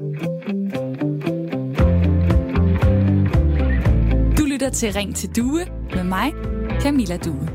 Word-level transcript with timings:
Du 0.00 0.06
lytter 4.44 4.70
til 4.72 4.92
Ring 4.92 5.16
til 5.16 5.36
Due 5.36 5.60
med 5.94 6.04
mig, 6.04 6.32
Camilla 6.80 7.16
Due. 7.16 7.48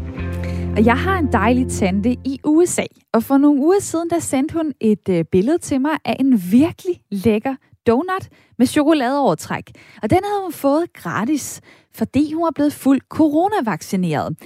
Og 0.78 0.86
jeg 0.86 0.98
har 0.98 1.20
en 1.20 1.32
dejlig 1.32 1.72
tante 1.72 2.12
i 2.12 2.40
USA, 2.44 2.84
og 3.14 3.24
for 3.24 3.38
nogle 3.38 3.62
uger 3.62 3.80
siden, 3.80 4.10
der 4.10 4.20
sendte 4.20 4.54
hun 4.54 4.74
et 4.82 5.10
øh, 5.10 5.26
billede 5.32 5.58
til 5.58 5.82
mig 5.82 5.98
af 6.06 6.16
en 6.20 6.42
virkelig 6.52 7.02
lækker 7.12 7.56
donut 7.88 8.30
med 8.58 8.68
chokoladeovertræk. 8.68 9.72
Og 10.04 10.10
den 10.10 10.20
havde 10.24 10.42
hun 10.44 10.54
fået 10.54 10.94
gratis, 10.94 11.62
fordi 11.94 12.34
hun 12.34 12.44
var 12.44 12.52
blevet 12.56 12.74
fuldt 12.74 13.04
coronavaccineret. 13.10 14.38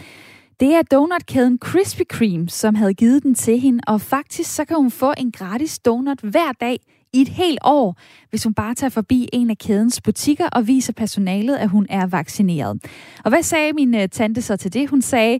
Det 0.59 0.73
er 0.73 0.81
donutkæden 0.81 1.57
Krispy 1.57 2.01
Kreme, 2.09 2.49
som 2.49 2.75
havde 2.75 2.93
givet 2.93 3.23
den 3.23 3.35
til 3.35 3.59
hende, 3.59 3.83
og 3.87 4.01
faktisk 4.01 4.55
så 4.55 4.65
kan 4.65 4.77
hun 4.77 4.91
få 4.91 5.13
en 5.17 5.31
gratis 5.31 5.79
donut 5.79 6.19
hver 6.19 6.51
dag 6.61 6.79
i 7.13 7.21
et 7.21 7.27
helt 7.27 7.59
år, 7.63 7.97
hvis 8.29 8.43
hun 8.43 8.53
bare 8.53 8.75
tager 8.75 8.89
forbi 8.89 9.29
en 9.33 9.49
af 9.49 9.57
kædens 9.57 10.01
butikker 10.01 10.47
og 10.47 10.67
viser 10.67 10.93
personalet, 10.93 11.55
at 11.55 11.69
hun 11.69 11.87
er 11.89 12.07
vaccineret. 12.07 12.79
Og 13.23 13.29
hvad 13.29 13.43
sagde 13.43 13.73
min 13.73 13.93
uh, 13.95 14.05
tante 14.11 14.41
så 14.41 14.57
til 14.57 14.73
det? 14.73 14.89
Hun 14.89 15.01
sagde, 15.01 15.39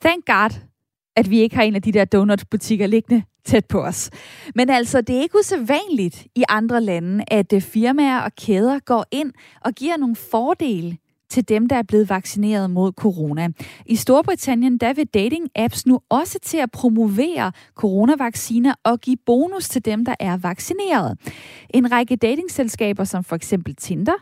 thank 0.00 0.26
God, 0.26 0.60
at 1.16 1.30
vi 1.30 1.40
ikke 1.40 1.56
har 1.56 1.62
en 1.62 1.74
af 1.74 1.82
de 1.82 1.92
der 1.92 2.04
donutbutikker 2.04 2.86
liggende 2.86 3.22
tæt 3.44 3.66
på 3.66 3.80
os. 3.80 4.10
Men 4.54 4.70
altså, 4.70 5.00
det 5.00 5.16
er 5.16 5.20
ikke 5.20 5.38
usædvanligt 5.38 6.26
i 6.36 6.44
andre 6.48 6.80
lande, 6.80 7.24
at 7.28 7.52
øh, 7.52 7.60
firmaer 7.60 8.20
og 8.20 8.32
kæder 8.34 8.78
går 8.78 9.06
ind 9.10 9.32
og 9.64 9.72
giver 9.72 9.96
nogle 9.96 10.16
fordele 10.16 10.98
til 11.30 11.48
dem, 11.48 11.68
der 11.68 11.76
er 11.76 11.82
blevet 11.82 12.08
vaccineret 12.08 12.70
mod 12.70 12.92
corona. 12.92 13.48
I 13.86 13.96
Storbritannien, 13.96 14.78
der 14.78 14.92
vil 14.92 15.08
dating-apps 15.16 15.82
nu 15.86 16.00
også 16.08 16.38
til 16.42 16.56
at 16.56 16.70
promovere 16.70 17.52
coronavacciner 17.74 18.74
og 18.84 19.00
give 19.00 19.16
bonus 19.26 19.68
til 19.68 19.84
dem, 19.84 20.04
der 20.04 20.14
er 20.20 20.36
vaccineret. 20.36 21.18
En 21.70 21.92
række 21.92 22.16
datingselskaber, 22.16 23.04
som 23.04 23.24
for 23.24 23.36
eksempel 23.36 23.76
Tinder, 23.76 24.16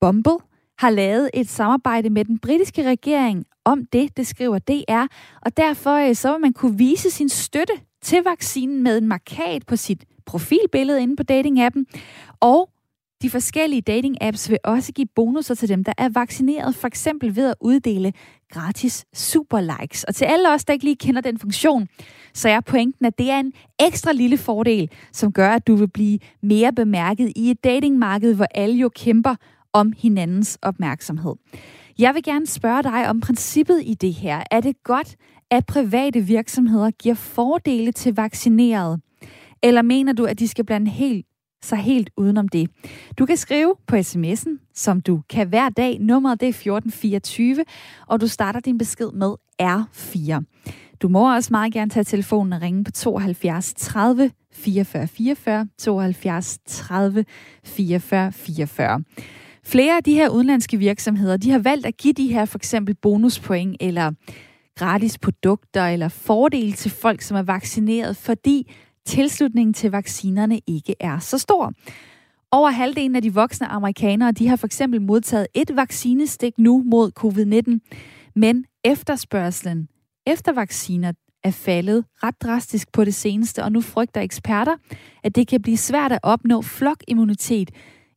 Bumble, 0.00 0.38
har 0.78 0.90
lavet 0.90 1.30
et 1.34 1.48
samarbejde 1.48 2.10
med 2.10 2.24
den 2.24 2.38
britiske 2.38 2.88
regering 2.88 3.44
om 3.64 3.86
det, 3.92 4.16
det 4.16 4.26
skriver 4.26 4.58
DR, 4.58 5.06
og 5.40 5.56
derfor 5.56 6.08
øh, 6.08 6.14
så 6.14 6.32
vil 6.32 6.40
man 6.40 6.52
kunne 6.52 6.78
vise 6.78 7.10
sin 7.10 7.28
støtte 7.28 7.72
til 8.02 8.22
vaccinen 8.24 8.82
med 8.82 8.98
en 8.98 9.08
markat 9.08 9.66
på 9.66 9.76
sit 9.76 10.04
profilbillede 10.26 11.02
inde 11.02 11.16
på 11.16 11.22
datingappen, 11.22 11.86
og 12.40 12.70
de 13.22 13.30
forskellige 13.30 13.82
dating-apps 13.82 14.50
vil 14.50 14.58
også 14.64 14.92
give 14.92 15.06
bonusser 15.14 15.54
til 15.54 15.68
dem, 15.68 15.84
der 15.84 15.92
er 15.98 16.08
vaccineret, 16.08 16.74
for 16.74 16.86
eksempel 16.86 17.36
ved 17.36 17.48
at 17.48 17.54
uddele 17.60 18.12
gratis 18.50 19.04
super 19.14 19.60
likes. 19.60 20.04
Og 20.04 20.14
til 20.14 20.24
alle 20.24 20.52
os, 20.52 20.64
der 20.64 20.72
ikke 20.72 20.84
lige 20.84 20.96
kender 20.96 21.20
den 21.20 21.38
funktion, 21.38 21.88
så 22.34 22.48
er 22.48 22.60
pointen, 22.60 23.06
at 23.06 23.18
det 23.18 23.30
er 23.30 23.40
en 23.40 23.52
ekstra 23.80 24.12
lille 24.12 24.38
fordel, 24.38 24.90
som 25.12 25.32
gør, 25.32 25.50
at 25.50 25.66
du 25.66 25.74
vil 25.76 25.90
blive 25.90 26.18
mere 26.42 26.72
bemærket 26.72 27.32
i 27.36 27.50
et 27.50 27.64
datingmarked, 27.64 28.34
hvor 28.34 28.46
alle 28.54 28.76
jo 28.76 28.88
kæmper 28.88 29.34
om 29.72 29.92
hinandens 29.98 30.58
opmærksomhed. 30.62 31.34
Jeg 31.98 32.14
vil 32.14 32.22
gerne 32.22 32.46
spørge 32.46 32.82
dig 32.82 33.08
om 33.08 33.20
princippet 33.20 33.82
i 33.84 33.94
det 33.94 34.14
her. 34.14 34.42
Er 34.50 34.60
det 34.60 34.82
godt, 34.82 35.16
at 35.50 35.66
private 35.66 36.20
virksomheder 36.20 36.90
giver 36.90 37.14
fordele 37.14 37.92
til 37.92 38.16
vaccinerede? 38.16 38.98
Eller 39.62 39.82
mener 39.82 40.12
du, 40.12 40.24
at 40.24 40.38
de 40.38 40.48
skal 40.48 40.64
blande 40.64 40.90
helt 40.90 41.26
sig 41.62 41.78
helt 41.78 42.10
udenom 42.16 42.48
det. 42.48 42.70
Du 43.18 43.26
kan 43.26 43.36
skrive 43.36 43.74
på 43.86 43.96
sms'en, 43.96 44.72
som 44.74 45.00
du 45.00 45.22
kan 45.30 45.48
hver 45.48 45.68
dag. 45.68 45.98
Nummeret 46.00 46.40
det 46.40 46.46
er 46.46 46.50
1424, 46.50 47.64
og 48.06 48.20
du 48.20 48.26
starter 48.26 48.60
din 48.60 48.78
besked 48.78 49.10
med 49.12 49.34
R4. 49.62 50.44
Du 51.02 51.08
må 51.08 51.34
også 51.34 51.48
meget 51.50 51.72
gerne 51.72 51.90
tage 51.90 52.04
telefonen 52.04 52.52
og 52.52 52.62
ringe 52.62 52.84
på 52.84 52.90
72 52.90 53.74
30 53.76 54.30
44 54.52 55.06
44, 55.08 55.68
72 55.78 56.58
30 56.66 57.24
44 57.64 58.32
44. 58.32 59.02
Flere 59.64 59.96
af 59.96 60.04
de 60.04 60.14
her 60.14 60.28
udenlandske 60.28 60.76
virksomheder, 60.76 61.36
de 61.36 61.50
har 61.50 61.58
valgt 61.58 61.86
at 61.86 61.96
give 61.96 62.12
de 62.12 62.32
her 62.32 62.44
for 62.44 62.58
eksempel 62.58 62.94
bonuspoint 62.94 63.76
eller 63.80 64.12
gratis 64.78 65.18
produkter 65.18 65.86
eller 65.86 66.08
fordele 66.08 66.72
til 66.72 66.90
folk, 66.90 67.22
som 67.22 67.36
er 67.36 67.42
vaccineret, 67.42 68.16
fordi 68.16 68.72
tilslutningen 69.08 69.74
til 69.74 69.90
vaccinerne 69.90 70.60
ikke 70.66 70.94
er 71.00 71.18
så 71.18 71.38
stor. 71.38 71.72
Over 72.50 72.70
halvdelen 72.70 73.16
af 73.16 73.22
de 73.22 73.34
voksne 73.34 73.66
amerikanere, 73.66 74.32
de 74.32 74.48
har 74.48 74.56
for 74.56 74.66
eksempel 74.66 75.02
modtaget 75.02 75.46
et 75.54 75.76
vaccinestik 75.76 76.58
nu 76.58 76.82
mod 76.86 77.10
covid-19, 77.18 78.32
men 78.36 78.64
efterspørgselen 78.84 79.88
efter 80.26 80.52
vacciner 80.52 81.12
er 81.44 81.50
faldet 81.50 82.04
ret 82.22 82.42
drastisk 82.42 82.92
på 82.92 83.04
det 83.04 83.14
seneste, 83.14 83.64
og 83.64 83.72
nu 83.72 83.80
frygter 83.80 84.20
eksperter, 84.20 84.76
at 85.22 85.36
det 85.36 85.48
kan 85.48 85.62
blive 85.62 85.76
svært 85.76 86.12
at 86.12 86.18
opnå 86.22 86.62
flokimmunitet 86.62 87.70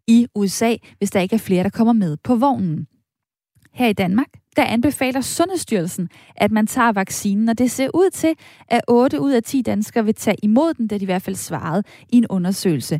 i 0.07 0.27
USA, 0.35 0.75
hvis 0.97 1.11
der 1.11 1.19
ikke 1.19 1.35
er 1.35 1.39
flere, 1.39 1.63
der 1.63 1.69
kommer 1.69 1.93
med 1.93 2.17
på 2.17 2.35
vognen. 2.35 2.87
Her 3.73 3.87
i 3.87 3.93
Danmark, 3.93 4.40
der 4.61 4.67
anbefaler 4.67 5.21
Sundhedsstyrelsen, 5.21 6.09
at 6.35 6.51
man 6.51 6.67
tager 6.67 6.91
vaccinen, 6.91 7.49
og 7.49 7.57
det 7.57 7.71
ser 7.71 7.89
ud 7.93 8.09
til, 8.09 8.33
at 8.67 8.81
8 8.87 9.21
ud 9.21 9.31
af 9.31 9.43
10 9.43 9.61
danskere 9.61 10.05
vil 10.05 10.15
tage 10.15 10.37
imod 10.43 10.73
den, 10.73 10.87
da 10.87 10.97
de 10.97 11.01
i 11.01 11.05
hvert 11.05 11.21
fald 11.21 11.35
svarede 11.35 11.83
i 12.09 12.17
en 12.17 12.27
undersøgelse. 12.27 12.99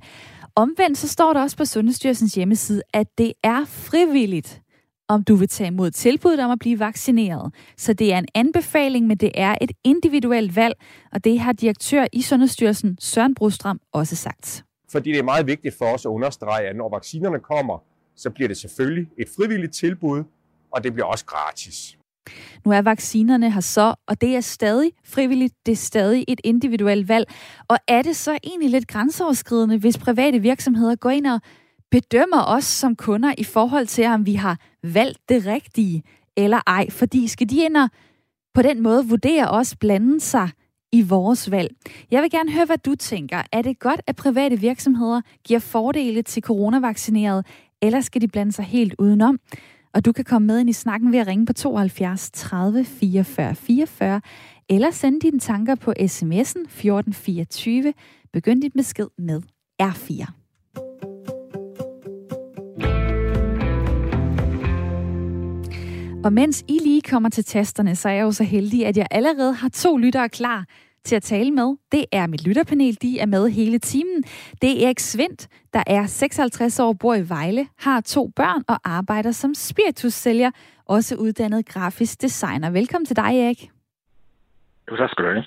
Omvendt 0.56 0.98
så 0.98 1.08
står 1.08 1.34
der 1.34 1.42
også 1.42 1.58
på 1.58 1.66
Sundhedsstyrelsens 1.66 2.36
hjemmeside, 2.36 2.82
at 2.94 3.08
det 3.18 3.34
er 3.44 3.66
frivilligt, 3.66 4.62
om 5.08 5.24
du 5.24 5.36
vil 5.36 5.48
tage 5.48 5.68
imod 5.68 5.92
tilbuddet 5.92 6.40
om 6.40 6.52
at 6.52 6.60
blive 6.60 6.80
vaccineret. 6.80 7.54
Så 7.78 7.94
det 7.94 8.14
er 8.14 8.18
en 8.18 8.28
anbefaling, 8.36 9.08
men 9.08 9.18
det 9.18 9.32
er 9.34 9.56
et 9.62 9.72
individuelt 9.84 10.56
valg, 10.56 10.76
og 11.12 11.24
det 11.24 11.40
har 11.40 11.54
direktør 11.54 12.06
i 12.14 12.22
Sundhedsstyrelsen 12.22 12.98
Søren 13.00 13.36
Brostrøm 13.36 13.80
også 13.92 14.16
sagt. 14.16 14.64
Fordi 14.92 15.12
det 15.12 15.20
er 15.20 15.24
meget 15.24 15.48
vigtigt 15.48 15.76
for 15.78 15.86
os 15.86 16.06
at 16.06 16.10
understrege, 16.10 16.68
at 16.68 16.76
når 16.76 16.90
vaccinerne 16.90 17.40
kommer, 17.40 17.84
så 18.16 18.30
bliver 18.30 18.48
det 18.48 18.58
selvfølgelig 18.58 19.08
et 19.18 19.28
frivilligt 19.38 19.74
tilbud, 19.74 20.24
og 20.72 20.84
det 20.84 20.94
bliver 20.94 21.08
også 21.08 21.26
gratis. 21.26 21.98
Nu 22.66 22.72
er 22.72 22.82
vaccinerne 22.82 23.52
her 23.52 23.62
så, 23.62 23.96
og 24.08 24.22
det 24.22 24.36
er 24.36 24.42
stadig 24.42 24.92
frivilligt, 25.04 25.54
det 25.66 25.72
er 25.72 25.76
stadig 25.76 26.26
et 26.28 26.42
individuelt 26.44 27.08
valg. 27.08 27.34
Og 27.68 27.78
er 27.88 28.02
det 28.02 28.16
så 28.16 28.40
egentlig 28.44 28.70
lidt 28.70 28.88
grænseoverskridende, 28.88 29.78
hvis 29.78 29.98
private 29.98 30.40
virksomheder 30.40 30.96
går 30.96 31.10
ind 31.10 31.28
og 31.28 31.42
bedømmer 31.92 32.44
os 32.46 32.64
som 32.64 32.96
kunder 32.96 33.34
i 33.38 33.44
forhold 33.44 33.88
til, 33.88 34.06
om 34.06 34.26
vi 34.26 34.34
har 34.34 34.60
valgt 34.84 35.20
det 35.30 35.46
rigtige 35.46 36.04
eller 36.38 36.60
ej? 36.68 36.90
Fordi 36.90 37.28
skal 37.28 37.50
de 37.50 37.66
ind 37.66 37.78
og 37.78 37.90
på 38.54 38.62
den 38.62 38.82
måde 38.82 39.08
vurdere 39.08 39.48
os, 39.48 39.76
blande 39.76 40.20
sig 40.20 40.50
i 40.92 41.02
vores 41.02 41.52
valg. 41.52 41.76
Jeg 42.12 42.22
vil 42.22 42.32
gerne 42.32 42.52
høre, 42.52 42.66
hvad 42.66 42.78
du 42.78 42.96
tænker. 42.96 43.42
Er 43.52 43.62
det 43.62 43.80
godt, 43.80 44.02
at 44.08 44.16
private 44.16 44.60
virksomheder 44.60 45.22
giver 45.44 45.60
fordele 45.60 46.22
til 46.22 46.44
coronavaccinerede, 46.44 47.44
eller 47.82 48.02
skal 48.02 48.22
de 48.22 48.28
blande 48.28 48.52
sig 48.52 48.66
helt 48.66 48.96
udenom? 49.00 49.40
Og 49.94 50.06
du 50.06 50.12
kan 50.12 50.26
komme 50.26 50.46
med 50.46 50.60
ind 50.60 50.70
i 50.70 50.74
snakken 50.74 51.12
ved 51.12 51.20
at 51.20 51.28
ringe 51.28 51.46
på 51.46 51.54
72 51.54 52.32
30 52.32 52.86
44 52.86 53.56
44, 53.56 54.22
eller 54.70 54.92
sende 54.92 55.20
dine 55.20 55.40
tanker 55.40 55.76
på 55.76 55.94
sms'en 56.00 56.64
1424. 56.64 57.94
Begynd 58.34 58.62
dit 58.62 58.74
besked 58.74 59.08
med 59.18 59.42
R4. 59.84 60.32
Og 66.24 66.34
mens 66.34 66.64
I 66.68 66.80
lige 66.84 67.02
kommer 67.02 67.30
til 67.30 67.46
tasterne, 67.46 67.96
så 67.96 68.10
er 68.10 68.14
jeg 68.14 68.24
jo 68.24 68.32
så 68.32 68.44
heldig, 68.44 68.86
at 68.86 68.98
jeg 68.98 69.08
allerede 69.12 69.54
har 69.54 69.70
to 69.70 69.98
lyttere 69.98 70.30
klar 70.30 70.66
til 71.04 71.16
at 71.16 71.24
tale 71.24 71.52
med. 71.52 71.76
Det 71.92 72.06
er 72.12 72.28
mit 72.28 72.48
lytterpanel, 72.48 72.98
de 73.02 73.20
er 73.20 73.26
med 73.26 73.50
hele 73.50 73.80
timen. 73.80 74.24
Det 74.62 74.72
er 74.72 74.86
Erik 74.86 75.00
Svendt, 75.00 75.48
der 75.74 75.84
er 75.88 76.06
56 76.06 76.80
år, 76.80 76.94
bor 76.94 77.16
i 77.16 77.30
Vejle, 77.30 77.68
har 77.78 78.02
to 78.02 78.32
børn 78.36 78.64
og 78.68 78.80
arbejder 78.84 79.32
som 79.32 79.54
spiritussælger, 79.54 80.52
også 80.86 81.16
uddannet 81.16 81.66
grafisk 81.66 82.22
designer. 82.22 82.70
Velkommen 82.70 83.06
til 83.06 83.16
dig, 83.16 83.40
Erik. 83.40 83.72
Jo, 84.92 84.98
tak 84.98 85.10
skal 85.10 85.26
du 85.26 85.30
have. 85.30 85.46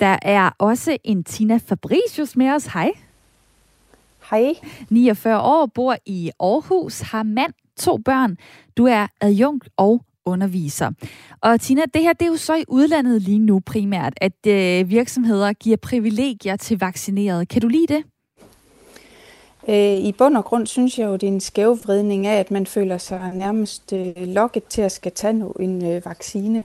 Der 0.00 0.18
er 0.22 0.50
også 0.58 0.96
en 1.04 1.24
Tina 1.24 1.56
Fabricius 1.56 2.36
med 2.36 2.50
os. 2.50 2.66
Hej. 2.66 2.90
Hej. 4.30 4.54
49 4.90 5.40
år, 5.40 5.66
bor 5.66 5.96
i 6.06 6.30
Aarhus, 6.40 7.00
har 7.00 7.22
mand, 7.22 7.52
to 7.76 7.96
børn. 7.96 8.36
Du 8.76 8.86
er 8.86 9.06
adjunkt 9.20 9.68
og 9.76 10.04
underviser. 10.26 10.90
Og 11.40 11.60
Tina, 11.60 11.82
det 11.94 12.02
her 12.02 12.12
det 12.12 12.22
er 12.22 12.30
jo 12.30 12.36
så 12.36 12.54
i 12.54 12.64
udlandet 12.68 13.22
lige 13.22 13.38
nu 13.38 13.60
primært, 13.60 14.12
at 14.16 14.46
øh, 14.46 14.90
virksomheder 14.90 15.52
giver 15.52 15.76
privilegier 15.76 16.56
til 16.56 16.80
vaccinerede. 16.80 17.46
Kan 17.46 17.62
du 17.62 17.68
lide 17.68 17.86
det? 17.86 18.04
Øh, 19.68 19.98
I 19.98 20.12
bund 20.12 20.36
og 20.36 20.44
grund 20.44 20.66
synes 20.66 20.98
jeg 20.98 21.06
jo, 21.06 21.12
det 21.12 21.22
er 21.22 21.32
en 21.32 21.40
skævvridning 21.40 22.26
af, 22.26 22.40
at 22.40 22.50
man 22.50 22.66
føler 22.66 22.98
sig 22.98 23.32
nærmest 23.34 23.92
øh, 23.92 24.14
lokket 24.16 24.64
til 24.64 24.82
at 24.82 24.92
skal 24.92 25.12
tage 25.12 25.44
en 25.60 25.86
øh, 25.86 26.06
vaccine. 26.06 26.64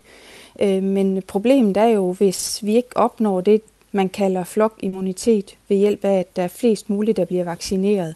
Øh, 0.61 0.83
men 0.83 1.21
problemet 1.21 1.77
er 1.77 1.87
jo, 1.87 2.13
hvis 2.13 2.59
vi 2.63 2.75
ikke 2.75 2.97
opnår 2.97 3.41
det, 3.41 3.61
man 3.91 4.09
kalder 4.09 4.43
flokimmunitet 4.43 5.57
ved 5.69 5.77
hjælp 5.77 6.05
af, 6.05 6.19
at 6.19 6.35
der 6.35 6.43
er 6.43 6.47
flest 6.47 6.89
muligt, 6.89 7.17
der 7.17 7.25
bliver 7.25 7.43
vaccineret. 7.43 8.15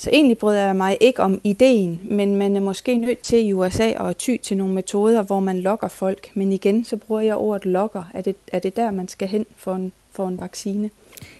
Så 0.00 0.10
egentlig 0.12 0.38
bryder 0.38 0.66
jeg 0.66 0.76
mig 0.76 0.98
ikke 1.00 1.22
om 1.22 1.40
ideen, 1.44 2.00
men 2.04 2.36
man 2.36 2.56
er 2.56 2.60
måske 2.60 2.98
nødt 2.98 3.20
til 3.20 3.46
i 3.46 3.52
USA 3.52 4.08
at 4.08 4.16
ty 4.16 4.36
til 4.42 4.56
nogle 4.56 4.74
metoder, 4.74 5.22
hvor 5.22 5.40
man 5.40 5.60
lokker 5.60 5.88
folk. 5.88 6.30
Men 6.34 6.52
igen, 6.52 6.84
så 6.84 6.96
bruger 6.96 7.20
jeg 7.20 7.36
ordet 7.36 7.66
lokker. 7.66 8.04
Er 8.14 8.20
det, 8.20 8.36
er 8.52 8.58
det 8.58 8.76
der, 8.76 8.90
man 8.90 9.08
skal 9.08 9.28
hen 9.28 9.46
for 9.56 9.74
en, 9.74 9.92
for 10.12 10.28
en 10.28 10.40
vaccine? 10.40 10.90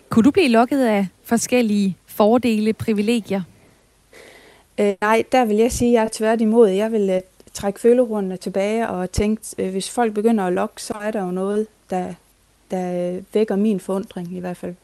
Kunne 0.09 0.23
du 0.23 0.31
blive 0.31 0.49
lokket 0.49 0.85
af 0.85 1.07
forskellige 1.23 1.97
fordele, 2.07 2.73
privilegier? 2.73 3.43
Øh, 4.79 4.95
nej, 5.01 5.25
der 5.33 5.45
vil 5.45 5.57
jeg 5.57 5.73
sige, 5.73 5.89
at 5.89 5.95
jeg 5.95 6.05
er 6.05 6.09
tværtimod. 6.13 6.69
Jeg 6.69 6.93
vil 6.93 7.11
uh, 7.11 7.21
trække 7.55 7.81
følerundene 7.81 8.37
tilbage 8.37 8.89
og 8.89 9.13
tænke, 9.13 9.43
uh, 9.59 9.69
hvis 9.69 9.91
folk 9.91 10.15
begynder 10.15 10.45
at 10.45 10.53
lokke, 10.53 10.83
så 10.83 10.95
er 11.03 11.11
der 11.11 11.25
jo 11.25 11.31
noget, 11.31 11.67
der, 11.91 12.15
der 12.71 13.21
vækker 13.33 13.57
min 13.57 13.81
forundring 13.81 14.37
i 14.37 14.41
hvert 14.41 14.57
fald. 14.57 14.75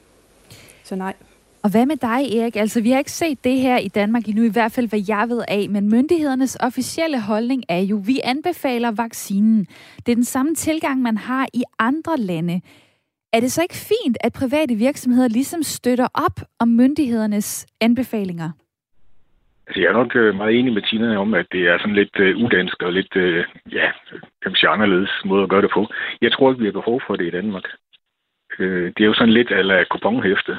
Så 0.85 0.97
nej. 0.97 1.15
Og 1.65 1.71
hvad 1.71 1.87
med 1.87 1.97
dig, 1.97 2.21
Erik? 2.39 2.57
Altså, 2.57 2.83
vi 2.83 2.91
har 2.91 2.99
ikke 2.99 3.11
set 3.11 3.45
det 3.45 3.59
her 3.59 3.79
i 3.79 3.89
Danmark 3.89 4.25
endnu, 4.29 4.45
i 4.45 4.53
hvert 4.53 4.73
fald 4.73 4.89
hvad 4.89 5.05
jeg 5.09 5.25
ved 5.29 5.43
af, 5.49 5.69
men 5.71 5.91
myndighedernes 5.91 6.57
officielle 6.61 7.21
holdning 7.21 7.63
er 7.69 7.83
jo, 7.91 7.97
vi 8.07 8.17
anbefaler 8.25 8.93
vaccinen. 9.03 9.67
Det 10.07 10.13
er 10.13 10.21
den 10.23 10.33
samme 10.35 10.55
tilgang, 10.55 11.03
man 11.03 11.17
har 11.17 11.47
i 11.55 11.63
andre 11.79 12.17
lande. 12.17 12.61
Er 13.33 13.41
det 13.41 13.53
så 13.53 13.63
ikke 13.63 13.85
fint, 13.93 14.17
at 14.21 14.33
private 14.33 14.75
virksomheder 14.75 15.29
ligesom 15.29 15.63
støtter 15.63 16.09
op 16.15 16.37
om 16.59 16.69
myndighedernes 16.69 17.67
anbefalinger? 17.81 18.51
Altså, 19.67 19.81
jeg 19.81 19.89
er 19.89 19.99
nok 20.01 20.17
øh, 20.17 20.35
meget 20.35 20.59
enig 20.59 20.73
med 20.73 20.83
Tina 20.83 21.17
om, 21.17 21.35
at 21.35 21.47
det 21.53 21.63
er 21.69 21.79
sådan 21.79 21.95
lidt 21.95 22.17
uh, 22.21 22.45
udansk 22.45 22.83
og 22.83 22.93
lidt, 22.93 23.17
uh, 23.17 23.41
ja, 23.79 23.89
kan 24.43 24.51
man 24.53 24.57
sige, 24.57 24.71
anderledes 24.71 25.11
måde 25.25 25.43
at 25.43 25.49
gøre 25.49 25.63
det 25.63 25.71
på. 25.75 25.87
Jeg 26.21 26.33
tror 26.33 26.51
ikke, 26.51 26.61
vi 26.61 26.67
har 26.67 26.81
behov 26.81 27.01
for 27.07 27.17
det 27.17 27.27
i 27.27 27.37
Danmark. 27.39 27.67
Uh, 28.59 28.87
det 28.95 29.01
er 29.01 29.11
jo 29.13 29.15
sådan 29.15 29.35
lidt 29.39 29.51
af 29.51 29.89
kuponhæfte 29.89 30.57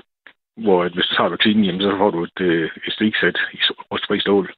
hvor 0.58 0.84
at 0.84 0.94
hvis 0.94 1.06
du 1.06 1.16
tager 1.16 1.30
vaccinen, 1.30 1.66
jamen, 1.66 1.82
så 1.82 1.98
får 1.98 2.10
du 2.12 2.24
et, 2.24 2.40
øh, 2.42 2.70
et 2.88 2.94
stiksæt 2.94 3.38
i 3.54 3.58
rustfri 3.92 4.20
stål. 4.20 4.54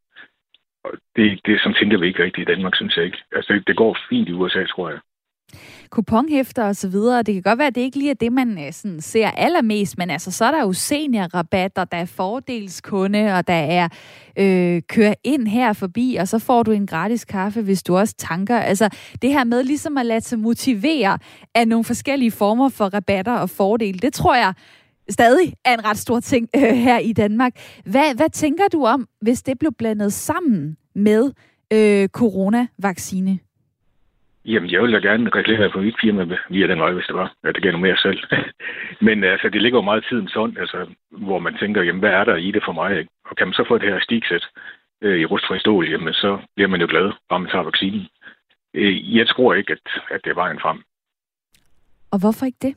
Og 0.84 0.92
det, 1.16 1.40
det 1.46 1.62
som 1.62 1.74
tænker 1.74 1.98
vi 1.98 2.08
ikke 2.08 2.24
rigtigt 2.24 2.50
i 2.50 2.54
Danmark, 2.54 2.76
synes 2.76 2.98
jeg 2.98 3.06
ikke. 3.06 3.18
Altså, 3.32 3.54
det, 3.54 3.68
det 3.68 3.78
går 3.78 3.98
fint 4.10 4.30
i 4.30 4.34
USA, 4.34 4.66
tror 4.66 4.90
jeg. 4.90 5.00
Kuponhæfter 5.90 6.64
og 6.64 6.76
så 6.76 6.90
videre. 6.90 7.24
Det 7.24 7.34
kan 7.34 7.44
godt 7.44 7.60
være, 7.60 7.68
at 7.68 7.76
det 7.76 7.82
ikke 7.82 7.98
lige 7.98 8.12
er 8.12 8.16
det, 8.16 8.34
man 8.34 8.66
øh, 8.66 8.74
sådan, 8.74 9.02
ser 9.02 9.32
allermest, 9.32 9.98
men 9.98 10.10
altså, 10.10 10.32
så 10.32 10.46
er 10.46 10.52
der 10.52 10.62
jo 10.62 10.74
seniorrabatter, 10.74 11.86
der 11.86 11.98
er 11.98 12.06
fordelskunde, 12.06 13.34
og 13.34 13.48
der 13.48 13.54
er 13.54 13.90
øh, 14.40 14.82
kør 14.82 15.14
ind 15.24 15.48
her 15.48 15.74
forbi, 15.74 16.18
og 16.20 16.28
så 16.28 16.40
får 16.40 16.64
du 16.64 16.72
en 16.72 16.88
gratis 16.88 17.26
kaffe, 17.26 17.62
hvis 17.62 17.84
du 17.84 17.98
også 17.98 18.16
tanker. 18.18 18.60
Altså, 18.60 18.90
det 19.22 19.34
her 19.34 19.44
med 19.44 19.64
ligesom 19.64 19.98
at 19.98 20.06
lade 20.06 20.22
sig 20.22 20.40
motivere 20.40 21.20
af 21.56 21.68
nogle 21.68 21.86
forskellige 21.86 22.32
former 22.32 22.70
for 22.70 22.86
rabatter 22.86 23.38
og 23.38 23.50
fordele, 23.50 24.00
det 24.00 24.14
tror 24.14 24.36
jeg 24.36 24.54
stadig 25.10 25.54
er 25.66 25.74
en 25.74 25.86
ret 25.86 25.98
stor 25.98 26.20
ting 26.20 26.50
øh, 26.56 26.62
her 26.62 27.00
i 27.00 27.14
Danmark. 27.14 27.54
Hvad, 27.86 28.16
hvad 28.16 28.30
tænker 28.30 28.68
du 28.72 28.86
om, 28.86 29.08
hvis 29.22 29.44
det 29.44 29.60
blev 29.60 29.72
blandet 29.78 30.14
sammen 30.14 30.78
med 30.96 31.32
øh, 31.74 32.08
coronavaccine? 32.08 33.40
Jamen, 34.46 34.72
jeg 34.72 34.82
vil 34.82 34.94
da 34.94 34.98
gerne 34.98 35.30
reklamere 35.36 35.72
for 35.72 35.82
mit 35.82 35.96
firma 36.02 36.38
via 36.50 36.68
den 36.68 36.80
vej, 36.80 36.92
hvis 36.92 37.06
det 37.06 37.16
var. 37.16 37.34
Ja, 37.44 37.52
det 37.52 37.64
noget 37.64 37.80
mere 37.80 37.98
selv. 37.98 38.20
Men 39.08 39.24
altså, 39.24 39.50
det 39.50 39.62
ligger 39.62 39.80
jo 39.80 39.84
meget 39.84 40.06
tiden 40.10 40.28
sådan, 40.28 40.58
altså, 40.60 40.88
hvor 41.12 41.40
man 41.40 41.58
tænker, 41.58 41.82
jamen, 41.82 42.00
hvad 42.00 42.10
er 42.10 42.24
der 42.24 42.36
i 42.36 42.52
det 42.52 42.64
for 42.66 42.72
mig? 42.72 42.98
Ikke? 43.00 43.10
Og 43.30 43.36
kan 43.36 43.48
man 43.48 43.54
så 43.54 43.66
få 43.68 43.78
det 43.78 43.90
her 43.94 44.00
stiksæt 44.00 44.46
øh, 45.02 45.20
i 45.20 45.26
rustfri 45.26 45.60
stål, 45.60 45.90
jamen, 45.90 46.14
så 46.14 46.40
bliver 46.56 46.70
man 46.70 46.82
jo 46.82 46.88
glad, 46.90 47.12
bare 47.30 47.40
man 47.40 47.50
tager 47.52 47.64
vaccinen. 47.64 48.08
Øh, 48.74 49.16
jeg 49.18 49.28
tror 49.28 49.54
ikke, 49.54 49.72
at, 49.72 49.86
at 50.12 50.22
det 50.24 50.30
er 50.30 50.42
vejen 50.44 50.60
frem. 50.60 50.84
Og 52.12 52.20
hvorfor 52.20 52.46
ikke 52.46 52.62
det? 52.62 52.76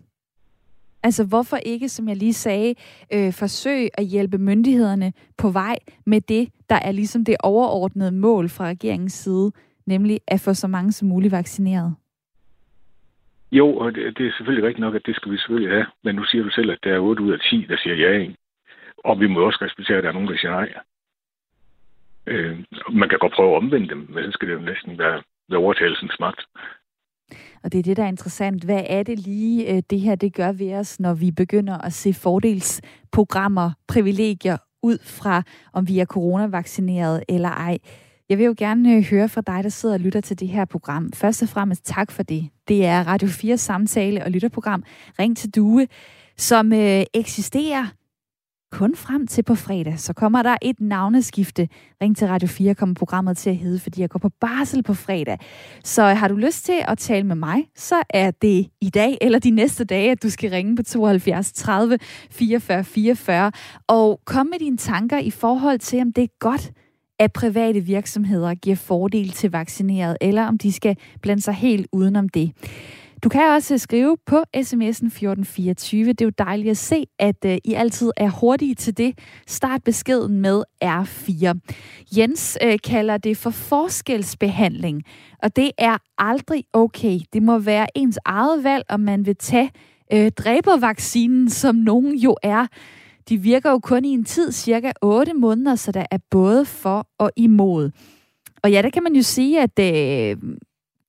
Altså 1.02 1.26
hvorfor 1.28 1.56
ikke, 1.56 1.88
som 1.88 2.08
jeg 2.08 2.16
lige 2.16 2.32
sagde, 2.32 2.74
øh, 3.12 3.32
forsøge 3.32 3.90
at 3.94 4.04
hjælpe 4.04 4.38
myndighederne 4.38 5.12
på 5.38 5.50
vej 5.50 5.76
med 6.06 6.20
det, 6.20 6.48
der 6.70 6.76
er 6.76 6.92
ligesom 6.92 7.24
det 7.24 7.36
overordnede 7.42 8.12
mål 8.12 8.48
fra 8.48 8.64
regeringens 8.64 9.12
side, 9.12 9.52
nemlig 9.86 10.20
at 10.28 10.40
få 10.40 10.54
så 10.54 10.68
mange 10.68 10.92
som 10.92 11.08
muligt 11.08 11.32
vaccineret? 11.32 11.94
Jo, 13.52 13.76
og 13.76 13.94
det, 13.94 14.18
det 14.18 14.26
er 14.26 14.32
selvfølgelig 14.36 14.66
rigtigt 14.68 14.80
nok, 14.80 14.94
at 14.94 15.06
det 15.06 15.16
skal 15.16 15.32
vi 15.32 15.36
selvfølgelig 15.36 15.72
have. 15.72 15.86
Men 16.04 16.14
nu 16.14 16.24
siger 16.24 16.44
du 16.44 16.50
selv, 16.50 16.70
at 16.70 16.78
der 16.82 16.94
er 16.94 16.98
8 16.98 17.22
ud 17.22 17.32
af 17.32 17.40
10, 17.40 17.66
der 17.68 17.76
siger 17.82 17.96
ja. 17.96 18.18
Ikke? 18.18 18.36
Og 19.04 19.20
vi 19.20 19.26
må 19.26 19.40
også 19.40 19.58
respektere, 19.62 19.96
at 19.96 20.02
der 20.02 20.08
er 20.08 20.14
nogen, 20.14 20.28
der 20.28 20.38
siger 20.38 20.50
nej. 20.50 20.72
Øh, 22.26 22.58
man 22.92 23.08
kan 23.08 23.18
godt 23.18 23.32
prøve 23.32 23.50
at 23.50 23.56
omvende 23.56 23.88
dem, 23.88 24.06
men 24.10 24.24
så 24.24 24.30
skal 24.32 24.48
det 24.48 24.54
jo 24.54 24.60
næsten 24.60 24.98
være 24.98 25.22
være 25.50 25.60
overtagelsens 25.60 26.16
magt. 26.20 26.40
Og 27.62 27.72
det 27.72 27.78
er 27.78 27.82
det, 27.82 27.96
der 27.96 28.02
er 28.04 28.08
interessant. 28.08 28.64
Hvad 28.64 28.82
er 28.86 29.02
det 29.02 29.18
lige, 29.18 29.76
øh, 29.76 29.82
det 29.90 30.00
her 30.00 30.14
det 30.14 30.34
gør 30.34 30.52
ved 30.52 30.74
os, 30.74 31.00
når 31.00 31.14
vi 31.14 31.30
begynder 31.30 31.78
at 31.78 31.92
se 31.92 32.14
fordelsprogrammer, 32.14 33.70
privilegier 33.88 34.56
ud 34.82 34.98
fra, 35.04 35.42
om 35.72 35.88
vi 35.88 35.98
er 35.98 36.04
coronavaccineret 36.04 37.24
eller 37.28 37.48
ej? 37.48 37.78
Jeg 38.28 38.38
vil 38.38 38.46
jo 38.46 38.54
gerne 38.58 38.94
øh, 38.94 39.02
høre 39.02 39.28
fra 39.28 39.40
dig, 39.40 39.60
der 39.62 39.68
sidder 39.68 39.94
og 39.94 40.00
lytter 40.00 40.20
til 40.20 40.40
det 40.40 40.48
her 40.48 40.64
program. 40.64 41.12
Først 41.12 41.42
og 41.42 41.48
fremmest 41.48 41.84
tak 41.84 42.10
for 42.10 42.22
det. 42.22 42.48
Det 42.68 42.86
er 42.86 43.06
Radio 43.06 43.28
4 43.28 43.58
samtale- 43.58 44.24
og 44.24 44.30
lytterprogram 44.30 44.84
Ring 45.18 45.36
til 45.36 45.50
Due, 45.50 45.86
som 46.36 46.72
øh, 46.72 47.02
eksisterer 47.14 47.86
kun 48.72 48.96
frem 48.96 49.26
til 49.26 49.42
på 49.42 49.54
fredag. 49.54 49.98
Så 49.98 50.12
kommer 50.12 50.42
der 50.42 50.56
et 50.62 50.80
navneskifte. 50.80 51.68
Ring 52.02 52.16
til 52.16 52.28
Radio 52.28 52.48
4 52.48 52.74
kommer 52.74 52.94
programmet 52.94 53.36
til 53.36 53.50
at 53.50 53.56
hedde, 53.56 53.78
fordi 53.78 54.00
jeg 54.00 54.10
går 54.10 54.18
på 54.18 54.28
barsel 54.40 54.82
på 54.82 54.94
fredag. 54.94 55.38
Så 55.84 56.02
har 56.02 56.28
du 56.28 56.36
lyst 56.36 56.64
til 56.64 56.82
at 56.88 56.98
tale 56.98 57.26
med 57.26 57.36
mig, 57.36 57.68
så 57.76 57.94
er 58.10 58.30
det 58.30 58.66
i 58.80 58.90
dag 58.90 59.18
eller 59.20 59.38
de 59.38 59.50
næste 59.50 59.84
dage, 59.84 60.10
at 60.10 60.22
du 60.22 60.30
skal 60.30 60.50
ringe 60.50 60.76
på 60.76 60.82
72 60.82 61.52
30 61.52 61.98
44 62.30 62.84
44 62.84 63.52
og 63.86 64.20
kom 64.24 64.46
med 64.46 64.58
dine 64.58 64.76
tanker 64.76 65.18
i 65.18 65.30
forhold 65.30 65.78
til, 65.78 66.00
om 66.00 66.12
det 66.12 66.24
er 66.24 66.38
godt, 66.38 66.72
at 67.18 67.32
private 67.32 67.80
virksomheder 67.80 68.54
giver 68.54 68.76
fordel 68.76 69.30
til 69.30 69.50
vaccineret, 69.50 70.16
eller 70.20 70.46
om 70.46 70.58
de 70.58 70.72
skal 70.72 70.96
blande 71.22 71.42
sig 71.42 71.54
helt 71.54 71.86
udenom 71.92 72.28
det. 72.28 72.52
Du 73.24 73.28
kan 73.28 73.50
også 73.50 73.78
skrive 73.78 74.16
på 74.26 74.36
sms'en 74.56 75.06
1424. 75.06 76.08
Det 76.08 76.20
er 76.20 76.24
jo 76.24 76.32
dejligt 76.38 76.70
at 76.70 76.76
se, 76.76 77.06
at 77.18 77.44
øh, 77.46 77.58
I 77.64 77.74
altid 77.74 78.10
er 78.16 78.30
hurtige 78.30 78.74
til 78.74 78.98
det. 78.98 79.18
Start 79.46 79.84
beskeden 79.84 80.40
med 80.40 80.62
R4. 80.84 81.58
Jens 82.16 82.58
øh, 82.64 82.78
kalder 82.84 83.16
det 83.16 83.36
for 83.36 83.50
forskelsbehandling, 83.50 85.02
og 85.42 85.56
det 85.56 85.70
er 85.78 85.96
aldrig 86.18 86.64
okay. 86.72 87.18
Det 87.32 87.42
må 87.42 87.58
være 87.58 87.86
ens 87.94 88.18
eget 88.24 88.64
valg, 88.64 88.84
om 88.88 89.00
man 89.00 89.26
vil 89.26 89.36
tage 89.36 89.70
øh, 90.12 90.30
dræbervaccinen, 90.30 91.50
som 91.50 91.74
nogen 91.74 92.14
jo 92.14 92.36
er. 92.42 92.66
De 93.28 93.36
virker 93.36 93.70
jo 93.70 93.78
kun 93.78 94.04
i 94.04 94.08
en 94.08 94.24
tid, 94.24 94.52
cirka 94.52 94.92
8 95.02 95.34
måneder, 95.34 95.74
så 95.74 95.92
der 95.92 96.06
er 96.10 96.18
både 96.30 96.64
for 96.64 97.06
og 97.18 97.30
imod. 97.36 97.90
Og 98.62 98.70
ja, 98.72 98.82
der 98.82 98.90
kan 98.90 99.02
man 99.02 99.14
jo 99.14 99.22
sige, 99.22 99.60
at 99.60 99.78
øh, 99.78 100.36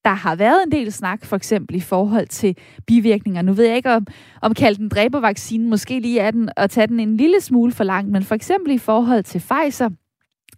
der 0.06 0.14
har 0.14 0.36
været 0.36 0.64
en 0.66 0.72
del 0.72 0.92
snak, 0.92 1.26
for 1.26 1.36
eksempel 1.36 1.76
i 1.76 1.80
forhold 1.80 2.28
til 2.28 2.58
bivirkninger. 2.88 3.42
Nu 3.42 3.54
ved 3.54 3.66
jeg 3.66 3.76
ikke, 3.76 3.92
om, 3.92 4.08
om 4.42 4.54
kalde 4.54 4.78
den 4.78 4.90
dræbervaccinen, 4.90 5.70
måske 5.70 6.00
lige 6.00 6.20
er 6.20 6.32
den 6.32 6.50
at 6.58 6.70
tage 6.70 6.88
den 6.88 7.00
en 7.00 7.18
lille 7.18 7.42
smule 7.42 7.72
for 7.72 7.84
langt, 7.84 8.12
men 8.12 8.24
for 8.24 8.36
eksempel 8.36 8.74
i 8.74 8.78
forhold 8.78 9.24
til 9.24 9.40
Pfizer, 9.40 9.90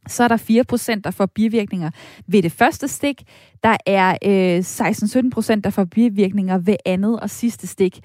så 0.07 0.23
er 0.23 0.27
der 0.27 0.95
4% 0.97 1.01
der 1.03 1.12
får 1.12 1.25
bivirkninger 1.25 1.89
ved 2.27 2.41
det 2.41 2.51
første 2.51 2.88
stik. 2.88 3.23
Der 3.63 3.77
er 3.85 4.17
øh, 4.25 4.59
16-17% 4.59 5.62
der 5.62 5.69
får 5.69 5.85
bivirkninger 5.85 6.57
ved 6.57 6.75
andet 6.85 7.19
og 7.19 7.29
sidste 7.29 7.67
stik. 7.67 8.00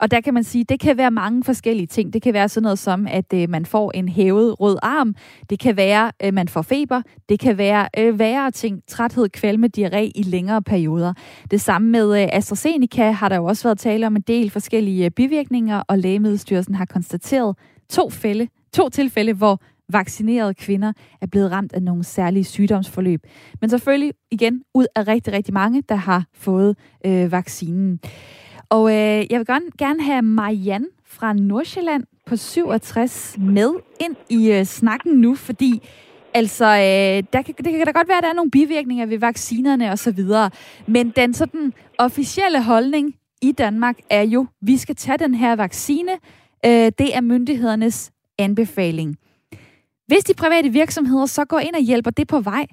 Og 0.00 0.10
der 0.10 0.20
kan 0.20 0.34
man 0.34 0.44
sige, 0.44 0.64
det 0.64 0.80
kan 0.80 0.96
være 0.96 1.10
mange 1.10 1.44
forskellige 1.44 1.86
ting. 1.86 2.12
Det 2.12 2.22
kan 2.22 2.34
være 2.34 2.48
sådan 2.48 2.62
noget 2.62 2.78
som, 2.78 3.06
at 3.06 3.32
øh, 3.34 3.50
man 3.50 3.66
får 3.66 3.90
en 3.94 4.08
hævet 4.08 4.60
rød 4.60 4.76
arm. 4.82 5.14
Det 5.50 5.58
kan 5.58 5.76
være, 5.76 6.12
at 6.20 6.28
øh, 6.28 6.34
man 6.34 6.48
får 6.48 6.62
feber. 6.62 7.02
Det 7.28 7.40
kan 7.40 7.58
være 7.58 7.88
øh, 7.98 8.18
værre 8.18 8.50
ting, 8.50 8.82
træthed, 8.88 9.28
kvalme, 9.28 9.68
diarré 9.76 10.10
i 10.14 10.22
længere 10.22 10.62
perioder. 10.62 11.12
Det 11.50 11.60
samme 11.60 11.88
med 11.88 12.22
øh, 12.22 12.28
AstraZeneca 12.32 13.10
har 13.10 13.28
der 13.28 13.36
jo 13.36 13.44
også 13.44 13.68
været 13.68 13.78
tale 13.78 14.06
om 14.06 14.16
en 14.16 14.22
del 14.22 14.50
forskellige 14.50 15.04
øh, 15.04 15.10
bivirkninger, 15.10 15.82
og 15.88 15.98
Lægemiddelstyrelsen 15.98 16.74
har 16.74 16.84
konstateret 16.84 17.56
to, 17.90 18.10
fælde, 18.10 18.48
to 18.72 18.88
tilfælde, 18.88 19.32
hvor 19.32 19.60
vaccinerede 19.88 20.54
kvinder 20.54 20.92
er 21.20 21.26
blevet 21.26 21.50
ramt 21.50 21.72
af 21.72 21.82
nogle 21.82 22.04
særlige 22.04 22.44
sygdomsforløb. 22.44 23.20
Men 23.60 23.70
selvfølgelig 23.70 24.12
igen 24.30 24.62
ud 24.74 24.86
af 24.94 25.08
rigtig, 25.08 25.32
rigtig 25.32 25.54
mange, 25.54 25.82
der 25.88 25.94
har 25.94 26.24
fået 26.34 26.76
øh, 27.06 27.32
vaccinen. 27.32 28.00
Og 28.68 28.90
øh, 28.90 29.26
jeg 29.30 29.38
vil 29.38 29.46
gerne, 29.46 29.66
gerne 29.78 30.02
have 30.02 30.22
Marianne 30.22 30.86
fra 31.04 31.32
Nordsjælland 31.32 32.04
på 32.26 32.36
67 32.36 33.36
med 33.38 33.74
ind 34.00 34.16
i 34.28 34.52
øh, 34.52 34.64
snakken 34.64 35.12
nu, 35.12 35.34
fordi 35.34 35.88
altså, 36.34 36.64
øh, 36.64 37.24
der 37.32 37.42
kan, 37.42 37.54
det 37.58 37.72
kan 37.72 37.86
da 37.86 37.90
godt 37.90 38.08
være, 38.08 38.18
at 38.18 38.22
der 38.22 38.30
er 38.30 38.34
nogle 38.34 38.50
bivirkninger 38.50 39.06
ved 39.06 39.18
vaccinerne 39.18 39.90
osv., 39.90 40.24
men 40.86 41.10
den 41.10 41.34
sådan 41.34 41.72
officielle 41.98 42.62
holdning 42.62 43.14
i 43.42 43.52
Danmark 43.52 43.96
er 44.10 44.22
jo, 44.22 44.46
vi 44.60 44.76
skal 44.76 44.96
tage 44.96 45.18
den 45.18 45.34
her 45.34 45.56
vaccine. 45.56 46.12
Øh, 46.66 46.92
det 46.98 47.16
er 47.16 47.20
myndighedernes 47.20 48.12
anbefaling. 48.38 49.16
Hvis 50.06 50.24
de 50.24 50.34
private 50.34 50.68
virksomheder 50.68 51.26
så 51.26 51.44
går 51.44 51.58
ind 51.58 51.74
og 51.74 51.80
hjælper 51.80 52.10
det 52.10 52.28
på 52.28 52.40
vej, 52.40 52.66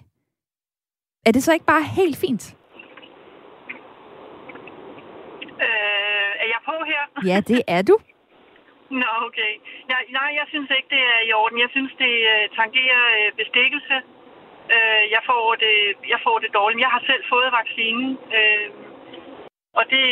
er 1.26 1.32
det 1.32 1.44
så 1.44 1.54
ikke 1.54 1.66
bare 1.66 1.84
helt 1.84 2.18
fint? 2.18 2.56
Her? 6.91 7.03
Ja, 7.29 7.38
det 7.51 7.62
er 7.67 7.82
du. 7.89 7.96
Nå, 9.01 9.12
okay. 9.27 9.53
Ja, 9.91 9.98
nej, 10.20 10.29
jeg 10.39 10.46
synes 10.51 10.70
ikke, 10.77 10.89
det 10.96 11.03
er 11.13 11.20
i 11.29 11.34
orden. 11.41 11.60
Jeg 11.65 11.72
synes, 11.75 11.91
det 12.03 12.13
uh, 12.34 12.43
tangerer 12.60 13.03
uh, 13.20 13.27
bestikkelse. 13.41 13.96
Uh, 14.75 15.03
jeg, 15.15 15.22
får 15.29 15.46
det, 15.65 15.75
jeg 16.13 16.20
får 16.25 16.38
det 16.43 16.50
dårligt. 16.60 16.84
Jeg 16.86 16.91
har 16.96 17.03
selv 17.10 17.24
fået 17.34 17.58
vaccinen, 17.60 18.10
uh, 18.38 18.67
og 19.79 19.84
det, 19.93 20.08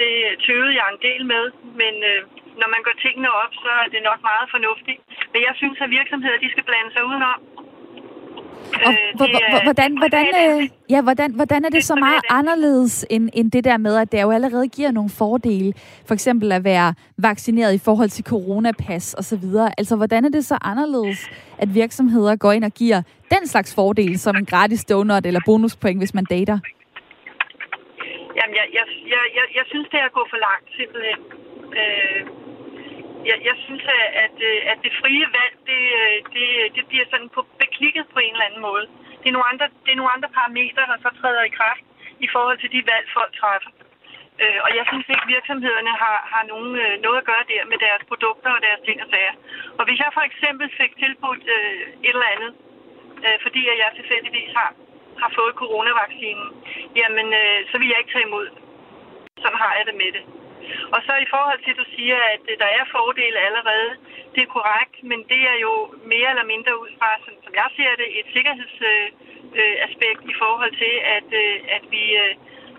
det 0.00 0.12
tøvede 0.46 0.74
jeg 0.78 0.86
en 0.88 1.02
del 1.08 1.22
med. 1.34 1.44
Men 1.80 1.94
uh, 2.10 2.20
når 2.60 2.68
man 2.74 2.82
går 2.86 2.96
tingene 3.04 3.30
op, 3.42 3.52
så 3.64 3.70
er 3.84 3.88
det 3.94 4.02
nok 4.10 4.20
meget 4.30 4.46
fornuftigt. 4.54 5.00
Men 5.32 5.40
jeg 5.48 5.54
synes, 5.60 5.78
at 5.84 5.90
virksomheder 5.98 6.38
de 6.44 6.52
skal 6.54 6.68
blande 6.68 6.90
sig 6.92 7.02
udenom. 7.10 7.40
Og 8.86 8.92
hvordan, 9.64 9.98
hvordan, 9.98 10.26
øh, 10.26 10.68
ja, 10.90 11.02
hvordan, 11.02 11.34
hvordan 11.34 11.64
er 11.64 11.68
det 11.68 11.84
så 11.84 11.94
meget 11.94 12.22
anderledes 12.30 13.06
end, 13.10 13.30
end 13.32 13.50
det 13.50 13.64
der 13.64 13.76
med, 13.76 13.96
at 13.96 14.12
det 14.12 14.22
jo 14.22 14.30
allerede 14.30 14.68
giver 14.68 14.90
nogle 14.90 15.10
fordele? 15.10 15.72
For 16.06 16.14
eksempel 16.14 16.52
at 16.52 16.64
være 16.64 16.94
vaccineret 17.18 17.74
i 17.74 17.78
forhold 17.78 18.08
til 18.08 18.24
coronapas 18.24 19.14
osv. 19.18 19.44
Altså, 19.78 19.96
hvordan 19.96 20.24
er 20.24 20.28
det 20.28 20.44
så 20.44 20.58
anderledes, 20.62 21.30
at 21.58 21.74
virksomheder 21.74 22.36
går 22.36 22.52
ind 22.52 22.64
og 22.64 22.72
giver 22.72 23.02
den 23.30 23.46
slags 23.46 23.74
fordele 23.74 24.18
som 24.18 24.36
en 24.36 24.46
gratis 24.46 24.84
donut 24.84 25.26
eller 25.26 25.40
bonuspoint, 25.46 26.00
hvis 26.00 26.14
man 26.14 26.24
dater? 26.24 26.58
Jamen, 28.38 28.54
jeg, 28.60 28.66
jeg, 28.72 28.84
jeg, 29.14 29.22
jeg, 29.34 29.46
jeg 29.54 29.64
synes, 29.66 29.88
det 29.92 29.98
er 30.00 30.04
at 30.04 30.12
gå 30.12 30.26
for 30.30 30.40
langt, 30.48 30.68
simpelthen. 30.78 31.20
Øh, 31.80 32.49
jeg, 33.28 33.38
jeg 33.48 33.56
synes, 33.64 33.84
at, 33.98 34.06
at 34.24 34.36
øh, 34.48 34.82
det 34.84 34.92
frie 35.00 35.26
valg, 35.38 35.54
det, 35.70 35.82
øh, 36.00 36.16
det, 36.34 36.46
det 36.76 36.84
bliver 36.90 37.06
sådan 37.12 37.30
på, 37.36 37.40
beklikket 37.64 38.04
på 38.14 38.18
en 38.18 38.32
eller 38.34 38.48
anden 38.48 38.62
måde. 38.68 38.86
Det 39.20 39.28
er, 39.28 39.36
nogle 39.36 39.50
andre, 39.52 39.66
det 39.84 39.90
er 39.92 40.00
nogle 40.00 40.14
andre 40.16 40.30
parametre, 40.36 40.90
der 40.92 40.98
så 41.04 41.10
træder 41.20 41.42
i 41.42 41.56
kraft 41.58 41.84
i 42.24 42.28
forhold 42.34 42.58
til 42.60 42.72
de 42.74 42.80
valg, 42.92 43.06
folk 43.18 43.32
træffer. 43.40 43.70
Øh, 44.42 44.58
og 44.64 44.70
jeg 44.78 44.84
synes 44.90 45.06
ikke, 45.12 45.32
virksomhederne 45.36 45.92
har, 46.02 46.18
har 46.32 46.44
nogen, 46.52 46.72
øh, 46.84 46.94
noget 47.04 47.18
at 47.20 47.28
gøre 47.30 47.44
der 47.52 47.62
med 47.70 47.78
deres 47.86 48.02
produkter 48.10 48.50
og 48.56 48.60
deres 48.66 48.80
ting 48.86 48.98
og 49.04 49.08
sager. 49.12 49.34
Og 49.78 49.82
hvis 49.86 49.98
jeg 50.02 50.10
for 50.18 50.24
eksempel 50.30 50.66
fik 50.80 50.92
tilbudt 51.02 51.42
øh, 51.56 51.80
et 52.06 52.14
eller 52.16 52.34
andet, 52.34 52.52
øh, 53.24 53.38
fordi 53.44 53.60
jeg 53.82 53.90
tilfældigvis 53.98 54.50
har, 54.58 54.70
har 55.22 55.30
fået 55.38 55.58
coronavaccinen, 55.60 56.48
jamen 57.00 57.28
øh, 57.42 57.58
så 57.70 57.74
vil 57.78 57.88
jeg 57.90 57.98
ikke 58.00 58.12
tage 58.14 58.28
imod. 58.30 58.46
Sådan 59.42 59.62
har 59.64 59.72
jeg 59.78 59.84
det 59.86 59.96
med 60.02 60.10
det. 60.16 60.24
Og 60.94 61.00
så 61.06 61.12
i 61.24 61.30
forhold 61.34 61.60
til, 61.62 61.72
at 61.74 61.80
du 61.82 61.86
siger, 61.96 62.18
at 62.34 62.44
øh, 62.50 62.54
der 62.62 62.70
er 62.78 62.92
fordele 62.96 63.38
allerede, 63.48 63.90
det 64.34 64.40
er 64.42 64.54
korrekt, 64.56 64.96
men 65.10 65.20
det 65.32 65.40
er 65.52 65.58
jo 65.66 65.74
mere 66.12 66.30
eller 66.32 66.46
mindre 66.52 66.72
ud 66.82 66.90
fra, 66.98 67.08
som, 67.24 67.34
som 67.44 67.52
jeg 67.60 67.68
ser 67.78 67.92
det, 68.00 68.08
et 68.20 68.28
sikkerhedsaspekt 68.34 70.20
øh, 70.22 70.26
øh 70.26 70.32
i 70.32 70.34
forhold 70.42 70.72
til, 70.82 70.94
at, 71.16 71.28
øh, 71.42 71.56
at 71.76 71.84
vi 71.94 72.04
øh, 72.22 72.34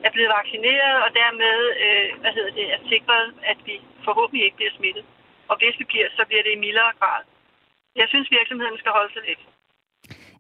er 0.05 0.11
blevet 0.15 0.31
vaccineret, 0.39 0.95
og 1.05 1.09
dermed 1.21 1.57
øh, 1.85 2.07
hvad 2.21 2.31
hedder 2.37 2.53
det, 2.59 2.65
er 2.75 2.79
sikret, 2.93 3.25
at 3.51 3.59
vi 3.67 3.75
forhåbentlig 4.07 4.43
ikke 4.45 4.59
bliver 4.59 4.75
smittet. 4.79 5.05
Og 5.51 5.55
hvis 5.61 5.75
vi 5.79 5.85
bliver, 5.91 6.07
så 6.17 6.23
bliver 6.29 6.43
det 6.43 6.53
i 6.55 6.63
mildere 6.65 6.93
grad. 6.99 7.21
Jeg 8.01 8.07
synes, 8.11 8.27
virksomheden 8.37 8.77
skal 8.81 8.91
holde 8.97 9.13
sig 9.13 9.23
lidt. 9.29 9.41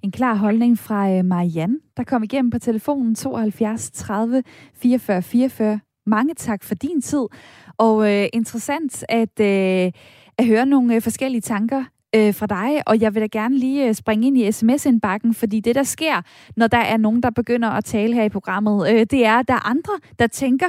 En 0.03 0.11
klar 0.11 0.35
holdning 0.35 0.73
fra 0.87 1.01
øh, 1.13 1.25
Marianne, 1.25 1.79
der 1.97 2.03
kom 2.03 2.23
igennem 2.23 2.51
på 2.51 2.59
telefonen 2.59 3.15
72 3.15 3.91
30 3.91 4.43
44 4.81 5.21
44. 5.21 5.79
Mange 6.11 6.33
tak 6.33 6.63
for 6.63 6.75
din 6.75 7.01
tid, 7.01 7.25
og 7.77 8.11
øh, 8.11 8.27
interessant 8.33 9.05
at, 9.09 9.39
øh, 9.39 9.91
at 10.37 10.45
høre 10.45 10.65
nogle 10.65 10.95
øh, 10.95 11.01
forskellige 11.01 11.41
tanker 11.41 11.83
øh, 12.15 12.33
fra 12.33 12.45
dig, 12.45 12.81
og 12.87 13.01
jeg 13.01 13.13
vil 13.13 13.21
da 13.21 13.27
gerne 13.27 13.57
lige 13.57 13.87
øh, 13.87 13.93
springe 13.93 14.27
ind 14.27 14.37
i 14.37 14.51
sms-indbakken, 14.51 15.33
fordi 15.33 15.59
det, 15.59 15.75
der 15.75 15.83
sker, 15.83 16.21
når 16.57 16.67
der 16.67 16.77
er 16.77 16.97
nogen, 16.97 17.23
der 17.23 17.29
begynder 17.29 17.69
at 17.69 17.85
tale 17.85 18.13
her 18.13 18.23
i 18.23 18.29
programmet, 18.29 18.89
øh, 18.93 19.05
det 19.11 19.25
er, 19.25 19.35
at 19.39 19.47
der 19.47 19.53
er 19.53 19.69
andre, 19.69 19.93
der 20.19 20.27
tænker, 20.27 20.67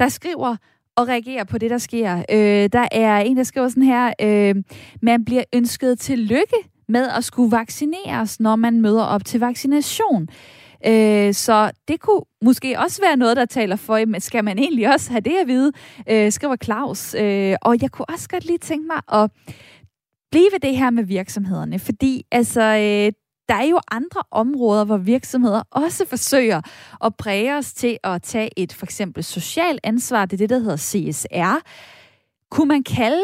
der 0.00 0.08
skriver 0.08 0.56
og 0.96 1.08
reagerer 1.08 1.44
på 1.44 1.58
det, 1.58 1.70
der 1.70 1.78
sker. 1.78 2.16
Øh, 2.30 2.68
der 2.72 2.88
er 2.92 3.18
en, 3.18 3.36
der 3.36 3.42
skriver 3.42 3.68
sådan 3.68 3.82
her, 3.82 4.12
øh, 4.20 4.54
man 5.02 5.24
bliver 5.24 5.44
ønsket 5.54 5.98
til 5.98 6.18
lykke 6.18 6.56
med 6.88 7.08
at 7.08 7.24
skulle 7.24 7.50
vaccineres, 7.50 8.40
når 8.40 8.56
man 8.56 8.80
møder 8.80 9.04
op 9.04 9.24
til 9.24 9.40
vaccination. 9.40 10.28
Øh, 10.86 11.34
så 11.34 11.70
det 11.88 12.00
kunne 12.00 12.22
måske 12.42 12.78
også 12.78 13.02
være 13.02 13.16
noget, 13.16 13.36
der 13.36 13.44
taler 13.44 13.76
for, 13.76 14.06
men 14.06 14.20
skal 14.20 14.44
man 14.44 14.58
egentlig 14.58 14.92
også 14.94 15.10
have 15.10 15.20
det 15.20 15.36
at 15.40 15.46
vide, 15.46 15.72
øh, 16.08 16.32
skriver 16.32 16.56
Claus. 16.56 17.14
Øh, 17.14 17.56
og 17.62 17.82
jeg 17.82 17.90
kunne 17.90 18.10
også 18.10 18.28
godt 18.28 18.44
lige 18.44 18.58
tænke 18.58 18.86
mig 18.86 19.22
at 19.22 19.30
blive 20.30 20.48
ved 20.52 20.60
det 20.60 20.76
her 20.76 20.90
med 20.90 21.04
virksomhederne, 21.04 21.78
fordi 21.78 22.26
altså, 22.32 22.60
øh, 22.60 23.12
der 23.48 23.56
er 23.56 23.66
jo 23.66 23.80
andre 23.90 24.22
områder, 24.30 24.84
hvor 24.84 24.96
virksomheder 24.96 25.62
også 25.70 26.06
forsøger 26.06 26.60
at 27.04 27.16
præge 27.16 27.56
os 27.56 27.72
til 27.72 27.98
at 28.04 28.22
tage 28.22 28.50
et 28.56 28.72
for 28.72 28.86
eksempel 28.86 29.24
socialt 29.24 29.80
ansvar. 29.82 30.26
Det 30.26 30.32
er 30.32 30.38
det, 30.38 30.50
der 30.50 30.58
hedder 30.58 30.76
CSR. 30.76 31.68
Kunne 32.50 32.68
man 32.68 32.82
kalde 32.82 33.22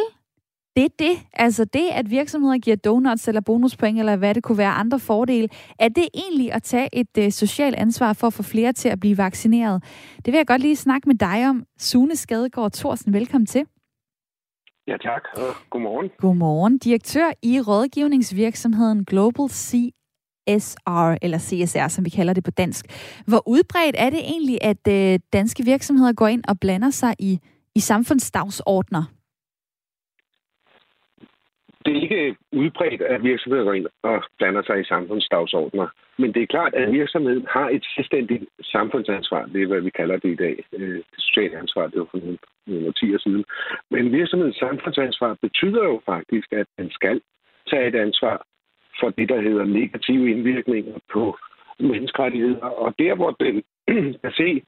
det 0.76 0.84
er 0.84 0.88
det. 0.98 1.26
Altså 1.32 1.64
det, 1.64 1.88
at 1.92 2.10
virksomheder 2.10 2.58
giver 2.58 2.76
donuts 2.76 3.28
eller 3.28 3.40
bonuspoint, 3.40 3.98
eller 3.98 4.16
hvad 4.16 4.34
det 4.34 4.42
kunne 4.42 4.58
være 4.58 4.72
andre 4.72 4.98
fordele, 4.98 5.48
er 5.78 5.88
det 5.88 6.08
egentlig 6.14 6.52
at 6.52 6.62
tage 6.62 6.88
et 6.92 7.18
uh, 7.18 7.30
socialt 7.30 7.74
ansvar 7.76 8.12
for 8.12 8.26
at 8.26 8.32
få 8.32 8.42
flere 8.42 8.72
til 8.72 8.88
at 8.88 9.00
blive 9.00 9.18
vaccineret? 9.18 9.82
Det 10.16 10.26
vil 10.32 10.34
jeg 10.34 10.46
godt 10.46 10.62
lige 10.62 10.76
snakke 10.76 11.08
med 11.08 11.16
dig 11.16 11.48
om. 11.48 11.64
Sune 11.78 12.16
Skadegaard 12.16 12.72
Thorsen, 12.72 13.12
velkommen 13.12 13.46
til. 13.46 13.64
Ja, 14.86 14.96
tak. 14.96 15.22
Og 15.36 15.54
godmorgen. 15.70 16.10
Godmorgen. 16.18 16.78
Direktør 16.78 17.30
i 17.42 17.60
rådgivningsvirksomheden 17.60 19.04
Global 19.04 19.48
CSR, 19.48 21.16
eller 21.22 21.38
CSR, 21.38 21.88
som 21.88 22.04
vi 22.04 22.10
kalder 22.10 22.32
det 22.32 22.44
på 22.44 22.50
dansk. 22.50 22.86
Hvor 23.26 23.48
udbredt 23.48 23.96
er 23.98 24.10
det 24.10 24.18
egentlig, 24.18 24.58
at 24.62 24.88
uh, 24.88 25.20
danske 25.32 25.64
virksomheder 25.64 26.12
går 26.12 26.26
ind 26.26 26.44
og 26.48 26.60
blander 26.60 26.90
sig 26.90 27.14
i, 27.18 27.40
i 27.74 27.80
samfundsdagsordner? 27.80 29.15
Det 31.86 31.96
er 31.96 32.02
ikke 32.02 32.36
udbredt, 32.52 33.02
at 33.02 33.22
virksomheder 33.22 33.64
går 33.64 33.72
ind 33.72 33.86
og 34.02 34.24
blander 34.38 34.62
sig 34.62 34.80
i 34.80 34.84
samfundsdagsordner. 34.84 35.88
Men 36.18 36.34
det 36.34 36.42
er 36.42 36.46
klart, 36.46 36.74
at 36.74 36.92
virksomheden 36.92 37.46
har 37.50 37.68
et 37.68 37.84
selvstændigt 37.94 38.44
samfundsansvar. 38.62 39.46
Det 39.52 39.62
er, 39.62 39.66
hvad 39.66 39.80
vi 39.80 39.90
kalder 39.90 40.16
det 40.16 40.30
i 40.32 40.42
dag. 40.44 40.64
Øh, 40.72 40.96
det 40.96 41.18
sociale 41.18 41.58
ansvar, 41.58 41.86
det 41.86 41.98
var 41.98 42.08
for 42.10 42.18
nogle, 42.18 42.38
nogle 42.66 42.86
årtier 42.88 43.18
siden. 43.18 43.44
Men 43.90 44.12
virksomhedens 44.12 44.56
samfundsansvar 44.56 45.36
betyder 45.42 45.84
jo 45.84 46.00
faktisk, 46.06 46.52
at 46.52 46.66
den 46.78 46.90
skal 46.90 47.20
tage 47.70 47.88
et 47.88 47.94
ansvar 47.94 48.46
for 49.00 49.10
det, 49.10 49.28
der 49.28 49.40
hedder 49.40 49.64
negative 49.64 50.30
indvirkninger 50.30 50.98
på 51.12 51.38
menneskerettigheder. 51.78 52.66
Og 52.66 52.94
der, 52.98 53.14
hvor 53.14 53.30
den 53.30 53.62
kan 54.22 54.32
se 54.32 54.62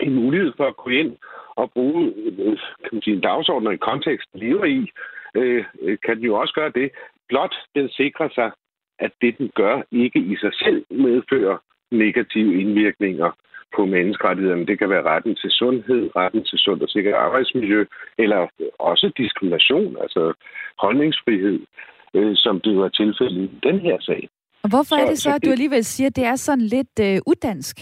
en 0.00 0.14
mulighed 0.14 0.52
for 0.56 0.66
at 0.66 0.76
gå 0.76 0.90
ind 0.90 1.16
og 1.56 1.70
bruge 1.72 2.12
øh, 2.16 2.58
kan 2.82 2.92
man 2.92 3.02
sige, 3.02 3.16
en 3.16 3.20
dagsorden 3.20 3.66
og 3.66 3.72
en 3.72 3.78
kontekst, 3.78 4.28
lever 4.34 4.64
i, 4.64 4.90
øh, 5.34 5.64
kan 6.04 6.16
den 6.16 6.24
jo 6.24 6.34
også 6.34 6.54
gøre 6.54 6.72
det. 6.74 6.90
Blot 7.28 7.54
den 7.74 7.88
sikrer 7.88 8.28
sig, 8.34 8.50
at 8.98 9.12
det, 9.20 9.38
den 9.38 9.50
gør, 9.54 9.82
ikke 9.92 10.18
i 10.18 10.36
sig 10.36 10.54
selv 10.54 10.84
medfører 10.90 11.56
negative 11.90 12.60
indvirkninger 12.60 13.30
på 13.76 13.84
menneskerettighederne. 13.84 14.66
Det 14.66 14.78
kan 14.78 14.90
være 14.90 15.02
retten 15.02 15.34
til 15.34 15.50
sundhed, 15.50 16.10
retten 16.16 16.44
til 16.44 16.58
sund 16.58 16.80
og 16.82 16.88
sikker 16.88 17.16
arbejdsmiljø, 17.16 17.84
eller 18.18 18.46
også 18.78 19.12
diskrimination, 19.16 19.96
altså 20.00 20.32
holdningsfrihed, 20.78 21.60
øh, 22.14 22.32
som 22.36 22.60
det 22.60 22.76
var 22.76 22.88
tilfældet 22.88 23.42
i 23.44 23.50
den 23.62 23.80
her 23.80 23.96
sag. 24.00 24.28
Og 24.62 24.68
hvorfor 24.70 24.96
så, 24.96 25.00
er 25.02 25.06
det 25.08 25.18
så, 25.18 25.30
at 25.34 25.44
du 25.44 25.50
alligevel 25.50 25.84
siger, 25.84 26.08
at 26.08 26.16
det 26.16 26.24
er 26.24 26.36
sådan 26.36 26.64
lidt 26.76 26.94
øh, 27.00 27.18
udansk? 27.26 27.76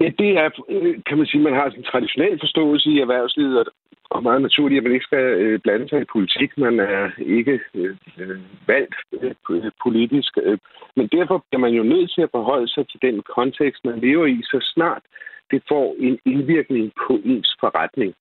Ja, 0.00 0.08
det 0.18 0.30
er, 0.42 0.50
øh, 0.68 0.94
kan 1.06 1.18
man 1.18 1.26
sige, 1.26 1.42
man 1.42 1.52
har 1.52 1.66
en 1.66 1.82
traditionel 1.82 2.38
forståelse 2.40 2.90
i 2.90 2.98
erhvervslivet, 2.98 3.68
og 4.10 4.22
meget 4.22 4.42
naturligt, 4.42 4.78
at 4.78 4.84
man 4.84 4.92
ikke 4.92 5.04
skal 5.10 5.24
øh, 5.44 5.60
blande 5.60 5.88
sig 5.88 6.00
i 6.00 6.12
politik. 6.12 6.58
Man 6.58 6.80
er 6.80 7.10
ikke 7.18 7.60
øh, 7.74 7.96
øh, 8.18 8.40
valgt 8.66 8.94
øh, 9.22 9.70
politisk. 9.82 10.38
Øh. 10.42 10.58
Men 10.96 11.08
derfor 11.12 11.44
bliver 11.50 11.60
man 11.60 11.72
jo 11.72 11.82
nødt 11.82 12.10
til 12.14 12.22
at 12.22 12.30
forholde 12.30 12.68
sig 12.68 12.88
til 12.88 13.02
den 13.02 13.22
kontekst, 13.22 13.84
man 13.84 13.98
lever 13.98 14.26
i, 14.26 14.42
så 14.42 14.58
snart 14.74 15.02
det 15.50 15.62
får 15.68 15.96
en 15.98 16.18
indvirkning 16.24 16.92
på 17.06 17.20
ens 17.24 17.56
forretning. 17.60 18.14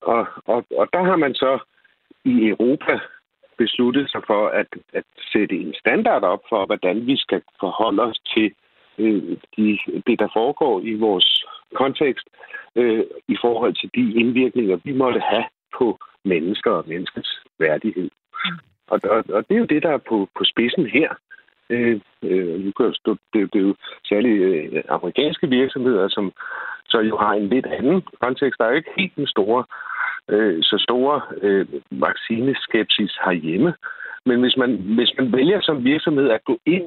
Og, 0.00 0.26
og, 0.44 0.64
og 0.78 0.88
der 0.92 1.02
har 1.02 1.16
man 1.16 1.34
så 1.34 1.58
i 2.24 2.48
Europa 2.48 2.98
besluttet 3.58 4.10
sig 4.10 4.22
for 4.26 4.48
at, 4.48 4.66
at 4.92 5.04
sætte 5.32 5.54
en 5.54 5.74
standard 5.74 6.22
op 6.22 6.42
for, 6.48 6.66
hvordan 6.66 7.06
vi 7.06 7.16
skal 7.16 7.42
forholde 7.60 8.02
os 8.02 8.18
til 8.34 8.52
øh, 8.98 9.36
de, 9.56 9.78
det, 10.06 10.18
der 10.18 10.28
foregår 10.32 10.80
i 10.80 10.94
vores 10.94 11.45
kontekst 11.74 12.26
øh, 12.76 13.04
i 13.28 13.36
forhold 13.40 13.74
til 13.74 13.90
de 13.94 14.20
indvirkninger, 14.20 14.76
vi 14.84 14.92
måtte 14.92 15.20
have 15.20 15.44
på 15.78 15.98
mennesker 16.24 16.70
og 16.70 16.84
menneskets 16.86 17.30
værdighed. 17.58 18.10
Mm. 18.44 18.58
Og, 18.86 19.00
og, 19.04 19.24
og 19.28 19.48
det 19.48 19.54
er 19.54 19.58
jo 19.58 19.72
det, 19.74 19.82
der 19.82 19.90
er 19.90 20.02
på, 20.08 20.28
på 20.38 20.44
spidsen 20.44 20.86
her. 20.86 21.10
Øh, 21.70 22.00
øh, 22.22 22.64
det, 22.64 23.18
det 23.32 23.54
er 23.54 23.66
jo 23.68 23.74
særligt 24.08 24.42
øh, 24.42 24.82
amerikanske 24.88 25.48
virksomheder, 25.48 26.08
som 26.08 26.32
så 26.88 27.00
jo 27.00 27.16
har 27.16 27.32
en 27.32 27.48
lidt 27.48 27.66
anden 27.66 28.02
kontekst. 28.22 28.58
Der 28.58 28.64
er 28.64 28.70
jo 28.70 28.76
ikke 28.76 28.96
helt 28.96 29.16
den 29.16 29.26
store, 29.26 29.64
øh, 30.28 30.62
så 30.62 30.76
store 30.78 31.20
øh, 31.42 31.66
vaccineskepsis 31.90 33.12
herhjemme. 33.24 33.74
Men 34.26 34.40
hvis 34.40 34.56
man, 34.56 34.70
hvis 34.96 35.12
man 35.18 35.32
vælger 35.32 35.60
som 35.60 35.84
virksomhed 35.84 36.30
at 36.30 36.44
gå 36.44 36.58
ind 36.66 36.86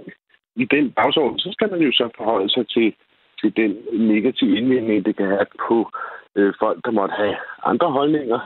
i 0.55 0.65
den 0.65 0.89
dagsorden, 0.89 1.39
så 1.39 1.50
skal 1.51 1.69
man 1.71 1.79
jo 1.79 1.91
så 1.91 2.09
forholde 2.17 2.50
sig 2.50 2.67
til 2.67 2.93
til 3.39 3.53
den 3.55 3.72
negative 4.08 4.58
indvirkning, 4.58 5.05
det 5.05 5.17
kan 5.17 5.25
have 5.25 5.46
på 5.67 5.89
øh, 6.36 6.53
folk, 6.60 6.79
der 6.86 6.91
måtte 6.91 7.13
have 7.13 7.36
andre 7.63 7.91
holdninger. 7.91 8.39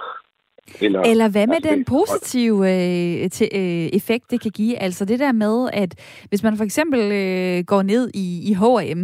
Eller, 0.82 1.02
Eller 1.02 1.30
hvad 1.30 1.48
med 1.48 1.56
altså, 1.56 1.72
den 1.72 1.86
positive 1.86 2.58
øh, 2.58 3.30
til, 3.30 3.50
øh, 3.56 3.90
effekt, 4.00 4.32
det 4.32 4.42
kan 4.42 4.52
give? 4.52 4.78
Altså 4.78 5.06
det 5.06 5.20
der 5.20 5.32
med, 5.32 5.70
at 5.74 5.96
hvis 6.30 6.44
man 6.44 6.58
for 6.58 6.64
eksempel 6.64 7.00
øh, 7.12 7.64
går 7.68 7.82
ned 7.82 8.10
i, 8.14 8.52
i 8.52 8.54
H&M, 8.54 9.02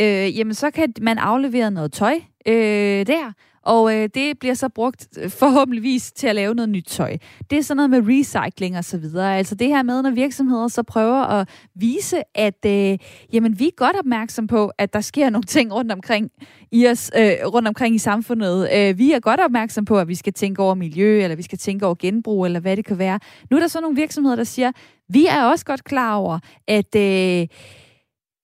øh, 0.00 0.38
jamen 0.38 0.54
så 0.54 0.70
kan 0.70 0.92
man 1.02 1.18
aflevere 1.18 1.70
noget 1.70 1.92
tøj 1.92 2.14
øh, 2.46 3.06
der, 3.06 3.32
og 3.62 3.96
øh, 3.96 4.08
det 4.14 4.38
bliver 4.38 4.54
så 4.54 4.68
brugt 4.68 5.08
øh, 5.18 5.30
forhåbentligvis 5.30 6.12
til 6.12 6.26
at 6.26 6.34
lave 6.34 6.54
noget 6.54 6.68
nyt 6.68 6.84
tøj. 6.84 7.16
Det 7.50 7.58
er 7.58 7.62
sådan 7.62 7.76
noget 7.76 7.90
med 7.90 8.18
recycling 8.18 8.78
og 8.78 8.84
så 8.84 8.98
videre. 8.98 9.36
Altså 9.38 9.54
det 9.54 9.68
her 9.68 9.82
med, 9.82 10.02
når 10.02 10.10
virksomheder 10.10 10.68
så 10.68 10.82
prøver 10.82 11.16
at 11.16 11.48
vise, 11.74 12.22
at 12.34 12.66
øh, 12.66 12.98
jamen, 13.32 13.58
vi 13.58 13.66
er 13.66 13.76
godt 13.76 13.96
opmærksom 13.98 14.46
på, 14.46 14.72
at 14.78 14.92
der 14.92 15.00
sker 15.00 15.30
nogle 15.30 15.44
ting 15.44 15.72
rundt 15.72 15.92
omkring 15.92 16.30
i 16.72 16.86
os, 16.86 17.10
øh, 17.16 17.32
rundt 17.46 17.68
omkring 17.68 17.94
i 17.94 17.98
samfundet. 17.98 18.68
Øh, 18.74 18.98
vi 18.98 19.12
er 19.12 19.20
godt 19.20 19.40
opmærksom 19.40 19.84
på, 19.84 19.98
at 19.98 20.08
vi 20.08 20.14
skal 20.14 20.32
tænke 20.32 20.62
over 20.62 20.74
miljø, 20.74 21.22
eller 21.22 21.36
vi 21.36 21.42
skal 21.42 21.58
tænke 21.58 21.86
over 21.86 21.94
genbrug, 21.98 22.46
eller 22.46 22.60
hvad 22.60 22.76
det 22.76 22.84
kan 22.84 22.98
være. 22.98 23.18
Nu 23.50 23.56
er 23.56 23.60
der 23.60 23.68
så 23.68 23.80
nogle 23.80 23.96
virksomheder, 23.96 24.36
der 24.36 24.44
siger, 24.44 24.72
vi 25.08 25.26
er 25.26 25.44
også 25.44 25.64
godt 25.64 25.84
klar 25.84 26.14
over, 26.14 26.38
at... 26.68 26.96
Øh, 26.96 27.46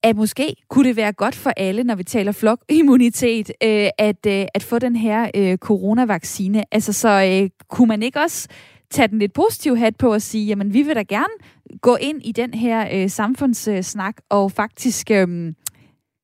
at 0.03 0.15
måske 0.15 0.55
kunne 0.69 0.87
det 0.87 0.97
være 0.97 1.13
godt 1.13 1.35
for 1.35 1.49
alle, 1.57 1.83
når 1.83 1.95
vi 1.95 2.03
taler 2.03 2.31
flokimmunitet, 2.31 3.49
øh, 3.63 3.89
at, 3.97 4.25
øh, 4.27 4.45
at 4.53 4.63
få 4.63 4.79
den 4.79 4.95
her 4.95 5.31
øh, 5.35 5.57
coronavaccine. 5.57 6.63
Altså, 6.71 6.93
så 6.93 7.09
øh, 7.09 7.49
kunne 7.69 7.87
man 7.87 8.03
ikke 8.03 8.19
også 8.19 8.49
tage 8.89 9.07
den 9.07 9.19
lidt 9.19 9.33
positiv 9.33 9.77
hat 9.77 9.95
på 9.97 10.13
og 10.13 10.21
sige, 10.21 10.45
jamen, 10.45 10.73
vi 10.73 10.81
vil 10.81 10.95
da 10.95 11.01
gerne 11.01 11.33
gå 11.81 11.95
ind 12.01 12.21
i 12.25 12.31
den 12.31 12.53
her 12.53 12.87
øh, 12.93 13.09
samfundssnak 13.09 14.15
og 14.29 14.51
faktisk 14.51 15.11
øh, 15.11 15.53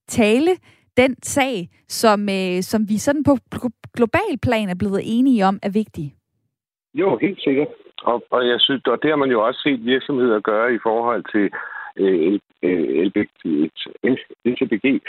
tale 0.08 0.51
den 0.98 1.15
sag, 1.24 1.70
som, 1.88 2.30
øh, 2.30 2.62
som 2.62 2.89
vi 2.89 2.98
sådan 2.98 3.24
på 3.24 3.38
global 3.98 4.38
plan 4.42 4.70
er 4.70 4.75
blevet 4.75 5.01
enige 5.03 5.46
om 5.46 5.60
er 5.63 5.70
vigtig. 5.70 6.15
Jo, 6.94 7.18
helt 7.18 7.42
sikkert. 7.44 7.68
Og, 8.03 8.24
og 8.30 8.48
jeg 8.48 8.60
synes, 8.60 8.82
og 8.86 8.98
det 9.01 9.10
har 9.10 9.15
man 9.15 9.32
jo 9.32 9.46
også 9.48 9.60
set 9.63 9.86
virksomheder 9.86 10.39
gøre 10.39 10.74
i 10.74 10.80
forhold 10.84 11.24
til 11.34 11.46
øh, 11.96 12.40
LCBG, 14.46 14.86
øh, 14.86 15.00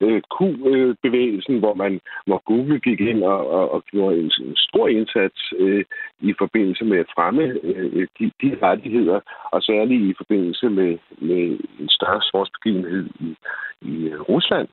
øh, 0.00 0.14
øh, 0.14 0.22
Q-bevægelsen, 0.34 1.58
hvor 1.58 1.74
man 1.74 2.00
hvor 2.26 2.42
Google 2.44 2.80
gik 2.80 3.00
ind 3.00 3.22
og, 3.22 3.50
og, 3.50 3.70
og 3.70 3.84
gjorde 3.84 4.18
en, 4.18 4.32
en 4.40 4.56
stor 4.56 4.88
indsats 4.88 5.52
øh, 5.58 5.84
i 6.20 6.34
forbindelse 6.38 6.84
med 6.84 6.98
at 6.98 7.12
fremme 7.14 7.42
øh, 7.62 8.06
de, 8.18 8.30
de 8.42 8.58
rettigheder, 8.62 9.20
og 9.52 9.62
særligt 9.62 10.02
i 10.02 10.14
forbindelse 10.16 10.68
med, 10.68 10.98
med 11.18 11.58
en 11.80 11.88
større 11.88 12.22
sportsbegivenhed 12.28 13.08
i, 13.20 13.36
i 13.82 14.14
Rusland. 14.14 14.68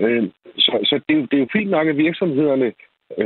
Øh, 0.00 0.28
så 0.58 0.72
så 0.84 1.00
det, 1.08 1.30
det 1.30 1.36
er 1.36 1.40
jo 1.40 1.48
fint 1.52 1.70
nok, 1.70 1.88
at 1.88 1.96
virksomhederne 1.96 2.72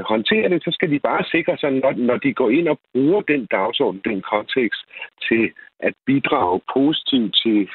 håndtere 0.00 0.48
det, 0.48 0.64
så 0.64 0.70
skal 0.72 0.90
de 0.90 0.98
bare 0.98 1.24
sikre 1.24 1.56
sig, 1.58 1.70
når, 1.70 1.92
når 1.92 2.16
de 2.16 2.34
går 2.34 2.50
ind 2.50 2.68
og 2.68 2.78
bruger 2.92 3.20
den 3.20 3.46
dagsorden, 3.46 4.00
den 4.04 4.22
kontekst, 4.22 4.80
til 5.28 5.50
at 5.82 5.94
bidrage 6.06 6.60
positivt 6.74 7.36
til, 7.42 7.68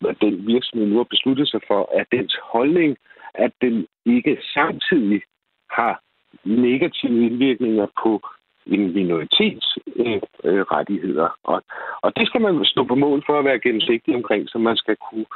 hvad 0.00 0.14
den 0.20 0.46
virksomhed 0.46 0.86
nu 0.88 0.96
har 0.96 1.08
besluttet 1.14 1.48
sig 1.48 1.60
for, 1.66 1.98
at 1.98 2.06
dens 2.12 2.36
holdning, 2.42 2.96
at 3.34 3.52
den 3.60 3.86
ikke 4.06 4.38
samtidig 4.54 5.22
har 5.70 6.00
negative 6.44 7.26
indvirkninger 7.26 7.86
på 8.02 8.20
en 8.66 8.94
minoritets 8.94 9.78
øh, 9.96 10.20
øh, 10.44 10.62
rettigheder. 10.74 11.28
Og, 11.44 11.62
og 12.02 12.12
det 12.16 12.26
skal 12.26 12.40
man 12.40 12.64
stå 12.64 12.84
på 12.84 12.94
mål 12.94 13.22
for 13.26 13.38
at 13.38 13.44
være 13.44 13.60
gennemsigtig 13.60 14.14
omkring, 14.14 14.48
så 14.48 14.58
man 14.58 14.76
skal 14.76 14.96
kunne 15.10 15.26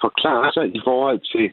forklare 0.00 0.52
sig 0.52 0.76
i 0.76 0.80
forhold 0.84 1.20
til 1.32 1.52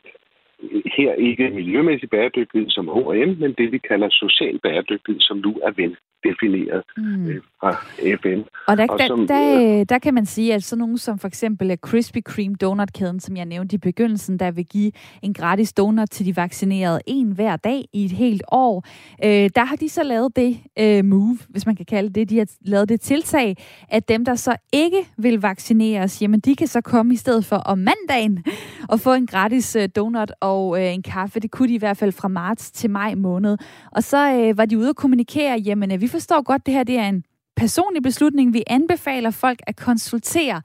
her 0.98 1.14
ikke 1.14 1.50
miljømæssig 1.50 2.10
bæredygtighed 2.10 2.70
som 2.70 2.88
H&M, 2.88 3.32
men 3.42 3.54
det 3.58 3.72
vi 3.72 3.78
kalder 3.78 4.10
social 4.10 4.60
bæredygtighed, 4.60 5.22
som 5.22 5.38
nu 5.38 5.52
er 5.64 5.72
ven 5.72 5.96
defineret 6.24 6.84
mm. 6.98 7.42
Øh, 7.64 7.74
fra 7.74 7.76
FN. 8.22 8.42
Og 8.68 8.78
der, 8.78 8.88
og 8.90 9.00
som, 9.08 9.28
der, 9.28 9.60
der, 9.60 9.84
der 9.84 10.00
kan 10.00 10.14
man 10.14 10.26
sige, 10.26 10.54
at 10.54 10.64
sådan 10.64 10.80
nogen 10.80 10.98
som 10.98 11.20
for 11.20 11.28
eksempel 11.28 11.82
Krispy 11.82 12.18
Kreme 12.26 12.56
Donut-kæden, 12.56 13.20
som 13.20 13.38
jeg 13.38 13.46
nævnte 13.46 13.76
i 13.76 13.78
begyndelsen, 13.78 14.40
der 14.40 14.52
vil 14.52 14.66
give 14.66 14.92
en 15.22 15.34
gratis 15.34 15.74
donut 15.74 16.10
til 16.10 16.26
de 16.26 16.36
vaccinerede 16.36 17.00
en 17.08 17.32
hver 17.32 17.56
dag 17.56 17.86
i 17.94 18.06
et 18.06 18.12
helt 18.12 18.44
år, 18.52 18.86
øh, 19.24 19.50
der 19.56 19.66
har 19.66 19.76
de 19.76 19.90
så 19.90 20.04
lavet 20.04 20.36
det 20.36 20.60
øh, 20.80 21.06
move, 21.06 21.38
hvis 21.50 21.66
man 21.66 21.76
kan 21.76 21.86
kalde 21.86 22.10
det, 22.10 22.30
de 22.30 22.38
har 22.38 22.48
lavet 22.62 22.90
det 22.90 23.02
tiltag, 23.02 23.58
at 23.90 24.10
dem, 24.10 24.26
der 24.26 24.36
så 24.36 24.56
ikke 24.74 25.08
vil 25.18 25.42
vaccineres, 25.42 26.22
jamen 26.22 26.40
de 26.40 26.56
kan 26.56 26.68
så 26.68 26.82
komme 26.82 27.14
i 27.14 27.18
stedet 27.18 27.46
for 27.46 27.56
om 27.56 27.78
mandagen 27.78 28.44
og 28.90 29.00
få 29.00 29.14
en 29.14 29.28
gratis 29.28 29.76
øh, 29.76 29.90
donut 29.96 30.32
og 30.40 30.82
øh, 30.82 30.94
en 30.94 31.02
kaffe. 31.02 31.40
Det 31.40 31.52
kunne 31.52 31.68
de 31.68 31.74
i 31.74 31.78
hvert 31.78 31.98
fald 31.98 32.12
fra 32.12 32.28
marts 32.28 32.72
til 32.72 32.90
maj 32.90 33.16
måned. 33.16 33.58
Og 33.92 34.04
så 34.04 34.34
øh, 34.34 34.58
var 34.58 34.66
de 34.66 34.78
ude 34.78 34.90
at 34.90 34.96
kommunikere, 34.96 35.58
jamen 35.66 36.02
vi 36.02 36.08
forstår 36.08 36.42
godt, 36.44 36.66
det 36.66 36.74
her 36.74 36.84
det 36.84 36.98
er 36.98 37.10
en 37.10 37.24
personlig 37.60 38.04
beslutning. 38.04 38.54
Vi 38.54 38.64
anbefaler 38.68 39.32
folk 39.32 39.60
at 39.68 39.76
konsultere 39.76 40.62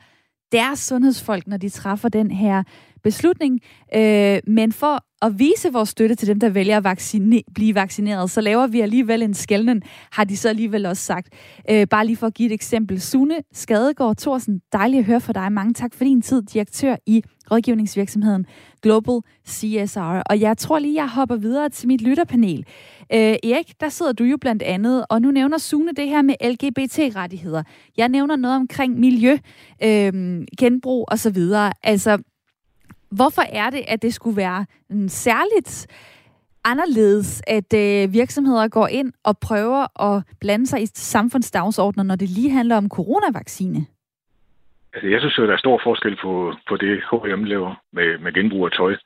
deres 0.53 0.79
sundhedsfolk, 0.79 1.47
når 1.47 1.57
de 1.57 1.69
træffer 1.69 2.09
den 2.09 2.31
her 2.31 2.63
beslutning. 3.03 3.61
Øh, 3.95 4.39
men 4.47 4.73
for 4.73 5.05
at 5.25 5.39
vise 5.39 5.73
vores 5.73 5.89
støtte 5.89 6.15
til 6.15 6.29
dem, 6.29 6.41
der 6.41 6.49
vælger 6.49 6.77
at 6.77 6.85
vaccine, 6.85 7.43
blive 7.55 7.75
vaccineret, 7.75 8.31
så 8.31 8.41
laver 8.41 8.67
vi 8.67 8.81
alligevel 8.81 9.23
en 9.23 9.35
skælden, 9.35 9.83
har 10.13 10.25
de 10.25 10.37
så 10.37 10.49
alligevel 10.49 10.87
også 10.87 11.03
sagt. 11.03 11.29
Øh, 11.71 11.87
bare 11.87 12.07
lige 12.07 12.17
for 12.17 12.27
at 12.27 12.35
give 12.35 12.47
et 12.47 12.53
eksempel. 12.53 13.01
Sune 13.01 13.35
Skadegaard 13.53 14.17
Thorsen, 14.17 14.61
dejligt 14.73 14.99
at 14.99 15.05
høre 15.05 15.21
fra 15.21 15.33
dig. 15.33 15.53
Mange 15.53 15.75
tak 15.75 15.95
for 15.95 16.05
din 16.05 16.23
tid, 16.23 16.43
direktør 16.43 16.97
i 17.07 17.23
rådgivningsvirksomheden 17.51 18.47
Global 18.83 19.21
CSR. 19.49 20.23
Og 20.31 20.41
jeg 20.41 20.59
tror 20.59 20.79
lige, 20.79 20.95
jeg 20.95 21.09
hopper 21.09 21.37
videre 21.37 21.69
til 21.69 21.89
mit 21.89 22.01
lytterpanel. 22.01 22.65
Øh, 23.13 23.19
Erik, 23.19 23.81
der 23.81 23.89
sidder 23.89 24.13
du 24.13 24.25
jo 24.25 24.37
blandt 24.37 24.63
andet, 24.63 25.05
og 25.11 25.23
nu 25.23 25.31
nævner 25.31 25.59
Sune 25.59 25.93
det 25.97 26.09
her 26.09 26.23
med 26.23 26.35
LGBT-rettigheder. 26.51 27.63
Jeg 27.97 28.09
nævner 28.09 28.37
noget 28.37 28.57
omkring 28.57 29.01
miljø, 29.01 29.39
øh, 29.85 30.43
genbrug 30.59 31.05
osv. 31.09 31.39
Altså, 31.83 32.19
Hvorfor 33.17 33.43
er 33.53 33.71
det, 33.71 33.83
at 33.89 34.03
det 34.03 34.15
skulle 34.15 34.37
være 34.37 34.67
mm, 34.91 35.09
særligt 35.09 35.87
anderledes, 36.65 37.43
at 37.47 37.75
øh, 37.75 38.13
virksomheder 38.13 38.69
går 38.69 38.87
ind 38.87 39.13
og 39.25 39.39
prøver 39.39 40.03
at 40.09 40.25
blande 40.41 40.67
sig 40.67 40.83
i 40.83 40.87
samfundsdagsordner, 40.87 42.03
når 42.03 42.17
det 42.17 42.29
lige 42.29 42.51
handler 42.51 42.77
om 42.77 42.89
coronavaccine? 42.89 43.87
Altså, 44.95 45.09
jeg 45.09 45.21
synes, 45.21 45.39
at 45.39 45.49
der 45.49 45.55
er 45.55 45.65
stor 45.67 45.81
forskel 45.85 46.17
på, 46.23 46.55
på 46.69 46.77
det, 46.77 47.03
H&M 47.11 47.45
laver 47.45 47.75
med, 47.93 48.19
med 48.19 48.33
genbrug 48.33 48.67
af 48.67 48.73
tøj. 48.73 48.97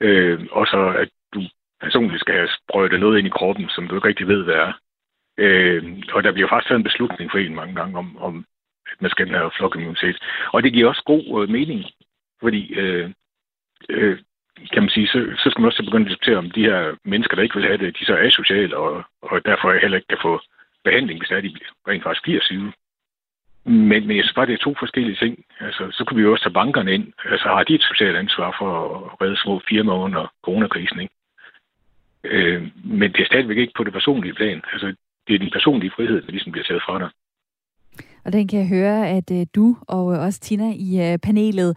Øh, 0.00 0.46
og 0.52 0.66
så, 0.66 0.94
at 1.02 1.08
du 1.34 1.40
personligt 1.80 2.20
skal 2.20 2.34
have 2.34 2.48
sprøjtet 2.58 3.00
noget 3.00 3.18
ind 3.18 3.26
i 3.26 3.36
kroppen, 3.38 3.68
som 3.68 3.88
du 3.88 3.94
ikke 3.94 4.08
rigtig 4.08 4.28
ved, 4.28 4.44
hvad 4.44 4.54
er. 4.54 4.72
Øh, 5.38 5.82
og 6.12 6.24
der 6.24 6.32
bliver 6.32 6.48
faktisk 6.48 6.68
taget 6.68 6.78
en 6.78 6.90
beslutning 6.90 7.30
for 7.30 7.38
en 7.38 7.54
mange 7.54 7.74
gange 7.74 7.98
om, 7.98 8.16
om 8.18 8.44
at 8.92 9.02
man 9.02 9.10
skal 9.10 9.28
have 9.28 9.50
flokimmunitet. 9.58 10.18
Og 10.52 10.62
det 10.62 10.72
giver 10.72 10.88
også 10.88 11.02
god 11.06 11.42
øh, 11.42 11.48
mening, 11.48 11.84
fordi 12.40 12.74
øh, 12.74 13.10
øh, 13.88 14.18
kan 14.72 14.82
man 14.82 14.90
sige, 14.90 15.06
så, 15.06 15.18
så 15.42 15.50
skal 15.50 15.60
man 15.60 15.66
også 15.66 15.84
begynde 15.84 16.06
at 16.06 16.10
diskutere, 16.10 16.36
om 16.36 16.50
de 16.50 16.62
her 16.70 16.96
mennesker, 17.04 17.34
der 17.34 17.42
ikke 17.42 17.54
vil 17.54 17.66
have 17.66 17.78
det, 17.78 17.96
de 17.98 18.04
så 18.04 18.14
er 18.14 18.26
asociale, 18.26 18.76
og, 18.76 19.04
og 19.22 19.44
derfor 19.44 19.80
heller 19.80 19.96
ikke 19.96 20.08
kan 20.08 20.26
få 20.28 20.40
behandling, 20.84 21.20
hvis 21.20 21.30
er 21.30 21.40
de 21.40 21.54
rent 21.88 22.02
faktisk 22.02 22.22
bliver 22.22 22.40
syge. 22.42 22.72
Men, 23.64 24.00
men 24.06 24.16
jeg 24.16 24.24
synes 24.24 24.34
bare, 24.34 24.46
det 24.46 24.54
er 24.54 24.64
to 24.64 24.74
forskellige 24.78 25.16
ting. 25.16 25.44
Altså, 25.60 25.82
så 25.90 26.04
kan 26.04 26.16
vi 26.16 26.22
jo 26.22 26.32
også 26.32 26.44
tage 26.44 26.58
bankerne 26.60 26.94
ind. 26.94 27.06
Altså, 27.24 27.48
har 27.48 27.64
de 27.64 27.74
et 27.74 27.82
socialt 27.90 28.16
ansvar 28.16 28.56
for 28.58 28.70
at 28.96 29.20
redde 29.20 29.42
små 29.42 29.60
firmaer 29.68 29.96
under 29.96 30.32
coronakrisen, 30.44 31.00
ikke? 31.00 31.14
Øh, 32.24 32.62
men 32.84 33.12
det 33.12 33.20
er 33.20 33.26
stadigvæk 33.26 33.56
ikke 33.56 33.72
på 33.76 33.84
det 33.84 33.92
personlige 33.92 34.34
plan. 34.34 34.62
Altså, 34.72 34.86
det 35.26 35.34
er 35.34 35.38
din 35.38 35.50
personlige 35.52 35.92
frihed, 35.96 36.22
der 36.22 36.30
ligesom 36.30 36.52
bliver 36.52 36.64
taget 36.64 36.82
fra 36.86 36.98
dig. 36.98 37.10
Og 38.24 38.32
den 38.32 38.48
kan 38.48 38.58
jeg 38.58 38.68
høre, 38.68 39.08
at 39.08 39.30
øh, 39.32 39.46
du 39.54 39.76
og 39.88 40.14
øh, 40.14 40.20
også 40.20 40.40
Tina 40.40 40.70
i 40.88 41.12
øh, 41.12 41.18
panelet 41.18 41.70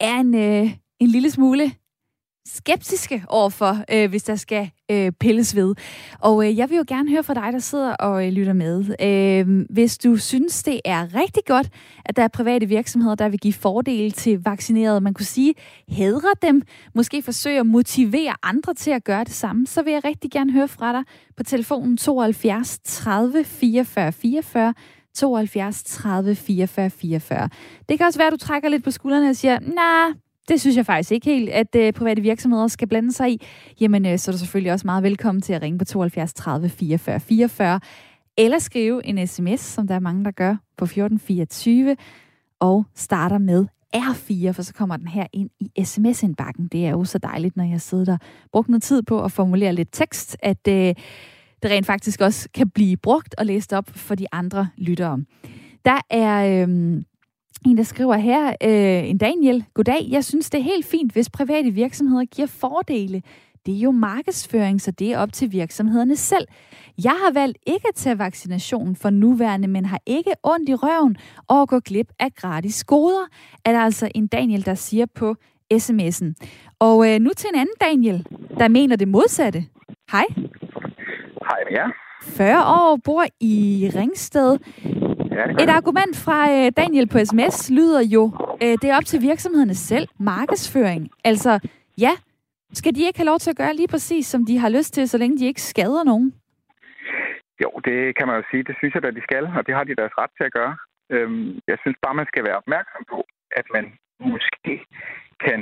er 0.00 0.16
en, 0.20 0.34
øh, 0.34 0.66
en 1.00 1.08
lille 1.08 1.30
smule 1.30 1.72
skeptiske 2.46 3.24
overfor, 3.28 3.76
øh, 3.92 4.10
hvis 4.10 4.22
der 4.22 4.36
skal 4.36 4.70
øh, 4.90 5.12
pilles 5.12 5.56
ved. 5.56 5.74
Og 6.20 6.46
øh, 6.46 6.58
jeg 6.58 6.70
vil 6.70 6.76
jo 6.76 6.84
gerne 6.88 7.10
høre 7.10 7.22
fra 7.22 7.34
dig, 7.34 7.52
der 7.52 7.58
sidder 7.58 7.94
og 7.94 8.26
øh, 8.26 8.32
lytter 8.32 8.52
med. 8.52 8.84
Øh, 9.02 9.66
hvis 9.70 9.98
du 9.98 10.16
synes, 10.16 10.62
det 10.62 10.80
er 10.84 11.14
rigtig 11.14 11.42
godt, 11.46 11.68
at 12.04 12.16
der 12.16 12.22
er 12.22 12.28
private 12.28 12.66
virksomheder, 12.66 13.14
der 13.14 13.28
vil 13.28 13.40
give 13.40 13.52
fordele 13.52 14.10
til 14.10 14.44
vaccinerede, 14.44 15.00
man 15.00 15.14
kunne 15.14 15.26
sige, 15.26 15.54
hedre 15.88 16.28
dem, 16.42 16.62
måske 16.94 17.22
forsøge 17.22 17.60
at 17.60 17.66
motivere 17.66 18.34
andre 18.42 18.74
til 18.74 18.90
at 18.90 19.04
gøre 19.04 19.24
det 19.24 19.32
samme, 19.32 19.66
så 19.66 19.82
vil 19.82 19.92
jeg 19.92 20.04
rigtig 20.04 20.30
gerne 20.30 20.52
høre 20.52 20.68
fra 20.68 20.92
dig 20.92 21.02
på 21.36 21.42
telefonen 21.42 21.96
72 21.96 22.78
30 22.84 23.44
44 23.44 24.12
44 24.12 24.74
72 25.14 25.82
30 25.82 26.34
44 26.34 26.90
44. 26.90 27.48
Det 27.88 27.98
kan 27.98 28.06
også 28.06 28.18
være, 28.18 28.26
at 28.26 28.32
du 28.32 28.46
trækker 28.46 28.68
lidt 28.68 28.84
på 28.84 28.90
skuldrene 28.90 29.30
og 29.30 29.36
siger, 29.36 29.58
nej, 29.60 29.68
nah, 29.74 30.14
det 30.48 30.60
synes 30.60 30.76
jeg 30.76 30.86
faktisk 30.86 31.12
ikke 31.12 31.26
helt, 31.26 31.50
at 31.50 31.76
øh, 31.76 31.92
private 31.92 32.22
virksomheder 32.22 32.68
skal 32.68 32.88
blande 32.88 33.12
sig 33.12 33.30
i. 33.30 33.46
Jamen, 33.80 34.06
øh, 34.06 34.18
så 34.18 34.30
er 34.30 34.32
du 34.32 34.38
selvfølgelig 34.38 34.72
også 34.72 34.86
meget 34.86 35.02
velkommen 35.02 35.42
til 35.42 35.52
at 35.52 35.62
ringe 35.62 35.78
på 35.78 35.84
72 35.84 36.34
30 36.34 36.68
44 36.68 37.20
44, 37.20 37.80
eller 38.36 38.58
skrive 38.58 39.06
en 39.06 39.26
sms, 39.26 39.60
som 39.60 39.86
der 39.86 39.94
er 39.94 40.00
mange, 40.00 40.24
der 40.24 40.30
gør, 40.30 40.56
på 40.76 40.84
1424, 40.84 41.96
og 42.60 42.84
starter 42.94 43.38
med 43.38 43.66
R4, 43.96 44.50
for 44.50 44.62
så 44.62 44.74
kommer 44.74 44.96
den 44.96 45.08
her 45.08 45.26
ind 45.32 45.50
i 45.60 45.84
sms-indbakken. 45.84 46.68
Det 46.72 46.86
er 46.86 46.90
jo 46.90 47.04
så 47.04 47.18
dejligt, 47.18 47.56
når 47.56 47.64
jeg 47.64 47.80
sidder 47.80 48.04
der 48.04 48.18
brugt 48.52 48.68
noget 48.68 48.82
tid 48.82 49.02
på 49.02 49.24
at 49.24 49.32
formulere 49.32 49.72
lidt 49.72 49.88
tekst, 49.92 50.36
at 50.42 50.68
øh, 50.68 50.94
det 51.62 51.70
rent 51.70 51.86
faktisk 51.86 52.20
også 52.20 52.48
kan 52.54 52.70
blive 52.70 52.96
brugt 52.96 53.34
og 53.38 53.46
læst 53.46 53.72
op 53.72 53.90
for 53.90 54.14
de 54.14 54.26
andre 54.32 54.68
lyttere. 54.76 55.20
Der 55.84 56.00
er... 56.10 56.66
Øh, 56.66 57.02
en, 57.66 57.76
der 57.76 57.82
skriver 57.82 58.16
her, 58.16 58.48
øh, 58.48 59.10
en 59.10 59.18
Daniel, 59.18 59.64
goddag, 59.74 60.06
jeg 60.10 60.24
synes 60.24 60.50
det 60.50 60.58
er 60.58 60.64
helt 60.64 60.86
fint, 60.86 61.12
hvis 61.12 61.30
private 61.30 61.70
virksomheder 61.70 62.24
giver 62.24 62.48
fordele. 62.48 63.22
det 63.66 63.76
er 63.76 63.80
jo 63.80 63.90
markedsføring, 63.90 64.80
så 64.80 64.90
det 64.90 65.12
er 65.12 65.18
op 65.18 65.32
til 65.32 65.52
virksomhederne 65.52 66.16
selv. 66.16 66.46
Jeg 67.04 67.12
har 67.12 67.32
valgt 67.32 67.58
ikke 67.66 67.88
at 67.88 67.94
tage 67.94 68.18
vaccinationen 68.18 68.96
for 68.96 69.10
nuværende, 69.10 69.68
men 69.68 69.84
har 69.84 70.00
ikke 70.06 70.32
ondt 70.42 70.68
i 70.68 70.74
røven 70.74 71.16
og 71.48 71.62
at 71.62 71.68
gå 71.68 71.80
glip 71.80 72.12
af 72.18 72.34
gratis 72.34 72.84
goder, 72.84 73.26
er 73.64 73.72
der 73.72 73.80
altså 73.80 74.08
en 74.14 74.26
Daniel, 74.26 74.66
der 74.66 74.74
siger 74.74 75.06
på 75.14 75.34
sms'en. 75.74 76.34
Og 76.78 77.14
øh, 77.14 77.20
nu 77.20 77.30
til 77.36 77.50
en 77.54 77.60
anden 77.60 77.74
Daniel, 77.80 78.26
der 78.58 78.68
mener 78.68 78.96
det 78.96 79.08
modsatte. 79.08 79.64
Hej. 80.12 80.24
Hej 81.48 81.58
med 81.64 81.72
jer. 81.72 81.88
40 82.22 82.64
år, 82.64 82.98
bor 83.04 83.24
i 83.40 83.90
Ringsted. 83.94 84.58
Ja, 85.38 85.44
Et 85.64 85.70
argument 85.80 86.14
fra 86.24 86.38
øh, 86.56 86.72
Daniel 86.76 87.08
på 87.08 87.18
sms 87.28 87.70
lyder 87.70 88.02
jo, 88.14 88.22
øh, 88.62 88.74
det 88.80 88.84
er 88.90 88.96
op 88.96 89.04
til 89.04 89.20
virksomhederne 89.30 89.74
selv. 89.74 90.08
Markedsføring. 90.18 91.10
Altså, 91.24 91.52
ja, 91.98 92.12
skal 92.72 92.94
de 92.94 93.06
ikke 93.06 93.18
have 93.18 93.30
lov 93.32 93.38
til 93.38 93.50
at 93.50 93.56
gøre 93.56 93.74
lige 93.74 93.88
præcis, 93.88 94.26
som 94.26 94.46
de 94.46 94.58
har 94.58 94.68
lyst 94.68 94.94
til, 94.94 95.08
så 95.08 95.18
længe 95.18 95.38
de 95.38 95.46
ikke 95.46 95.62
skader 95.62 96.04
nogen? 96.04 96.34
Jo, 97.62 97.70
det 97.84 98.16
kan 98.16 98.26
man 98.26 98.36
jo 98.36 98.42
sige. 98.50 98.62
Det 98.62 98.74
synes 98.78 98.94
jeg 98.94 99.02
da, 99.02 99.10
de 99.10 99.22
skal, 99.28 99.44
og 99.58 99.66
det 99.66 99.74
har 99.74 99.84
de 99.84 99.94
deres 100.00 100.18
ret 100.18 100.30
til 100.36 100.44
at 100.44 100.52
gøre. 100.52 100.76
Øhm, 101.10 101.58
jeg 101.70 101.78
synes 101.82 101.96
bare, 102.04 102.14
man 102.14 102.30
skal 102.32 102.44
være 102.44 102.60
opmærksom 102.62 103.02
på, 103.12 103.18
at 103.60 103.66
man 103.74 103.84
måske 104.20 104.74
kan 105.46 105.60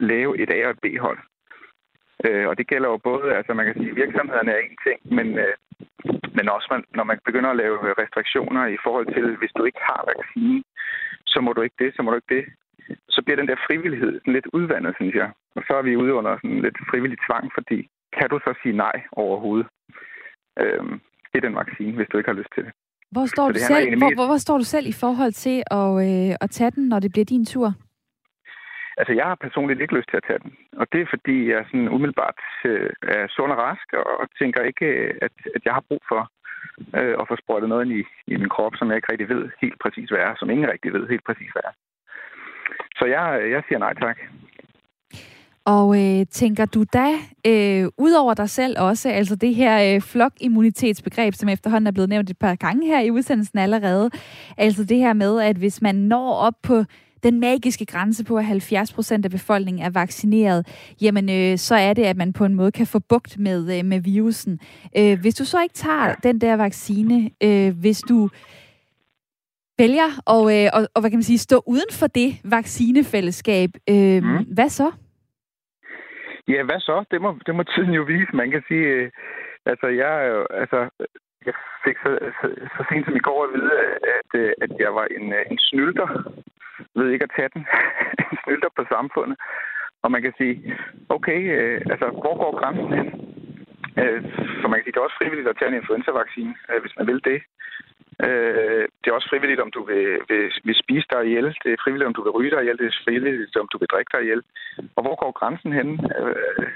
lave 0.00 0.30
et 0.42 0.50
A- 0.50 0.66
og 0.66 0.70
et 0.70 0.80
B-hold. 0.84 1.18
Øh, 2.26 2.48
og 2.48 2.58
det 2.58 2.66
gælder 2.66 2.88
jo 2.88 2.96
både, 3.10 3.34
altså 3.38 3.54
man 3.54 3.66
kan 3.66 3.74
sige, 3.74 3.90
at 3.90 3.96
virksomhederne 3.96 4.52
er 4.52 4.62
en 4.68 4.76
ting, 4.86 4.98
men, 5.16 5.28
men 6.36 6.48
også 6.56 6.68
man, 6.70 6.82
når 6.98 7.04
man 7.10 7.18
begynder 7.28 7.50
at 7.50 7.60
lave 7.62 7.76
restriktioner 8.02 8.62
i 8.66 8.78
forhold 8.84 9.06
til, 9.14 9.36
hvis 9.40 9.52
du 9.58 9.62
ikke 9.64 9.82
har 9.90 10.00
vaccine, 10.12 10.62
så 11.32 11.38
må 11.40 11.50
du 11.52 11.60
ikke 11.62 11.78
det, 11.84 11.90
så 11.96 12.00
må 12.02 12.10
du 12.10 12.16
ikke 12.16 12.34
det. 12.36 12.44
Så 13.14 13.22
bliver 13.24 13.36
den 13.40 13.48
der 13.48 13.64
frivillighed 13.66 14.12
sådan 14.20 14.36
lidt 14.38 14.48
udvandet, 14.58 14.92
synes 14.98 15.14
jeg. 15.14 15.30
Og 15.56 15.62
så 15.66 15.72
er 15.80 15.82
vi 15.82 15.96
ude 15.96 16.14
under 16.14 16.32
sådan 16.36 16.62
lidt 16.66 16.78
frivillig 16.90 17.18
tvang, 17.26 17.44
fordi 17.56 17.78
kan 18.18 18.28
du 18.30 18.38
så 18.46 18.54
sige 18.62 18.76
nej 18.76 18.96
overhovedet? 19.12 19.66
Øhm, 20.62 21.00
det 21.30 21.36
er 21.38 21.46
den 21.48 21.56
vaccine, 21.62 21.96
hvis 21.96 22.08
du 22.08 22.16
ikke 22.18 22.30
har 22.30 22.40
lyst 22.40 22.52
til 22.54 22.64
det. 22.64 22.72
Hvor 23.10 23.26
står, 23.26 23.46
Så 23.46 23.48
du 23.48 23.54
det 23.54 23.62
selv, 23.72 23.98
hvor, 23.98 24.14
hvor, 24.14 24.26
hvor 24.26 24.36
står 24.36 24.58
du 24.58 24.64
selv 24.64 24.86
i 24.86 24.96
forhold 25.04 25.32
til 25.32 25.62
at, 25.80 25.90
øh, 26.06 26.36
at 26.40 26.50
tage 26.50 26.70
den, 26.70 26.88
når 26.88 26.98
det 27.00 27.10
bliver 27.12 27.24
din 27.24 27.44
tur? 27.44 27.68
Altså, 28.98 29.12
jeg 29.12 29.26
har 29.30 29.44
personligt 29.44 29.80
ikke 29.80 29.96
lyst 29.96 30.08
til 30.10 30.20
at 30.20 30.26
tage 30.28 30.42
den. 30.44 30.52
Og 30.80 30.86
det 30.92 31.00
er, 31.00 31.12
fordi 31.14 31.36
jeg 31.52 31.64
sådan 31.66 31.88
umiddelbart 31.96 32.38
øh, 32.64 32.90
er 33.02 33.26
sund 33.36 33.52
og 33.52 33.58
rask, 33.58 33.88
og 34.20 34.26
tænker 34.40 34.62
ikke, 34.70 34.86
øh, 34.86 35.14
at, 35.26 35.34
at 35.56 35.62
jeg 35.64 35.74
har 35.74 35.84
brug 35.88 36.02
for 36.08 36.22
øh, 36.98 37.14
at 37.20 37.28
få 37.28 37.34
sprøjtet 37.42 37.68
noget 37.68 37.84
ind 37.84 37.94
i, 38.00 38.02
i 38.32 38.36
min 38.36 38.54
krop, 38.54 38.74
som 38.76 38.88
jeg 38.88 38.96
ikke 38.96 39.12
rigtig 39.12 39.28
ved 39.28 39.42
helt 39.62 39.78
præcis, 39.82 40.08
hvad 40.10 40.22
er, 40.28 40.32
som 40.36 40.50
ingen 40.50 40.70
rigtig 40.72 40.92
ved 40.92 41.08
helt 41.08 41.24
præcis, 41.28 41.50
hvad 41.52 41.64
er. 41.68 41.74
Så 42.98 43.04
jeg, 43.14 43.40
øh, 43.40 43.50
jeg 43.50 43.62
siger 43.68 43.78
nej 43.78 43.94
tak. 43.94 44.18
Og 45.74 45.86
øh, 46.02 46.26
tænker 46.26 46.64
du 46.66 46.84
da, 46.92 47.08
øh, 47.46 47.84
ud 47.98 48.12
over 48.22 48.34
dig 48.34 48.50
selv 48.50 48.76
også, 48.78 49.08
altså 49.10 49.36
det 49.36 49.54
her 49.54 49.94
øh, 49.94 50.00
flokimmunitetsbegreb, 50.00 51.34
som 51.34 51.48
efterhånden 51.48 51.86
er 51.86 51.92
blevet 51.92 52.08
nævnt 52.08 52.30
et 52.30 52.38
par 52.38 52.54
gange 52.54 52.86
her 52.86 53.00
i 53.00 53.10
udsendelsen 53.10 53.58
allerede, 53.58 54.10
altså 54.58 54.84
det 54.84 54.98
her 54.98 55.12
med, 55.12 55.40
at 55.40 55.56
hvis 55.56 55.82
man 55.82 55.94
når 55.94 56.34
op 56.34 56.54
på 56.62 56.84
den 57.22 57.40
magiske 57.40 57.86
grænse 57.86 58.24
på, 58.24 58.36
at 58.36 58.44
70 58.44 58.92
procent 58.92 59.24
af 59.24 59.30
befolkningen 59.30 59.82
er 59.86 59.90
vaccineret, 59.90 60.66
jamen 61.02 61.28
øh, 61.30 61.58
så 61.58 61.74
er 61.74 61.92
det, 61.92 62.04
at 62.04 62.16
man 62.16 62.32
på 62.32 62.44
en 62.44 62.54
måde 62.54 62.72
kan 62.72 62.86
få 62.86 62.98
bugt 63.08 63.38
med, 63.38 63.78
øh, 63.78 63.84
med 63.84 64.00
virusen. 64.00 64.60
Øh, 64.98 65.18
hvis 65.20 65.34
du 65.34 65.44
så 65.44 65.62
ikke 65.62 65.74
tager 65.74 66.14
den 66.14 66.40
der 66.40 66.56
vaccine, 66.56 67.30
øh, 67.42 67.78
hvis 67.80 68.00
du 68.00 68.28
vælger 69.78 70.08
at, 70.34 70.42
øh, 70.56 70.70
og, 70.76 70.80
og, 70.94 71.00
hvad 71.00 71.10
kan 71.10 71.16
man 71.18 71.22
sige, 71.32 71.38
stå 71.38 71.62
uden 71.66 71.90
for 72.00 72.06
det 72.06 72.30
vaccinefællesskab, 72.44 73.70
øh, 73.90 74.22
Mm. 74.22 74.44
hvad 74.54 74.68
så? 74.68 74.90
Ja, 76.48 76.62
hvad 76.62 76.80
så? 76.80 77.04
Det 77.10 77.20
må, 77.22 77.38
det 77.46 77.54
må 77.54 77.62
tiden 77.62 77.92
jo 77.92 78.02
vise. 78.02 78.36
Man 78.42 78.50
kan 78.50 78.62
sige, 78.68 78.86
øh, 78.96 79.10
altså 79.66 79.86
jeg, 79.86 80.12
er 80.24 80.28
jo- 80.34 80.46
altså, 80.62 80.78
jeg 81.46 81.54
fik 81.84 81.96
så, 82.04 82.10
så, 82.38 82.46
så 82.76 82.80
sent 82.90 83.04
som 83.06 83.16
i 83.16 83.24
går 83.28 83.40
at 83.44 83.50
vide, 83.56 83.70
at, 84.18 84.30
øh, 84.40 84.52
at 84.64 84.70
jeg 84.84 84.94
var 84.94 85.06
en, 85.16 85.32
øh, 85.32 85.42
en 85.50 85.58
snylter. 85.58 86.08
Ved 86.94 87.10
ikke 87.10 87.28
at 87.28 87.34
tage 87.36 87.50
den. 87.54 87.62
en 88.32 88.38
snylter 88.44 88.70
på 88.76 88.84
samfundet. 88.94 89.36
Og 90.02 90.10
man 90.10 90.22
kan 90.22 90.34
sige, 90.38 90.54
okay, 91.08 91.40
øh, 91.56 91.80
altså 91.92 92.06
hvor 92.22 92.34
går 92.42 92.52
grænsen 92.60 92.92
hen? 92.98 93.08
Øh, 94.00 94.20
for 94.60 94.68
man 94.68 94.76
kan 94.76 94.84
sige, 94.84 94.92
det 94.92 95.00
er 95.00 95.08
også 95.08 95.20
frivilligt 95.20 95.48
at 95.48 95.56
tage 95.58 95.70
en 95.70 95.80
influenza-vaccine, 95.80 96.54
øh, 96.70 96.80
hvis 96.82 96.96
man 96.98 97.06
vil 97.06 97.20
det. 97.30 97.38
Øh, 98.26 98.84
det 99.00 99.08
er 99.08 99.18
også 99.18 99.30
frivilligt, 99.32 99.60
om 99.60 99.70
du 99.76 99.82
vil, 99.90 100.06
vil, 100.28 100.44
vil 100.64 100.76
spise 100.84 101.06
dig 101.12 101.22
ihjel. 101.26 101.48
Det 101.64 101.70
er 101.72 101.82
frivilligt, 101.84 102.10
om 102.10 102.14
du 102.14 102.22
vil 102.22 102.36
ryge 102.38 102.50
dig 102.50 102.60
ihjel. 102.62 102.78
Det 102.78 102.86
er 102.86 103.02
frivilligt, 103.04 103.56
om 103.56 103.68
du 103.72 103.78
vil 103.78 103.92
drikke 103.92 104.12
dig 104.14 104.22
ihjel. 104.22 104.42
Og 104.96 105.02
hvor 105.02 105.16
går 105.22 105.32
grænsen 105.40 105.72
hen? 105.72 105.88
Øh, 106.18 106.66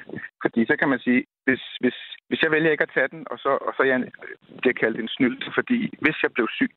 fordi 0.42 0.60
så 0.66 0.74
kan 0.76 0.88
man 0.88 1.00
sige, 1.06 1.20
hvis, 1.44 1.62
hvis, 1.80 1.98
hvis 2.28 2.42
jeg 2.42 2.50
vælger 2.50 2.70
ikke 2.70 2.86
at 2.88 2.94
tage 2.94 3.08
den, 3.08 3.26
og 3.30 3.38
så, 3.38 3.48
og 3.48 3.72
så 3.76 3.82
jeg 3.82 3.98
bliver 4.60 4.74
kaldt 4.82 5.00
en 5.00 5.08
snyld, 5.08 5.38
fordi 5.54 5.78
hvis 6.00 6.22
jeg 6.22 6.32
blev 6.32 6.48
syg 6.58 6.72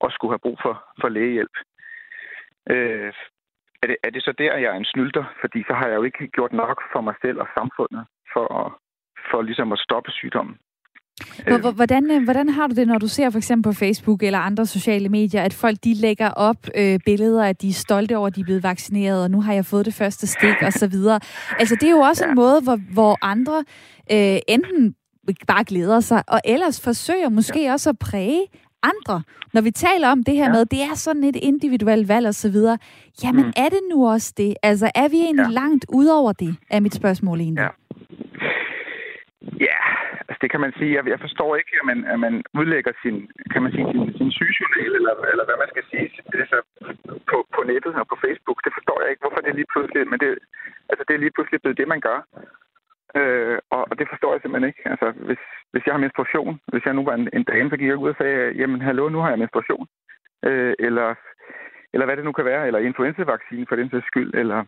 og 0.00 0.12
skulle 0.12 0.32
have 0.32 0.44
brug 0.46 0.58
for, 0.62 0.74
for 1.00 1.08
lægehjælp, 1.08 1.56
øh, 2.74 3.12
er, 3.82 3.86
det, 3.90 3.96
er 4.06 4.10
det 4.10 4.22
så 4.22 4.32
der, 4.38 4.52
jeg 4.62 4.70
er 4.74 4.78
en 4.78 4.90
snylter? 4.92 5.24
Fordi 5.40 5.60
så 5.68 5.74
har 5.78 5.86
jeg 5.88 5.96
jo 5.96 6.02
ikke 6.02 6.28
gjort 6.36 6.52
nok 6.52 6.78
for 6.92 7.00
mig 7.00 7.14
selv 7.24 7.38
og 7.44 7.48
samfundet 7.58 8.02
for, 8.32 8.46
at, 8.60 8.68
for 9.30 9.42
ligesom 9.42 9.72
at 9.72 9.78
stoppe 9.78 10.10
sygdommen. 10.10 10.56
Hvor- 11.46 11.74
Hvordan, 11.74 12.10
øh, 12.10 12.24
hvordan 12.24 12.48
har 12.48 12.66
du 12.66 12.74
det, 12.74 12.86
når 12.88 12.98
du 12.98 13.08
ser 13.08 13.30
for 13.30 13.38
eksempel 13.38 13.70
på 13.70 13.74
Facebook 13.84 14.22
eller 14.22 14.38
andre 14.38 14.66
sociale 14.66 15.08
medier, 15.08 15.42
at 15.42 15.54
folk 15.54 15.76
de 15.84 15.94
lægger 15.94 16.30
op 16.30 16.56
øh, 16.76 16.98
billeder, 17.04 17.44
at 17.44 17.62
de 17.62 17.68
er 17.68 17.72
stolte 17.72 18.16
over, 18.16 18.26
at 18.26 18.36
de 18.36 18.40
er 18.40 18.44
blevet 18.44 18.62
vaccineret, 18.62 19.22
og 19.24 19.30
nu 19.30 19.40
har 19.40 19.52
jeg 19.52 19.64
fået 19.64 19.86
det 19.86 19.94
første 19.94 20.26
stik 20.26 20.62
og 20.62 20.72
så 20.72 20.86
videre. 20.88 21.20
Altså 21.58 21.74
det 21.80 21.86
er 21.86 21.90
jo 21.90 21.98
også 22.10 22.24
ja. 22.24 22.30
en 22.30 22.34
måde, 22.34 22.60
hvor, 22.62 22.78
hvor 22.92 23.18
andre 23.22 23.64
øh, 24.12 24.38
enten 24.48 24.94
bare 25.46 25.64
glæder 25.64 26.00
sig, 26.00 26.22
og 26.28 26.40
ellers 26.44 26.84
forsøger 26.84 27.28
måske 27.28 27.62
ja. 27.64 27.72
også 27.72 27.90
at 27.90 27.98
præge 27.98 28.42
andre. 28.82 29.22
Når 29.54 29.62
vi 29.62 29.70
taler 29.70 30.08
om 30.08 30.24
det 30.24 30.34
her 30.34 30.48
ja. 30.50 30.52
med, 30.52 30.64
det 30.66 30.80
er 30.82 30.94
sådan 30.94 31.24
et 31.24 31.36
individuelt 31.36 32.08
valg 32.08 32.26
og 32.26 32.34
så 32.34 32.50
videre. 32.50 32.78
Jamen 33.24 33.46
mm. 33.46 33.62
er 33.64 33.68
det 33.68 33.82
nu 33.92 34.08
også 34.08 34.34
det? 34.36 34.54
Altså 34.62 34.86
er 34.94 35.08
vi 35.08 35.18
egentlig 35.26 35.50
ja. 35.50 35.60
langt 35.62 35.84
ud 35.88 36.06
over 36.06 36.32
det, 36.32 36.52
er 36.70 36.80
mit 36.80 36.94
spørgsmål 36.94 37.40
egentlig. 37.40 37.62
Ja. 37.62 37.70
Ja, 39.68 39.80
altså 40.28 40.40
det 40.42 40.50
kan 40.50 40.60
man 40.64 40.72
sige. 40.78 40.92
Jeg, 40.96 41.02
jeg 41.14 41.20
forstår 41.26 41.50
ikke, 41.60 41.72
at 41.80 41.86
man, 41.90 41.98
at 42.12 42.18
man 42.26 42.34
udlægger 42.60 42.92
sin, 43.02 43.16
kan 43.52 43.62
man 43.62 43.72
sige, 43.74 43.86
sin, 43.92 44.04
sin 44.18 44.30
sygejournal, 44.38 44.92
eller, 44.98 45.14
eller 45.32 45.44
hvad 45.48 45.58
man 45.62 45.70
skal 45.72 45.84
sige, 45.90 46.06
altså 46.44 46.58
på, 47.30 47.36
på 47.54 47.60
nettet 47.70 47.94
og 48.02 48.06
på 48.12 48.16
Facebook. 48.24 48.58
Det 48.64 48.72
forstår 48.76 48.98
jeg 49.00 49.10
ikke, 49.10 49.22
hvorfor 49.24 49.40
det 49.40 49.50
er 49.50 49.58
lige 49.60 49.72
pludselig, 49.74 50.02
men 50.12 50.18
det, 50.22 50.30
altså 50.90 51.02
det 51.06 51.14
er 51.14 51.24
lige 51.24 51.34
pludselig 51.36 51.60
blevet 51.62 51.80
det, 51.80 51.88
man 51.94 52.00
gør. 52.08 52.18
Øh, 53.18 53.58
og, 53.70 53.82
og 53.90 53.98
det 53.98 54.06
forstår 54.08 54.32
jeg 54.32 54.40
simpelthen 54.42 54.68
ikke. 54.70 54.82
Altså, 54.92 55.08
hvis, 55.28 55.42
hvis 55.72 55.84
jeg 55.86 55.94
har 55.94 56.04
menstruation, 56.04 56.60
hvis 56.72 56.84
jeg 56.84 56.94
nu 56.94 57.04
var 57.04 57.14
en, 57.14 57.28
en 57.32 57.44
dame, 57.44 57.70
så 57.70 57.76
gik 57.76 57.88
jeg 57.88 58.02
ud 58.04 58.08
og 58.08 58.18
sagde, 58.18 58.52
jamen 58.60 58.80
hallo, 58.80 59.08
nu 59.08 59.18
har 59.18 59.30
jeg 59.30 59.38
menstruation. 59.38 59.86
Øh, 60.48 60.74
eller, 60.78 61.08
eller 61.92 62.06
hvad 62.06 62.16
det 62.16 62.24
nu 62.24 62.32
kan 62.32 62.44
være, 62.44 62.66
eller 62.66 62.78
influenzavaccine 62.78 63.66
for 63.68 63.76
den 63.76 63.90
sags 63.90 64.06
skyld, 64.06 64.34
eller 64.34 64.64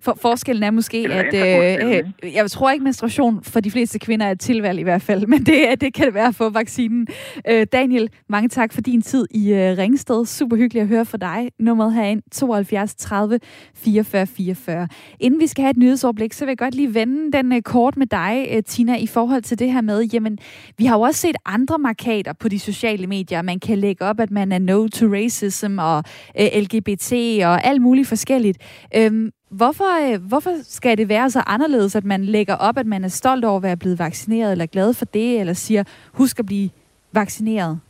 For, 0.00 0.14
forskellen 0.22 0.62
er 0.62 0.70
måske, 0.70 0.98
at 1.10 1.34
øh, 1.34 2.02
øh, 2.22 2.34
jeg 2.34 2.50
tror 2.50 2.70
ikke, 2.70 2.84
menstruation 2.84 3.42
for 3.42 3.60
de 3.60 3.70
fleste 3.70 3.98
kvinder 3.98 4.26
er 4.26 4.30
et 4.30 4.40
tilvalg 4.40 4.78
i 4.78 4.82
hvert 4.82 5.02
fald, 5.02 5.26
men 5.32 5.46
det, 5.46 5.80
det 5.80 5.94
kan 5.94 6.06
det 6.06 6.14
være 6.14 6.26
at 6.26 6.34
få 6.34 6.50
vaccinen. 6.50 7.06
Øh, 7.50 7.66
Daniel, 7.72 8.10
mange 8.28 8.48
tak 8.48 8.72
for 8.72 8.80
din 8.80 9.02
tid 9.02 9.26
i 9.30 9.52
øh, 9.52 9.78
Ringsted. 9.78 10.26
Super 10.26 10.56
hyggeligt 10.56 10.82
at 10.82 10.88
høre 10.88 11.04
fra 11.04 11.18
dig. 11.18 11.50
Nummeret 11.58 11.94
herind 11.94 12.22
72 12.32 12.94
30 12.94 13.38
44 13.74 14.26
44. 14.26 14.88
Inden 15.20 15.40
vi 15.40 15.46
skal 15.46 15.62
have 15.62 15.70
et 15.70 15.76
nyhedsoverblik, 15.76 16.32
så 16.32 16.44
vil 16.44 16.50
jeg 16.50 16.58
godt 16.58 16.74
lige 16.74 16.94
vende 16.94 17.32
den 17.32 17.52
øh, 17.52 17.62
kort 17.62 17.96
med 17.96 18.06
dig, 18.06 18.48
øh, 18.52 18.62
Tina, 18.62 18.96
i 18.96 19.06
forhold 19.06 19.42
til 19.42 19.58
det 19.58 19.72
her 19.72 19.80
med, 19.80 20.02
jamen, 20.02 20.38
vi 20.78 20.84
har 20.84 20.96
jo 20.96 21.00
også 21.00 21.20
set 21.20 21.36
andre 21.46 21.78
markader 21.78 22.32
på 22.32 22.48
de 22.48 22.58
sociale 22.58 23.06
medier. 23.06 23.42
Man 23.42 23.60
kan 23.60 23.78
lægge 23.78 24.04
op, 24.04 24.20
at 24.20 24.30
man 24.30 24.52
er 24.52 24.58
no 24.58 24.88
to 24.88 25.06
racism 25.06 25.78
og 25.78 26.04
øh, 26.40 26.59
LGBT 26.60 27.12
og 27.44 27.64
alt 27.64 27.82
muligt 27.82 28.08
forskelligt. 28.08 28.58
Øhm, 28.96 29.32
Hvorfor, 29.50 30.12
øh, 30.12 30.22
hvorfor 30.22 30.50
skal 30.62 30.98
det 30.98 31.08
være 31.08 31.30
så 31.30 31.42
anderledes, 31.46 31.96
at 31.96 32.04
man 32.04 32.24
lægger 32.24 32.54
op, 32.54 32.78
at 32.78 32.86
man 32.86 33.04
er 33.04 33.08
stolt 33.08 33.44
over 33.44 33.56
at 33.56 33.62
være 33.62 33.76
blevet 33.76 33.98
vaccineret, 33.98 34.52
eller 34.52 34.66
glad 34.66 34.94
for 34.94 35.04
det, 35.04 35.40
eller 35.40 35.52
siger, 35.52 35.84
husk 36.12 36.38
at 36.38 36.46
blive 36.46 36.70
vaccineret? 37.12 37.80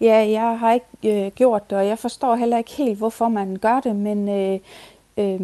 Ja, 0.00 0.30
jeg 0.30 0.58
har 0.58 0.72
ikke 0.72 1.26
øh, 1.26 1.30
gjort 1.34 1.70
det, 1.70 1.78
og 1.78 1.86
jeg 1.86 1.98
forstår 1.98 2.34
heller 2.34 2.58
ikke 2.58 2.70
helt, 2.70 2.98
hvorfor 2.98 3.28
man 3.28 3.56
gør 3.56 3.80
det, 3.80 3.96
men 3.96 4.28
øh, 4.28 4.58
øh, 5.20 5.40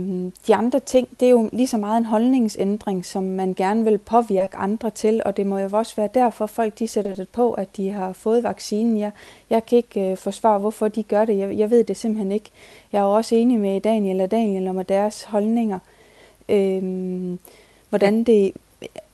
de 0.46 0.54
andre 0.54 0.80
ting, 0.80 1.08
det 1.20 1.26
er 1.26 1.30
jo 1.30 1.48
lige 1.52 1.66
så 1.66 1.76
meget 1.76 1.98
en 1.98 2.04
holdningsændring, 2.04 3.04
som 3.06 3.22
man 3.22 3.54
gerne 3.54 3.84
vil 3.84 3.98
påvirke 3.98 4.56
andre 4.56 4.90
til, 4.90 5.22
og 5.24 5.36
det 5.36 5.46
må 5.46 5.58
jo 5.58 5.68
også 5.72 5.96
være 5.96 6.08
derfor, 6.14 6.46
folk 6.46 6.78
de 6.78 6.88
sætter 6.88 7.14
det 7.14 7.28
på, 7.28 7.52
at 7.52 7.76
de 7.76 7.90
har 7.90 8.12
fået 8.12 8.42
vaccinen. 8.42 8.98
Jeg, 8.98 9.10
jeg 9.50 9.66
kan 9.66 9.76
ikke 9.76 10.10
øh, 10.10 10.16
forsvare, 10.16 10.58
hvorfor 10.58 10.88
de 10.88 11.02
gør 11.02 11.24
det. 11.24 11.38
Jeg, 11.38 11.58
jeg 11.58 11.70
ved 11.70 11.84
det 11.84 11.96
simpelthen 11.96 12.32
ikke. 12.32 12.50
Jeg 12.92 12.98
er 12.98 13.02
jo 13.02 13.12
også 13.14 13.34
enig 13.34 13.60
med 13.60 13.80
Daniel 13.80 14.20
og 14.20 14.30
Daniel 14.30 14.68
om 14.68 14.84
deres 14.84 15.22
holdninger. 15.22 15.78
Øh, 16.48 16.82
hvordan 17.88 18.24
det 18.24 18.52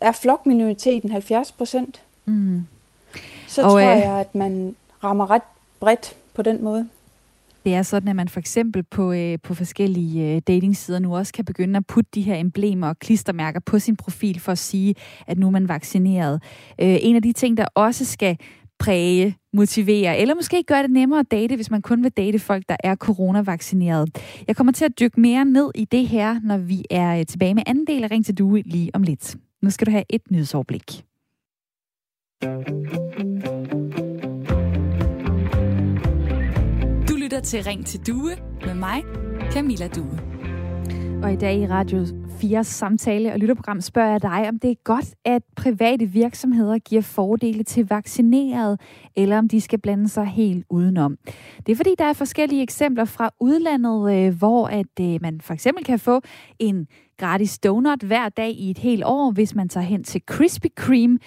er 0.01 0.13
flokminoriteten 0.13 1.11
70 1.11 1.53
procent, 1.53 2.03
Mm. 2.25 2.67
så 3.49 3.63
Og, 3.63 3.71
tror 3.71 3.79
øh, 3.79 3.85
jeg, 3.85 4.21
at 4.21 4.35
man 4.35 4.77
rammer 5.05 5.31
ret 5.31 5.43
bredt 5.81 6.17
på 6.35 6.43
den 6.43 6.65
måde. 6.65 6.89
Det 7.65 7.75
er 7.75 7.83
sådan, 7.83 8.09
at 8.09 8.17
man 8.17 8.29
for 8.29 8.41
eksempel 8.41 8.83
på, 8.83 9.13
øh, 9.13 9.39
på 9.43 9.55
forskellige 9.55 10.35
øh, 10.35 10.43
datingsider 10.47 10.99
nu 10.99 11.17
også 11.17 11.33
kan 11.33 11.45
begynde 11.45 11.77
at 11.77 11.87
putte 11.87 12.11
de 12.15 12.23
her 12.23 12.37
emblemer 12.37 12.89
og 12.89 12.99
klistermærker 12.99 13.61
på 13.61 13.79
sin 13.79 13.97
profil 13.97 14.41
for 14.41 14.53
at 14.53 14.59
sige, 14.59 14.95
at 15.27 15.39
nu 15.39 15.47
er 15.47 15.51
man 15.51 15.69
vaccineret. 15.69 16.43
Øh, 16.81 16.97
en 17.01 17.17
af 17.17 17.23
de 17.23 17.33
ting, 17.33 17.57
der 17.57 17.67
også 17.75 18.05
skal 18.05 18.39
præge, 18.79 19.37
motivere, 19.53 20.19
eller 20.19 20.35
måske 20.35 20.63
gøre 20.67 20.83
det 20.83 20.91
nemmere 20.91 21.21
at 21.21 21.31
date, 21.31 21.57
hvis 21.57 21.71
man 21.71 21.83
kun 21.83 22.03
vil 22.03 22.11
date 22.11 22.39
folk, 22.39 22.65
der 22.69 22.77
er 22.85 22.97
coronavaccineret. 22.97 24.19
Jeg 24.47 24.57
kommer 24.57 24.73
til 24.73 24.85
at 24.85 25.01
dykke 25.01 25.21
mere 25.21 25.45
ned 25.45 25.71
i 25.75 25.85
det 25.85 26.09
her, 26.09 26.41
når 26.43 26.57
vi 26.59 26.85
er 26.91 27.19
øh, 27.19 27.27
tilbage 27.27 27.55
med 27.55 27.63
anden 27.67 27.87
del 27.87 28.05
af 28.05 28.11
Ring 28.11 28.25
til 28.25 28.39
Due 28.39 28.63
lige 28.67 28.91
om 28.95 29.03
lidt. 29.03 29.37
Nu 29.63 29.71
skal 29.71 29.87
du 29.87 29.91
have 29.91 30.05
et 30.09 30.23
nyhedsoverblik. 30.31 31.05
Lytter 37.33 37.45
til 37.45 37.65
Ring 37.65 37.87
til 37.87 38.07
Due 38.07 38.31
med 38.67 38.75
mig, 38.75 39.03
Camilla 39.53 39.89
Due. 39.89 40.19
Og 41.23 41.33
i 41.33 41.37
dag 41.37 41.59
i 41.59 41.67
Radio 41.67 42.07
4 42.41 42.65
samtale- 42.65 43.33
og 43.33 43.39
lytterprogram 43.39 43.81
spørger 43.81 44.11
jeg 44.11 44.23
dig, 44.23 44.49
om 44.49 44.59
det 44.59 44.71
er 44.71 44.75
godt, 44.85 45.15
at 45.25 45.43
private 45.57 46.07
virksomheder 46.07 46.79
giver 46.79 47.03
fordele 47.03 47.63
til 47.65 47.89
vaccinerede, 47.89 48.79
eller 49.17 49.39
om 49.39 49.49
de 49.49 49.61
skal 49.61 49.79
blande 49.79 50.09
sig 50.09 50.27
helt 50.27 50.67
udenom. 50.71 51.17
Det 51.67 51.73
er 51.73 51.77
fordi, 51.77 51.95
der 51.99 52.05
er 52.05 52.13
forskellige 52.13 52.63
eksempler 52.63 53.05
fra 53.05 53.31
udlandet, 53.41 54.15
øh, 54.15 54.39
hvor 54.39 54.67
at 54.67 55.01
øh, 55.01 55.19
man 55.23 55.41
for 55.41 55.55
eksempel 55.55 55.85
kan 55.85 55.99
få 55.99 56.21
en 56.59 56.87
gratis 57.19 57.59
donut 57.59 58.03
hver 58.03 58.29
dag 58.29 58.51
i 58.51 58.71
et 58.71 58.79
helt 58.79 59.05
år, 59.05 59.31
hvis 59.31 59.55
man 59.55 59.69
tager 59.69 59.87
hen 59.87 60.05
til 60.05 60.23
Krispy 60.27 60.67
Kreme, 60.77 61.19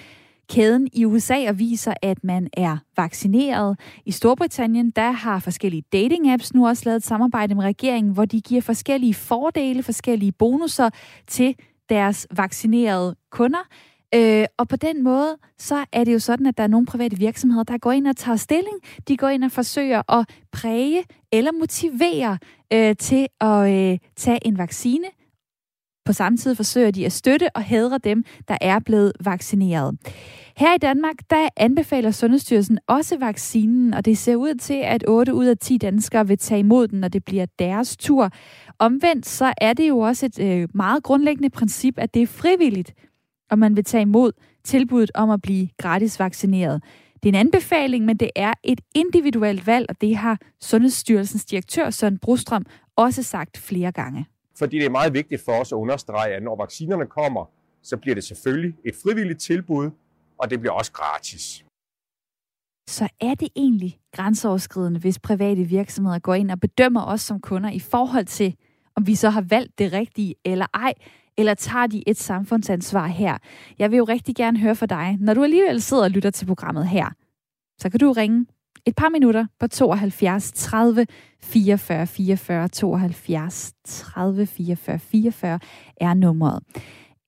kæden 0.50 0.88
i 0.94 1.06
USA 1.06 1.50
og 1.50 1.60
viser, 1.60 1.94
at 2.02 2.24
man 2.24 2.50
er 2.54 2.78
vaccineret. 2.98 3.80
I 4.06 4.12
Storbritannien, 4.12 4.92
der 4.92 5.12
har 5.12 5.40
forskellige 5.40 5.84
dating-apps 5.96 6.52
nu 6.54 6.68
også 6.68 6.84
lavet 6.86 6.98
et 6.98 7.04
samarbejde 7.04 7.56
med 7.56 7.64
regeringen, 7.64 8.14
hvor 8.14 8.26
de 8.26 8.42
giver 8.42 8.62
forskellige 8.62 9.14
fordele, 9.14 9.84
forskellige 9.84 10.32
bonusser 10.32 10.90
til 11.28 11.56
deres 11.90 12.28
vaccinerede 12.32 13.16
kunder. 13.32 13.68
Øh, 14.16 14.46
og 14.58 14.68
på 14.68 14.76
den 14.76 15.04
måde, 15.04 15.38
så 15.58 15.86
er 15.92 16.04
det 16.04 16.14
jo 16.14 16.20
sådan, 16.20 16.46
at 16.46 16.58
der 16.58 16.64
er 16.64 16.68
nogle 16.68 16.86
private 16.86 17.18
virksomheder, 17.18 17.64
der 17.64 17.78
går 17.78 17.92
ind 17.92 18.08
og 18.08 18.16
tager 18.16 18.36
stilling. 18.36 18.76
De 19.08 19.18
går 19.18 19.30
ind 19.30 19.44
og 19.44 19.52
forsøger 19.52 20.12
at 20.14 20.30
præge 20.52 21.04
eller 21.32 21.52
motivere 21.52 22.38
øh, 22.74 22.96
til 22.96 23.28
at 23.42 23.72
øh, 23.74 23.98
tage 24.16 24.48
en 24.48 24.58
vaccine. 24.58 25.06
På 26.06 26.14
samme 26.14 26.38
tid 26.38 26.56
forsøger 26.56 26.92
de 26.92 27.06
at 27.06 27.12
støtte 27.12 27.50
og 27.56 27.62
hædre 27.62 27.98
dem, 27.98 28.24
der 28.48 28.58
er 28.62 28.80
blevet 28.80 29.14
vaccineret. 29.20 29.98
Her 30.58 30.76
i 30.76 30.78
Danmark, 30.78 31.16
der 31.30 31.50
anbefaler 31.58 32.12
Sundhedsstyrelsen 32.12 32.80
også 32.88 33.18
vaccinen, 33.18 33.94
og 33.94 34.06
det 34.06 34.18
ser 34.18 34.36
ud 34.36 34.56
til, 34.56 34.82
at 34.84 35.04
8 35.08 35.34
ud 35.34 35.46
af 35.46 35.58
10 35.58 35.78
danskere 35.78 36.28
vil 36.28 36.38
tage 36.38 36.60
imod 36.60 36.88
den, 36.88 37.00
når 37.00 37.08
det 37.08 37.26
bliver 37.26 37.46
deres 37.60 37.98
tur. 37.98 38.30
Omvendt 38.80 39.26
så 39.26 39.54
er 39.58 39.74
det 39.74 39.90
jo 39.90 40.00
også 40.00 40.26
et 40.26 40.40
øh, 40.40 40.68
meget 40.74 41.04
grundlæggende 41.04 41.50
princip, 41.50 41.94
at 41.98 42.14
det 42.14 42.22
er 42.22 42.28
frivilligt, 42.28 42.94
om 43.50 43.60
man 43.60 43.76
vil 43.76 43.84
tage 43.84 44.02
imod 44.02 44.32
tilbuddet 44.64 45.12
om 45.14 45.30
at 45.30 45.42
blive 45.42 45.70
gratis 45.78 46.20
vaccineret. 46.20 46.84
Det 47.24 47.30
er 47.30 47.34
en 47.34 47.40
anbefaling, 47.40 48.06
men 48.06 48.18
det 48.18 48.30
er 48.36 48.54
et 48.64 48.82
individuelt 48.96 49.68
valg, 49.68 49.86
og 49.90 50.02
det 50.02 50.16
har 50.16 50.40
Sundhedsstyrelsens 50.62 51.46
direktør 51.46 51.90
Søren 51.90 52.18
Brostrøm 52.18 52.66
også 52.96 53.24
sagt 53.24 53.58
flere 53.58 53.92
gange. 53.92 54.26
Fordi 54.58 54.78
det 54.80 54.86
er 54.86 54.90
meget 54.90 55.14
vigtigt 55.14 55.42
for 55.46 55.52
os 55.52 55.72
at 55.72 55.76
understrege, 55.76 56.36
at 56.36 56.44
når 56.44 56.56
vaccinerne 56.56 57.06
kommer, 57.06 57.46
så 57.84 57.98
bliver 57.98 58.16
det 58.16 58.24
selvfølgelig 58.24 58.74
et 58.86 58.96
frivilligt 59.04 59.40
tilbud, 59.40 59.92
og 60.38 60.50
det 60.50 60.60
bliver 60.60 60.74
også 60.74 60.92
gratis. 60.92 61.66
Så 62.90 63.10
er 63.22 63.36
det 63.36 63.50
egentlig 63.56 64.00
grænseoverskridende, 64.12 65.00
hvis 65.00 65.20
private 65.20 65.64
virksomheder 65.64 66.20
går 66.20 66.34
ind 66.34 66.52
og 66.52 66.60
bedømmer 66.60 67.06
os 67.06 67.22
som 67.22 67.40
kunder 67.40 67.72
i 67.72 67.80
forhold 67.80 68.26
til, 68.26 68.56
om 68.96 69.08
vi 69.08 69.16
så 69.16 69.30
har 69.30 69.42
valgt 69.42 69.80
det 69.80 69.94
rigtige 69.94 70.36
eller 70.46 70.66
ej, 70.74 70.94
eller 71.38 71.54
tager 71.54 71.88
de 71.88 72.10
et 72.10 72.18
samfundsansvar 72.18 73.08
her? 73.08 73.38
Jeg 73.80 73.92
vil 73.92 73.98
jo 73.98 74.04
rigtig 74.04 74.36
gerne 74.36 74.60
høre 74.60 74.76
fra 74.76 74.86
dig. 74.86 75.18
Når 75.20 75.34
du 75.34 75.44
alligevel 75.44 75.82
sidder 75.82 76.04
og 76.04 76.12
lytter 76.12 76.30
til 76.30 76.46
programmet 76.46 76.88
her, 76.88 77.10
så 77.82 77.90
kan 77.90 78.00
du 78.00 78.12
ringe 78.12 78.46
et 78.86 78.96
par 78.96 79.10
minutter 79.10 79.46
på 79.60 79.68
72 79.68 80.52
30 80.52 81.06
44 81.44 82.08
44 82.08 82.68
72 82.68 83.74
30 83.86 84.46
44 84.46 85.00
44 85.00 85.60
er 85.98 86.14
nummeret. 86.14 86.64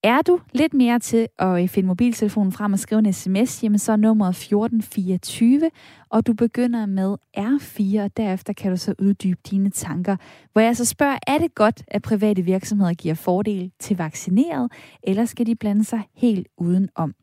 Er 0.04 0.22
du 0.22 0.40
lidt 0.54 0.74
mere 0.74 1.00
til 1.00 1.28
at 1.40 1.64
øh, 1.64 1.70
finde 1.70 1.88
mobiltelefonen 1.88 2.52
frem 2.52 2.74
og 2.74 2.80
skrive 2.80 3.00
en 3.00 3.14
sms, 3.14 3.64
jamen 3.64 3.80
så 3.80 3.92
er 3.92 3.96
nummeret 3.96 4.30
1424, 4.30 5.70
og 6.10 6.28
du 6.28 6.34
begynder 6.34 6.86
med 6.86 7.16
R4, 7.38 8.02
og 8.04 8.18
derefter 8.18 8.54
kan 8.54 8.72
du 8.72 8.78
så 8.78 8.94
uddybe 9.00 9.40
dine 9.52 9.70
tanker, 9.70 10.16
hvor 10.54 10.62
jeg 10.62 10.78
så 10.78 10.86
spørger, 10.86 11.18
er 11.28 11.38
det 11.38 11.56
godt, 11.56 11.84
at 11.88 12.02
private 12.02 12.42
virksomheder 12.42 12.94
giver 12.94 13.16
fordel 13.16 13.72
til 13.80 13.98
vaccineret, 13.98 14.72
eller 15.04 15.26
skal 15.26 15.46
de 15.46 15.56
blande 15.56 15.84
sig 15.84 16.02
helt 16.14 16.48
udenom? 16.58 17.14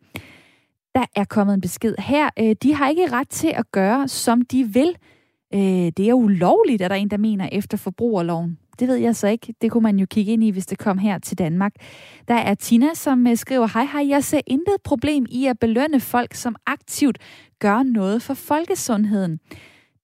Der 0.94 1.04
er 1.16 1.24
kommet 1.24 1.54
en 1.54 1.61
besked 1.61 1.94
her. 1.98 2.30
Øh, 2.38 2.57
de 2.62 2.74
har 2.74 2.88
ikke 2.88 3.12
ret 3.12 3.28
til 3.28 3.48
at 3.48 3.72
gøre, 3.72 4.09
som 4.09 4.42
de 4.42 4.64
vil. 4.64 4.96
Øh, 5.54 5.92
det 5.96 6.00
er 6.00 6.12
ulovligt, 6.12 6.83
er 6.83 6.88
der 6.88 6.94
en, 6.94 7.11
der 7.11 7.16
mener 7.16 7.48
efter 7.52 7.76
forbrugerloven. 7.76 8.59
Det 8.78 8.88
ved 8.88 8.96
jeg 8.96 9.16
så 9.16 9.26
ikke. 9.26 9.54
Det 9.61 9.70
kunne 9.70 9.83
man 9.83 9.98
jo 9.98 10.07
kigge 10.11 10.33
ind 10.33 10.44
i, 10.44 10.50
hvis 10.50 10.66
det 10.66 10.78
kom 10.78 10.98
her 10.98 11.18
til 11.18 11.38
Danmark. 11.38 11.72
Der 12.28 12.35
er 12.35 12.54
Tina, 12.54 12.94
som 12.94 13.26
øh, 13.26 13.37
skriver, 13.37 13.66
hej 13.66 13.85
hej, 13.85 14.09
jeg 14.09 14.24
ser 14.24 14.40
intet 14.46 14.76
problem 14.85 15.26
i 15.28 15.46
at 15.46 15.59
belønne 15.59 16.00
folk, 16.00 16.35
som 16.35 16.57
aktivt 16.66 17.18
gør 17.59 17.83
noget 17.83 18.22
for 18.22 18.35
folkesundheden. 18.35 19.38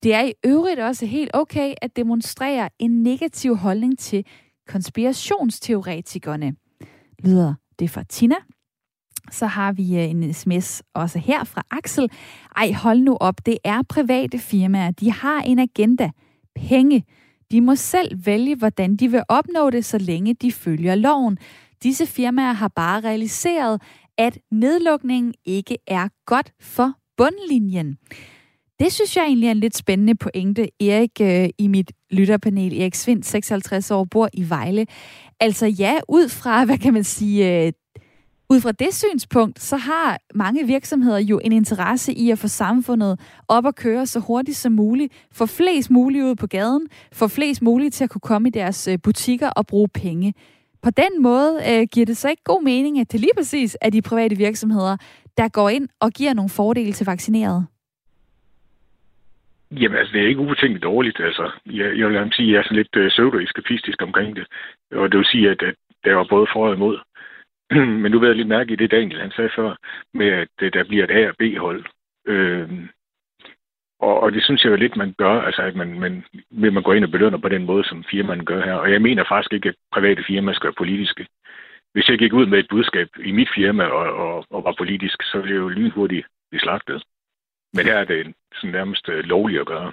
Det 0.03 0.15
er 0.15 0.23
i 0.23 0.33
øvrigt 0.45 0.81
også 0.81 1.07
helt 1.07 1.31
okay 1.35 1.75
at 1.83 1.97
demonstrere 1.97 2.69
en 2.79 3.03
negativ 3.03 3.57
holdning 3.57 3.99
til 3.99 4.25
konspirationsteoretikerne. 4.69 6.55
Lyder 7.25 7.55
det 7.79 7.91
fra 7.91 8.03
Tina. 8.03 8.37
Så 9.31 9.47
har 9.47 9.73
vi 9.73 9.97
øh, 9.97 10.11
en 10.11 10.35
sms 10.35 10.83
også 10.95 11.19
her 11.19 11.45
fra 11.45 11.63
Axel. 11.71 12.11
Ej, 12.57 12.73
hold 12.73 13.01
nu 13.01 13.17
op. 13.21 13.47
Det 13.47 13.59
er 13.65 13.83
private 13.89 14.39
firmaer. 14.39 14.91
De 14.91 15.13
har 15.13 15.41
en 15.41 15.59
agenda. 15.59 16.11
Penge. 16.55 17.05
De 17.51 17.61
må 17.61 17.75
selv 17.75 18.27
vælge, 18.27 18.57
hvordan 18.57 18.97
de 18.97 19.11
vil 19.11 19.23
opnå 19.29 19.71
det, 19.71 19.85
så 19.85 19.99
længe 19.99 20.35
de 20.35 20.53
følger 20.53 20.95
loven. 20.95 21.39
Disse 21.83 22.07
firmaer 22.07 22.53
har 22.53 22.69
bare 22.69 23.01
realiseret, 23.01 23.83
at 24.19 24.39
nedlukningen 24.51 25.35
ikke 25.45 25.77
er 25.87 26.09
godt 26.27 26.53
for 26.61 26.93
bundlinjen. 27.17 27.99
Det 28.81 28.93
synes 28.93 29.17
jeg 29.17 29.25
egentlig 29.25 29.47
er 29.47 29.51
en 29.51 29.61
lidt 29.61 29.77
spændende 29.77 30.15
pointe. 30.15 30.69
Erik 30.83 31.21
øh, 31.21 31.49
i 31.59 31.69
mit 31.69 31.93
lytterpanel, 32.11 32.81
Erik 32.81 32.95
Svind, 32.95 33.23
56 33.23 33.91
år, 33.91 34.05
bor 34.05 34.29
i 34.33 34.49
Vejle. 34.49 34.87
Altså 35.41 35.67
ja, 35.67 35.99
ud 36.09 36.29
fra, 36.29 36.65
hvad 36.65 36.79
kan 36.79 36.93
man 36.93 37.05
sige, 37.05 37.67
øh, 37.67 37.73
ud 38.51 38.61
fra 38.61 38.73
det 38.73 38.95
synspunkt, 38.95 39.61
så 39.61 39.77
har 39.77 40.19
mange 40.35 40.67
virksomheder 40.67 41.19
jo 41.19 41.41
en 41.45 41.53
interesse 41.53 42.13
i 42.13 42.31
at 42.31 42.39
få 42.39 42.49
samfundet 42.49 43.21
op 43.49 43.67
at 43.67 43.77
køre 43.77 44.07
så 44.07 44.21
hurtigt 44.21 44.57
som 44.57 44.73
muligt, 44.73 45.27
få 45.33 45.47
flest 45.47 45.91
muligt 45.91 46.25
ud 46.25 46.37
på 46.37 46.47
gaden, 46.47 46.89
få 47.13 47.29
flest 47.29 47.63
muligt 47.63 47.95
til 47.95 48.05
at 48.05 48.11
kunne 48.11 48.29
komme 48.31 48.49
i 48.49 48.51
deres 48.51 48.89
øh, 48.89 48.99
butikker 49.05 49.51
og 49.51 49.67
bruge 49.67 49.89
penge. 49.89 50.35
På 50.83 50.91
den 50.91 51.23
måde 51.23 51.53
øh, 51.71 51.87
giver 51.93 52.07
det 52.07 52.17
så 52.17 52.31
ikke 52.31 52.43
god 52.45 52.63
mening, 52.63 53.01
at 53.01 53.13
det 53.13 53.21
lige 53.21 53.37
præcis 53.37 53.77
er 53.81 53.91
de 53.91 54.03
private 54.03 54.37
virksomheder, 54.37 54.97
der 55.37 55.49
går 55.49 55.69
ind 55.69 55.89
og 56.01 56.11
giver 56.11 56.35
nogle 56.35 56.51
fordele 56.51 56.93
til 56.93 57.07
vaccinerede. 57.07 57.67
Jamen, 59.71 59.99
altså, 59.99 60.13
det 60.13 60.23
er 60.23 60.29
ikke 60.29 60.41
ubetinget 60.41 60.83
dårligt. 60.83 61.21
Altså, 61.21 61.51
jeg, 61.67 61.99
jeg 61.99 62.09
vil 62.09 62.33
sige, 62.33 62.49
at 62.49 62.53
jeg 62.53 62.59
er 62.59 62.63
sådan 62.63 62.77
lidt 62.77 62.97
øh, 62.97 63.11
pseudo-eskapistisk 63.11 64.03
omkring 64.03 64.37
det. 64.37 64.47
Og 64.93 65.13
det 65.13 65.19
vil 65.19 65.27
sige, 65.27 65.51
at, 65.51 65.63
at 65.63 65.75
der 66.05 66.15
var 66.15 66.27
både 66.31 66.47
for 66.53 66.69
og 66.69 66.75
imod. 66.75 66.99
Men 68.03 68.13
nu 68.13 68.19
ved 68.19 68.29
jeg 68.29 68.37
lidt 68.37 68.49
mærke 68.49 68.73
i 68.73 68.77
det, 68.77 68.91
Daniel 68.91 69.21
han 69.21 69.31
sagde 69.31 69.51
før, 69.57 69.77
med 70.15 70.27
at 70.27 70.49
øh, 70.63 70.73
der 70.73 70.85
bliver 70.85 71.05
et 71.05 71.11
A- 71.11 71.29
og 71.29 71.35
B-hold. 71.39 71.85
Øh, 72.27 72.69
og, 74.01 74.21
og 74.21 74.33
det 74.33 74.45
synes 74.45 74.65
jeg 74.65 74.71
jo 74.71 74.77
lidt, 74.77 74.97
man 74.97 75.15
gør, 75.19 75.41
altså 75.41 75.63
at 75.63 75.77
man, 75.77 76.01
man, 76.01 76.25
vil 76.51 76.73
man 76.73 76.83
går 76.83 76.95
ind 76.95 77.05
og 77.05 77.11
belønner 77.11 77.39
på 77.39 77.49
den 77.49 77.65
måde, 77.67 77.85
som 77.85 78.05
firmaen 78.11 78.45
gør 78.45 78.65
her. 78.65 78.75
Og 78.75 78.93
jeg 78.93 79.03
mener 79.03 79.25
faktisk 79.29 79.53
ikke, 79.53 79.69
at 79.69 79.75
private 79.93 80.25
firmaer 80.27 80.55
skal 80.55 80.67
være 80.67 80.83
politiske. 80.83 81.27
Hvis 81.93 82.09
jeg 82.09 82.19
gik 82.19 82.33
ud 82.33 82.47
med 82.47 82.59
et 82.59 82.67
budskab 82.71 83.09
i 83.25 83.33
mit 83.33 83.49
firma 83.55 83.85
og, 83.85 84.07
og, 84.25 84.45
og 84.51 84.65
var 84.65 84.75
politisk, 84.79 85.23
så 85.23 85.39
ville 85.39 85.55
jeg 85.55 85.61
jo 85.61 85.69
lynhurtigt 85.69 86.27
blive 86.51 86.61
slagtet. 86.61 87.03
Men 87.73 87.87
her 87.87 87.95
er 87.95 88.05
det 88.05 88.35
sådan 88.55 88.71
nærmest 88.71 89.09
øh, 89.09 89.25
lovligt 89.25 89.61
at 89.61 89.67
gøre. 89.67 89.93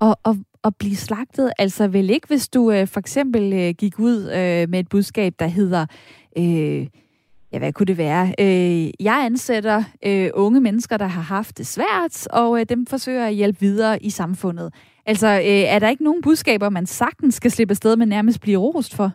Og, 0.00 0.16
og, 0.24 0.36
og 0.62 0.76
blive 0.76 0.96
slagtet, 0.96 1.52
altså 1.58 1.88
vel 1.88 2.10
ikke, 2.10 2.26
hvis 2.26 2.48
du 2.48 2.72
øh, 2.72 2.88
for 2.88 3.00
eksempel 3.00 3.52
øh, 3.52 3.74
gik 3.78 3.98
ud 3.98 4.18
øh, 4.38 4.68
med 4.70 4.80
et 4.80 4.88
budskab, 4.88 5.32
der 5.38 5.46
hedder, 5.46 5.86
øh, 6.38 6.86
ja, 7.52 7.58
hvad 7.58 7.72
kunne 7.72 7.86
det 7.86 7.98
være? 7.98 8.34
Øh, 8.40 8.90
jeg 9.00 9.24
ansætter 9.24 9.82
øh, 10.06 10.30
unge 10.34 10.60
mennesker, 10.60 10.96
der 10.96 11.06
har 11.06 11.22
haft 11.22 11.58
det 11.58 11.66
svært, 11.66 12.26
og 12.26 12.60
øh, 12.60 12.66
dem 12.68 12.86
forsøger 12.86 13.26
at 13.26 13.34
hjælpe 13.34 13.60
videre 13.60 14.02
i 14.02 14.10
samfundet. 14.10 14.74
Altså, 15.06 15.26
øh, 15.26 15.74
er 15.74 15.78
der 15.78 15.88
ikke 15.88 16.04
nogen 16.04 16.22
budskaber, 16.22 16.68
man 16.68 16.86
sagtens 16.86 17.34
skal 17.34 17.50
slippe 17.50 17.72
afsted 17.72 17.96
med 17.96 18.06
nærmest 18.06 18.40
blive 18.40 18.58
rost 18.58 18.96
for? 18.96 19.10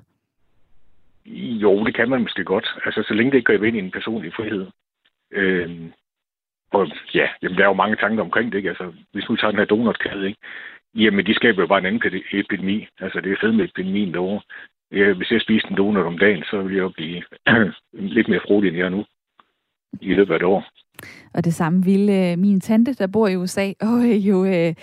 Jo, 1.63 1.85
det 1.85 1.95
kan 1.95 2.09
man 2.09 2.21
måske 2.21 2.43
godt. 2.43 2.67
Altså, 2.85 3.03
så 3.07 3.13
længe 3.13 3.31
det 3.31 3.37
ikke 3.37 3.57
går 3.57 3.65
ind 3.65 3.75
i 3.75 3.79
en 3.79 3.91
personlig 3.91 4.33
frihed. 4.33 4.67
Øh, 5.31 5.69
og 6.71 6.87
ja, 7.13 7.27
jamen, 7.41 7.57
der 7.57 7.63
er 7.63 7.67
jo 7.67 7.73
mange 7.73 7.95
tanker 7.95 8.23
omkring 8.23 8.51
det, 8.51 8.57
ikke? 8.57 8.69
Altså, 8.69 8.93
hvis 9.11 9.29
nu 9.29 9.35
tager 9.35 9.51
den 9.51 9.59
her 9.59 9.65
donutkæde, 9.65 10.27
ikke? 10.27 10.39
Jamen, 10.95 11.25
de 11.25 11.33
skaber 11.33 11.61
jo 11.61 11.67
bare 11.67 11.79
en 11.79 11.85
anden 11.85 12.23
epidemi. 12.31 12.87
Altså, 12.99 13.21
det 13.21 13.31
er 13.31 13.37
fedt 13.41 13.55
med 13.55 13.65
epidemien 13.65 14.13
derovre. 14.13 14.41
Ja, 14.93 15.13
hvis 15.13 15.31
jeg 15.31 15.41
spiste 15.41 15.69
en 15.69 15.77
donut 15.77 16.05
om 16.05 16.17
dagen, 16.17 16.43
så 16.43 16.61
ville 16.61 16.77
jeg 16.77 16.83
jo 16.83 16.89
blive 16.89 17.23
lidt 18.17 18.27
mere 18.27 18.45
frodig, 18.47 18.67
end 18.67 18.77
jeg 18.77 18.85
er 18.85 18.89
nu 18.89 19.05
i 20.01 20.13
løbet 20.13 20.33
af 20.33 20.37
et 20.37 20.43
år. 20.43 20.63
Og 21.33 21.45
det 21.45 21.53
samme 21.53 21.83
ville 21.83 22.31
øh, 22.31 22.39
min 22.39 22.61
tante, 22.61 22.93
der 22.93 23.07
bor 23.07 23.27
i 23.27 23.35
USA, 23.35 23.71
og 23.89 23.99
øh, 24.03 24.27
jo 24.27 24.45
øh, 24.45 24.73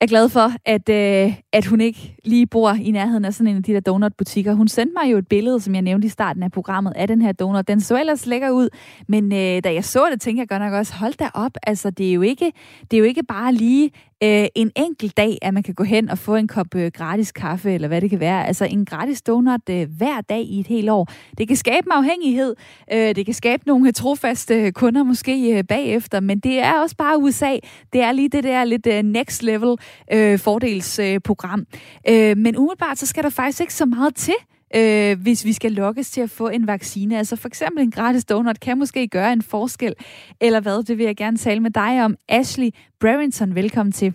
er 0.00 0.06
glad 0.06 0.28
for, 0.28 0.50
at, 0.64 0.88
øh, 0.88 1.34
at 1.52 1.66
hun 1.66 1.80
ikke 1.80 2.16
lige 2.24 2.46
bor 2.46 2.72
i 2.72 2.90
nærheden 2.90 3.24
af 3.24 3.34
sådan 3.34 3.50
en 3.50 3.56
af 3.56 3.62
de 3.62 3.72
der 3.72 3.80
donutbutikker. 3.80 4.54
Hun 4.54 4.68
sendte 4.68 4.94
mig 5.02 5.12
jo 5.12 5.18
et 5.18 5.28
billede, 5.28 5.60
som 5.60 5.74
jeg 5.74 5.82
nævnte 5.82 6.06
i 6.06 6.08
starten 6.08 6.42
af 6.42 6.52
programmet, 6.52 6.92
af 6.96 7.08
den 7.08 7.22
her 7.22 7.32
donut. 7.32 7.68
Den 7.68 7.80
så 7.80 8.00
ellers 8.00 8.26
lækker 8.26 8.50
ud, 8.50 8.68
men 9.08 9.32
øh, 9.32 9.64
da 9.64 9.74
jeg 9.74 9.84
så 9.84 10.08
det, 10.12 10.20
tænkte 10.20 10.40
jeg 10.40 10.48
godt 10.48 10.62
nok 10.62 10.72
også, 10.72 10.94
hold 10.94 11.14
da 11.14 11.28
op, 11.34 11.52
altså 11.62 11.90
det 11.90 12.08
er 12.10 12.14
jo 12.14 12.22
ikke, 12.22 12.52
det 12.90 12.96
er 12.96 12.98
jo 12.98 13.04
ikke 13.04 13.22
bare 13.22 13.52
lige 13.52 13.90
øh, 14.22 14.46
en 14.54 14.70
enkelt 14.76 15.16
dag, 15.16 15.38
at 15.42 15.54
man 15.54 15.62
kan 15.62 15.74
gå 15.74 15.84
hen 15.84 16.08
og 16.10 16.18
få 16.18 16.34
en 16.34 16.48
kop 16.48 16.74
øh, 16.74 16.90
gratis 16.94 17.32
kaffe, 17.32 17.72
eller 17.72 17.88
hvad 17.88 18.00
det 18.00 18.10
kan 18.10 18.20
være. 18.20 18.46
Altså 18.46 18.64
en 18.64 18.84
gratis 18.84 19.22
donut 19.22 19.60
øh, 19.70 19.88
hver 19.96 20.20
dag 20.20 20.42
i 20.42 20.60
et 20.60 20.66
helt 20.66 20.90
år. 20.90 21.08
Det 21.38 21.48
kan 21.48 21.56
skabe 21.56 21.86
en 21.86 21.92
afhængighed. 21.92 22.54
Øh, 22.92 23.14
det 23.14 23.24
kan 23.24 23.34
skabe 23.34 23.62
nogle 23.66 23.92
trofaste 23.92 24.54
øh, 24.54 24.72
kunder 24.72 25.02
måske 25.02 25.58
øh, 25.58 25.64
bagefter, 25.64 26.20
men 26.20 26.38
det 26.38 26.58
er 26.58 26.72
også 26.72 26.96
bare 26.96 27.18
USA. 27.18 27.56
Det 27.92 28.00
er 28.00 28.12
lige 28.12 28.28
det 28.28 28.44
der 28.44 28.64
lidt 28.64 28.86
øh, 28.86 29.02
next 29.02 29.42
level 29.42 29.76
øh, 30.12 30.38
fordelsprogram. 30.38 31.66
Øh, 32.08 32.30
øh, 32.30 32.36
men 32.36 32.56
umiddelbart, 32.56 32.98
så 32.98 33.06
skal 33.06 33.22
der 33.22 33.30
faktisk 33.30 33.60
ikke 33.60 33.74
så 33.74 33.86
meget 33.86 34.14
til, 34.14 34.34
øh, 34.74 35.20
hvis 35.22 35.44
vi 35.44 35.52
skal 35.52 35.72
lokkes 35.72 36.10
til 36.10 36.20
at 36.20 36.30
få 36.30 36.48
en 36.48 36.66
vaccine. 36.66 37.18
Altså 37.18 37.36
for 37.36 37.48
eksempel 37.48 37.82
en 37.82 37.90
gratis 37.90 38.24
donut 38.24 38.60
kan 38.60 38.78
måske 38.78 39.08
gøre 39.08 39.32
en 39.32 39.42
forskel. 39.42 39.94
Eller 40.40 40.60
hvad, 40.60 40.82
det 40.82 40.98
vil 40.98 41.06
jeg 41.06 41.16
gerne 41.16 41.36
tale 41.36 41.60
med 41.60 41.70
dig 41.70 42.04
om. 42.04 42.16
Ashley 42.28 42.70
Brereton, 43.00 43.54
velkommen 43.54 43.92
til. 43.92 44.14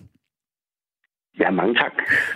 Ja, 1.39 1.51
mange 1.51 1.75
tak. 1.75 1.91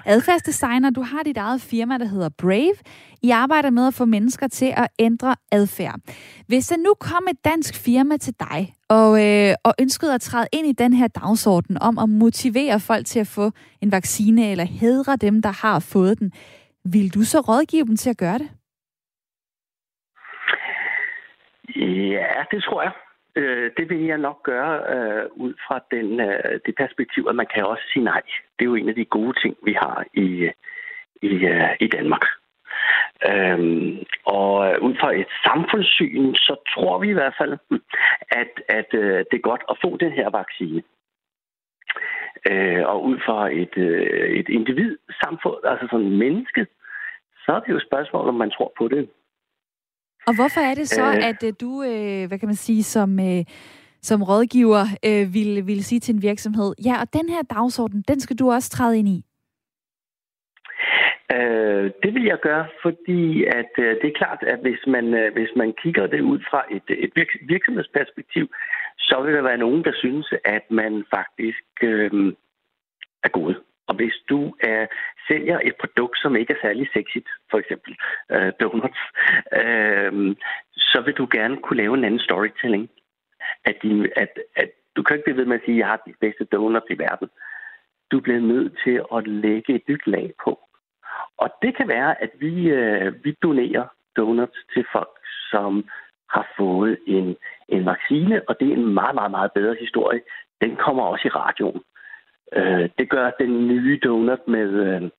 Adfærdsdesigner, 0.06 0.90
du 0.90 1.02
har 1.02 1.24
dit 1.24 1.38
eget 1.38 1.62
firma, 1.62 1.98
der 1.98 2.06
hedder 2.06 2.30
Brave. 2.30 2.76
I 3.22 3.30
arbejder 3.30 3.70
med 3.70 3.88
at 3.88 3.94
få 3.94 4.06
mennesker 4.06 4.48
til 4.48 4.74
at 4.78 4.88
ændre 5.00 5.36
adfærd. 5.52 6.00
Hvis 6.48 6.68
der 6.68 6.78
nu 6.78 6.94
kom 7.00 7.28
et 7.30 7.46
dansk 7.46 7.76
firma 7.76 8.18
til 8.18 8.34
dig 8.40 8.74
og, 8.90 9.26
øh, 9.26 9.56
og 9.64 9.74
ønskede 9.80 10.14
at 10.14 10.22
træde 10.22 10.48
ind 10.54 10.68
i 10.68 10.72
den 10.72 10.94
her 10.94 11.08
dagsorden 11.08 11.78
om 11.82 11.98
at 11.98 12.10
motivere 12.10 12.80
folk 12.80 13.06
til 13.06 13.20
at 13.20 13.28
få 13.28 13.52
en 13.82 13.92
vaccine 13.92 14.52
eller 14.52 14.64
hedre 14.64 15.16
dem, 15.16 15.42
der 15.42 15.52
har 15.52 15.80
fået 15.80 16.20
den, 16.20 16.32
vil 16.94 17.14
du 17.16 17.22
så 17.24 17.40
rådgive 17.40 17.86
dem 17.86 17.96
til 17.96 18.10
at 18.10 18.18
gøre 18.18 18.40
det? 18.40 18.50
Ja, 21.76 22.44
det 22.52 22.64
tror 22.64 22.82
jeg. 22.82 22.92
Øh, 23.36 23.72
det 23.78 23.90
vil 23.90 24.06
jeg 24.06 24.18
nok 24.18 24.44
gøre 24.44 24.74
øh, 24.96 25.26
ud 25.36 25.54
fra 25.68 25.80
den, 25.92 26.20
øh, 26.20 26.60
det 26.66 26.76
perspektiv, 26.78 27.26
at 27.30 27.36
man 27.36 27.48
kan 27.54 27.66
også 27.66 27.84
sige 27.94 28.04
nej. 28.04 28.22
Det 28.60 28.66
er 28.66 28.70
jo 28.70 28.76
en 28.76 28.90
af 28.90 28.96
de 28.96 29.06
gode 29.06 29.40
ting, 29.42 29.56
vi 29.64 29.74
har 29.74 30.06
i, 30.14 30.50
i, 31.22 31.34
øh, 31.46 31.76
i 31.80 31.88
Danmark. 31.88 32.26
Øhm, 33.30 33.98
og 34.26 34.52
øh, 34.68 34.82
ud 34.82 34.96
fra 35.00 35.16
et 35.16 35.32
samfundssyn, 35.44 36.36
så 36.36 36.56
tror 36.74 37.00
vi 37.00 37.10
i 37.10 37.14
hvert 37.20 37.36
fald, 37.38 37.58
at, 38.42 38.52
at 38.68 38.90
øh, 38.94 39.18
det 39.32 39.38
er 39.38 39.50
godt 39.52 39.64
at 39.70 39.78
få 39.84 39.98
den 39.98 40.12
her 40.12 40.30
vaccine. 40.30 40.84
Øh, 42.52 42.84
og 42.92 43.06
ud 43.06 43.18
fra 43.26 43.40
et, 43.62 43.78
øh, 43.78 44.30
et 44.40 44.50
individ 44.50 44.98
samfund, 45.24 45.60
altså 45.64 45.88
sådan 45.92 46.06
en 46.06 46.18
menneske, 46.18 46.68
så 47.44 47.52
er 47.52 47.60
det 47.60 47.70
jo 47.70 47.78
et 47.78 47.88
spørgsmål, 47.90 48.28
om 48.28 48.36
man 48.36 48.52
tror 48.52 48.74
på 48.78 48.88
det. 48.88 49.10
Og 50.28 50.36
hvorfor 50.36 50.62
er 50.62 50.74
det 50.74 50.88
så, 50.90 51.06
øh, 51.06 51.28
at 51.30 51.44
øh, 51.44 51.54
du, 51.62 51.84
øh, 51.84 52.28
hvad 52.28 52.40
kan 52.40 52.48
man 52.48 52.56
sige, 52.68 52.84
som, 52.84 53.20
øh, 53.20 53.44
som 54.02 54.24
rådgiver 54.24 54.84
øh, 55.06 55.34
vil, 55.34 55.68
vil 55.68 55.84
sige 55.84 56.00
til 56.00 56.16
en 56.16 56.22
virksomhed, 56.22 56.74
ja, 56.86 56.96
og 57.02 57.14
den 57.14 57.30
her 57.30 57.42
dagsorden, 57.42 58.04
den 58.08 58.20
skal 58.20 58.40
du 58.40 58.52
også 58.52 58.70
træde 58.70 59.00
ind 59.00 59.08
i? 59.08 59.26
Øh, 61.36 61.92
det 62.04 62.12
vil 62.16 62.24
jeg 62.24 62.40
gøre, 62.42 62.66
fordi 62.82 63.46
at 63.60 63.74
øh, 63.78 63.92
det 64.02 64.08
er 64.10 64.20
klart, 64.22 64.44
at 64.54 64.60
hvis 64.60 64.82
man, 64.88 65.14
øh, 65.14 65.34
hvis 65.34 65.52
man 65.56 65.74
kigger 65.84 66.08
det 66.08 66.22
ud 66.22 66.40
fra 66.50 66.62
et, 66.72 66.88
et 66.90 67.12
virksomhedsperspektiv, 67.54 68.46
så 68.98 69.22
vil 69.22 69.34
der 69.34 69.42
være 69.42 69.58
nogen, 69.58 69.84
der 69.84 69.92
synes, 69.96 70.34
at 70.46 70.72
man 70.72 71.06
faktisk 71.16 71.66
øh, 71.82 72.34
er 73.24 73.30
god. 73.30 73.56
Og 73.88 73.96
hvis 73.96 74.14
du 74.30 74.56
øh, 74.68 74.88
sælger 75.28 75.60
et 75.60 75.76
produkt, 75.80 76.18
som 76.18 76.36
ikke 76.36 76.54
er 76.54 76.62
særlig 76.62 76.88
sexigt, 76.94 77.30
for 77.52 77.58
eksempel 77.58 77.98
øh, 78.32 78.52
donuts, 78.60 79.02
øh, 79.62 80.36
så 80.76 81.02
vil 81.06 81.14
du 81.14 81.28
gerne 81.32 81.58
kunne 81.58 81.78
lave 81.78 81.94
en 81.98 82.04
anden 82.04 82.20
storytelling. 82.20 82.90
At, 83.66 83.76
din, 83.82 84.08
at, 84.16 84.40
at 84.56 84.70
du 84.96 85.04
kan 85.04 85.16
ikke 85.16 85.24
blive 85.24 85.38
ved 85.38 85.46
med 85.46 85.56
at 85.56 85.66
sige, 85.66 85.76
at 85.76 85.80
jeg 85.80 85.88
har 85.88 86.02
de 86.08 86.14
bedste 86.20 86.46
donuts 86.46 86.86
i 86.90 87.00
verden. 87.00 87.30
Du 88.12 88.20
bliver 88.20 88.40
nødt 88.40 88.80
til 88.84 89.02
at 89.16 89.28
lægge 89.28 89.76
et 89.76 89.88
nyt 89.88 90.08
lag 90.08 90.32
på. 90.44 90.60
Og 91.38 91.50
det 91.62 91.78
kan 91.78 91.88
være, 91.88 92.22
at 92.22 92.30
vi, 92.40 92.70
øh, 92.70 93.14
vi 93.24 93.32
donerer 93.44 93.86
donuts 94.18 94.60
til 94.74 94.86
folk, 94.92 95.18
som 95.52 95.86
har 96.30 96.48
fået 96.58 96.98
en, 97.08 97.36
en 97.70 97.86
vaccine, 97.86 98.42
og 98.50 98.60
det 98.60 98.68
er 98.70 98.74
en 98.74 98.94
meget, 98.94 99.16
meget, 99.16 99.32
meget 99.32 99.52
bedre 99.52 99.76
historie. 99.80 100.22
Den 100.62 100.76
kommer 100.76 101.04
også 101.04 101.28
i 101.28 101.36
radioen. 101.36 101.82
Øh, 102.54 102.90
det 102.98 103.10
gør 103.10 103.32
den 103.40 103.68
nye 103.68 104.00
donut 104.04 104.48
med 104.48 104.70
øh, 104.70 105.10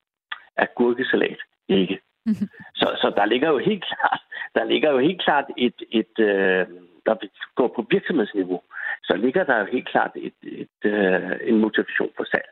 agurkesalat 0.56 1.40
ikke. 1.68 1.98
Mm-hmm. 2.26 2.48
Så, 2.74 2.86
så 3.00 3.12
der 3.16 3.24
ligger 3.24 3.48
jo 3.48 3.58
helt 3.58 3.84
klart, 3.84 4.20
der 4.54 4.64
ligger 4.64 4.90
jo 4.90 4.98
helt 4.98 5.22
klart 5.22 5.44
et, 5.56 5.82
et 5.90 6.18
øh, 6.18 6.66
der 7.06 7.14
går 7.54 7.72
på 7.76 7.86
virksomhedsniveau, 7.90 8.60
så 9.02 9.16
ligger 9.16 9.44
der 9.44 9.58
jo 9.58 9.66
helt 9.72 9.88
klart 9.88 10.10
et, 10.16 10.38
et, 10.42 10.78
øh, 10.84 11.30
en 11.50 11.58
motivation 11.58 12.10
for 12.16 12.24
salg. 12.30 12.48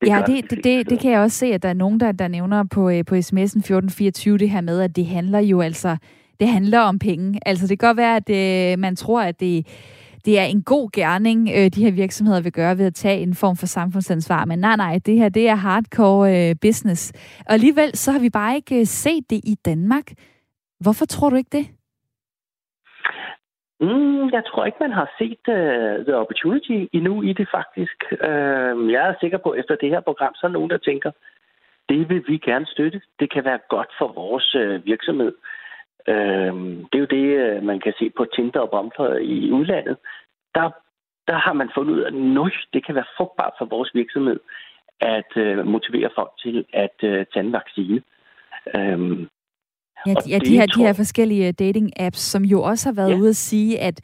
Det 0.00 0.08
ja, 0.08 0.22
det, 0.26 0.50
det, 0.50 0.64
det, 0.64 0.90
det 0.90 1.00
kan 1.00 1.10
jeg 1.12 1.20
også 1.20 1.38
se, 1.38 1.46
at 1.46 1.62
der 1.62 1.68
er 1.68 1.82
nogen, 1.84 2.00
der, 2.00 2.12
der 2.12 2.28
nævner 2.28 2.64
på, 2.74 2.90
øh, 2.90 3.04
på 3.04 3.14
sms'en 3.14 3.58
1424 3.58 4.38
det 4.38 4.50
her 4.50 4.60
med, 4.60 4.80
at 4.80 4.96
det 4.96 5.06
handler 5.06 5.40
jo 5.40 5.60
altså, 5.60 5.96
det 6.40 6.48
handler 6.48 6.80
om 6.80 6.98
penge. 6.98 7.40
Altså 7.46 7.66
det 7.66 7.78
kan 7.78 7.88
godt 7.88 7.96
være, 7.96 8.16
at 8.16 8.30
øh, 8.30 8.78
man 8.78 8.96
tror, 8.96 9.20
at 9.20 9.40
det, 9.40 9.66
det 10.24 10.38
er 10.38 10.44
en 10.44 10.62
god 10.62 10.90
gerning, 10.92 11.48
øh, 11.56 11.66
de 11.74 11.84
her 11.84 11.92
virksomheder 11.92 12.40
vil 12.40 12.52
gøre 12.52 12.78
ved 12.78 12.86
at 12.86 12.94
tage 12.94 13.20
en 13.20 13.34
form 13.34 13.56
for 13.56 13.66
samfundsansvar. 13.66 14.44
Men 14.44 14.58
nej, 14.58 14.76
nej, 14.76 15.00
det 15.06 15.14
her 15.18 15.28
det 15.28 15.48
er 15.48 15.54
hardcore 15.54 16.50
øh, 16.50 16.54
business. 16.62 17.12
Og 17.46 17.52
alligevel 17.52 17.96
så 17.96 18.12
har 18.12 18.20
vi 18.20 18.30
bare 18.30 18.56
ikke 18.56 18.80
øh, 18.80 18.86
set 18.86 19.30
det 19.30 19.40
i 19.44 19.54
Danmark. 19.64 20.06
Hvorfor 20.80 21.04
tror 21.04 21.30
du 21.30 21.36
ikke 21.36 21.56
det? 21.58 21.66
Mm, 23.80 24.30
jeg 24.36 24.42
tror 24.46 24.64
ikke, 24.64 24.78
man 24.80 24.92
har 24.92 25.08
set 25.18 25.42
uh, 25.48 26.04
the 26.06 26.16
opportunity 26.22 26.78
endnu 26.92 27.22
i 27.22 27.32
det 27.32 27.48
faktisk. 27.50 27.98
Uh, 28.12 28.92
jeg 28.94 29.02
er 29.08 29.14
sikker 29.20 29.38
på, 29.38 29.50
at 29.50 29.60
efter 29.60 29.74
det 29.76 29.90
her 29.90 30.00
program, 30.00 30.34
så 30.34 30.46
er 30.46 30.50
nogen, 30.50 30.70
der 30.70 30.78
tænker, 30.78 31.10
det 31.88 32.08
vil 32.08 32.24
vi 32.28 32.36
gerne 32.38 32.66
støtte. 32.66 33.00
Det 33.20 33.32
kan 33.32 33.44
være 33.44 33.58
godt 33.68 33.90
for 33.98 34.12
vores 34.12 34.54
uh, 34.54 34.86
virksomhed. 34.86 35.32
Uh, 35.32 35.57
det 36.88 36.94
er 36.94 37.04
jo 37.06 37.12
det, 37.16 37.56
uh, 37.58 37.64
man 37.64 37.80
kan 37.80 37.92
se 37.98 38.10
på 38.16 38.26
Tinder 38.34 38.60
og 38.60 38.70
Bumper 38.70 39.14
i 39.14 39.50
udlandet. 39.50 39.96
Der, 40.54 40.70
der 41.28 41.36
har 41.36 41.52
man 41.52 41.70
fundet 41.74 41.94
ud 41.94 42.00
af, 42.00 42.08
at 42.46 42.52
det 42.72 42.86
kan 42.86 42.94
være 42.94 43.12
frugtbart 43.16 43.52
for 43.58 43.64
vores 43.64 43.90
virksomhed 43.94 44.40
at 45.00 45.30
uh, 45.36 45.66
motivere 45.66 46.10
folk 46.14 46.30
til 46.42 46.64
at 46.72 46.96
uh, 47.02 47.22
tage 47.32 47.46
en 47.46 47.52
vaccine. 47.52 48.02
Uh, 48.74 49.26
Ja, 50.06 50.14
de, 50.14 50.30
ja, 50.30 50.38
de, 50.38 50.58
her, 50.58 50.66
de 50.66 50.82
her 50.82 50.92
forskellige 50.92 51.52
dating-apps, 51.52 52.18
som 52.18 52.44
jo 52.44 52.62
også 52.62 52.88
har 52.88 52.94
været 52.94 53.10
ja. 53.10 53.16
ude 53.16 53.28
at 53.28 53.36
sige, 53.36 53.80
at, 53.80 54.00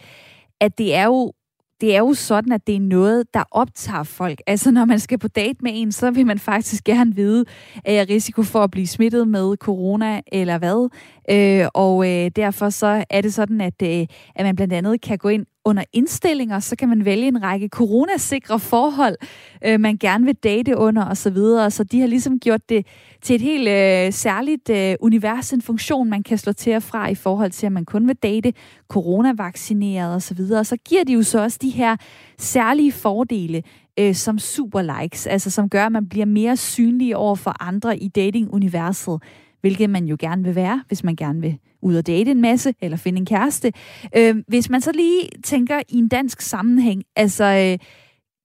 at 0.60 0.78
det 0.78 0.94
er 0.94 1.04
jo 1.04 1.32
det 1.80 1.94
er 1.94 1.98
jo 1.98 2.14
sådan, 2.14 2.52
at 2.52 2.66
det 2.66 2.76
er 2.76 2.80
noget, 2.80 3.34
der 3.34 3.44
optager 3.50 4.02
folk. 4.02 4.40
Altså, 4.46 4.70
når 4.70 4.84
man 4.84 4.98
skal 4.98 5.18
på 5.18 5.28
date 5.28 5.58
med 5.62 5.72
en, 5.74 5.92
så 5.92 6.10
vil 6.10 6.26
man 6.26 6.38
faktisk 6.38 6.84
gerne 6.84 7.14
vide, 7.14 7.44
er 7.84 7.92
jeg 7.92 8.08
risiko 8.08 8.42
for 8.42 8.60
at 8.60 8.70
blive 8.70 8.86
smittet 8.86 9.28
med 9.28 9.56
corona 9.56 10.20
eller 10.32 10.58
hvad? 10.58 10.88
Øh, 11.30 11.68
og 11.74 12.10
øh, 12.10 12.30
derfor 12.36 12.70
så 12.70 13.04
er 13.10 13.20
det 13.20 13.34
sådan, 13.34 13.60
at, 13.60 13.82
øh, 13.82 14.06
at 14.34 14.46
man 14.46 14.56
blandt 14.56 14.74
andet 14.74 15.00
kan 15.00 15.18
gå 15.18 15.28
ind 15.28 15.46
under 15.64 15.84
indstillinger, 15.92 16.58
så 16.58 16.76
kan 16.76 16.88
man 16.88 17.04
vælge 17.04 17.28
en 17.28 17.42
række 17.42 17.68
coronasikre 17.68 18.58
forhold, 18.58 19.16
øh, 19.64 19.80
man 19.80 19.96
gerne 19.96 20.24
vil 20.24 20.34
date 20.34 20.76
under 20.76 21.04
osv. 21.04 21.14
Så, 21.16 21.30
videre. 21.30 21.70
så 21.70 21.84
de 21.84 22.00
har 22.00 22.06
ligesom 22.06 22.38
gjort 22.38 22.68
det 22.68 22.86
til 23.22 23.36
et 23.36 23.42
helt 23.42 23.68
øh, 23.68 24.12
særligt 24.12 24.70
øh, 24.70 24.96
univers, 25.00 25.52
en 25.52 25.62
funktion, 25.62 26.10
man 26.10 26.22
kan 26.22 26.38
slå 26.38 26.52
til 26.52 26.76
og 26.76 26.82
fra 26.82 27.08
i 27.08 27.14
forhold 27.14 27.50
til, 27.50 27.66
at 27.66 27.72
man 27.72 27.84
kun 27.84 28.08
vil 28.08 28.16
date 28.16 28.52
coronavaccineret 28.88 30.14
osv. 30.14 30.40
Og, 30.40 30.58
og 30.58 30.66
så 30.66 30.76
giver 30.76 31.04
de 31.04 31.12
jo 31.12 31.22
så 31.22 31.42
også 31.42 31.58
de 31.62 31.70
her 31.70 31.96
særlige 32.38 32.92
fordele, 32.92 33.62
øh, 33.98 34.14
som 34.14 34.38
super 34.38 35.00
likes, 35.00 35.26
altså 35.26 35.50
som 35.50 35.68
gør, 35.68 35.86
at 35.86 35.92
man 35.92 36.08
bliver 36.08 36.26
mere 36.26 36.56
synlig 36.56 37.16
over 37.16 37.34
for 37.34 37.62
andre 37.62 37.98
i 37.98 38.08
datinguniverset, 38.08 39.22
hvilket 39.60 39.90
man 39.90 40.04
jo 40.04 40.16
gerne 40.18 40.44
vil 40.44 40.54
være, 40.54 40.82
hvis 40.88 41.04
man 41.04 41.16
gerne 41.16 41.40
vil 41.40 41.58
ud 41.84 41.96
og 41.96 42.06
date 42.06 42.30
en 42.30 42.40
masse, 42.40 42.74
eller 42.82 42.96
finde 42.96 43.18
en 43.18 43.26
kæreste. 43.26 43.72
Øh, 44.16 44.34
hvis 44.48 44.70
man 44.70 44.80
så 44.80 44.92
lige 44.92 45.28
tænker 45.44 45.78
i 45.88 45.96
en 45.98 46.08
dansk 46.08 46.40
sammenhæng, 46.40 47.02
altså 47.16 47.44
øh, 47.44 47.78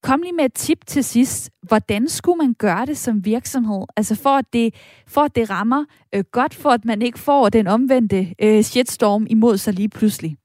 kom 0.03 0.21
lige 0.21 0.33
med 0.33 0.45
et 0.45 0.53
tip 0.53 0.85
til 0.85 1.03
sidst. 1.03 1.51
Hvordan 1.67 2.07
skulle 2.07 2.37
man 2.37 2.53
gøre 2.53 2.85
det 2.85 2.97
som 2.97 3.25
virksomhed? 3.25 3.85
Altså 3.97 4.23
for 4.23 4.37
at 4.37 4.45
det, 4.53 4.67
for 5.07 5.21
at 5.21 5.35
det 5.35 5.49
rammer 5.49 5.85
øh, 6.15 6.23
godt, 6.31 6.53
for 6.53 6.69
at 6.69 6.85
man 6.85 7.01
ikke 7.01 7.19
får 7.19 7.49
den 7.49 7.67
omvendte 7.67 8.21
øh, 8.43 8.61
shitstorm 8.61 9.27
imod 9.29 9.57
sig 9.57 9.73
lige 9.73 9.89
pludselig. 9.89 10.37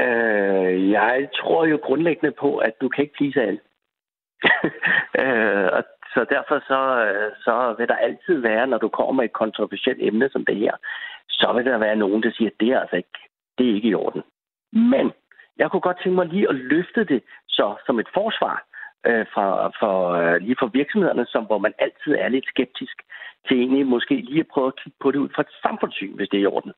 Øh, 0.00 0.90
jeg 0.90 1.28
tror 1.38 1.64
jo 1.66 1.78
grundlæggende 1.82 2.34
på, 2.40 2.56
at 2.56 2.74
du 2.80 2.88
kan 2.88 3.02
ikke 3.04 3.14
please 3.18 3.40
alle. 3.40 3.60
øh, 5.22 5.66
og 5.76 5.84
så 6.16 6.26
derfor 6.36 6.58
så, 6.70 6.80
øh, 7.06 7.30
så 7.44 7.74
vil 7.78 7.88
der 7.88 8.04
altid 8.08 8.36
være, 8.50 8.66
når 8.66 8.78
du 8.78 8.88
kommer 8.88 9.12
med 9.12 9.24
et 9.24 9.32
kontroversielt 9.42 10.00
emne 10.02 10.28
som 10.32 10.44
det 10.44 10.56
her, 10.56 10.74
så 11.28 11.52
vil 11.56 11.64
der 11.64 11.78
være 11.78 11.96
nogen, 11.96 12.22
der 12.22 12.30
siger, 12.36 12.50
at 12.50 12.60
det 12.60 12.68
er 12.68 12.80
altså 12.80 12.96
ikke, 12.96 13.18
det 13.58 13.70
er 13.70 13.74
ikke 13.74 13.88
i 13.88 13.94
orden. 13.94 14.22
Men 14.72 15.12
jeg 15.58 15.70
kunne 15.70 15.86
godt 15.88 15.98
tænke 16.02 16.16
mig 16.16 16.26
lige 16.26 16.48
at 16.48 16.54
løfte 16.54 17.04
det 17.04 17.22
så 17.48 17.74
som 17.86 17.98
et 17.98 18.08
forsvar 18.14 18.56
øh, 19.06 19.26
fra, 19.34 19.46
for, 19.80 19.96
øh, 20.20 20.36
lige 20.40 20.56
for 20.58 20.66
virksomhederne, 20.66 21.26
som, 21.26 21.44
hvor 21.44 21.58
man 21.58 21.74
altid 21.78 22.12
er 22.18 22.28
lidt 22.28 22.46
skeptisk 22.48 22.96
til 23.48 23.56
egentlig 23.58 23.86
måske 23.86 24.14
lige 24.16 24.40
at 24.40 24.52
prøve 24.54 24.66
at 24.66 24.76
kigge 24.80 24.98
på 25.02 25.10
det 25.10 25.18
ud 25.18 25.28
fra 25.34 25.42
et 25.42 25.56
samfundssyn, 25.62 26.16
hvis 26.16 26.28
det 26.28 26.38
er 26.38 26.42
i 26.42 26.52
orden. 26.56 26.72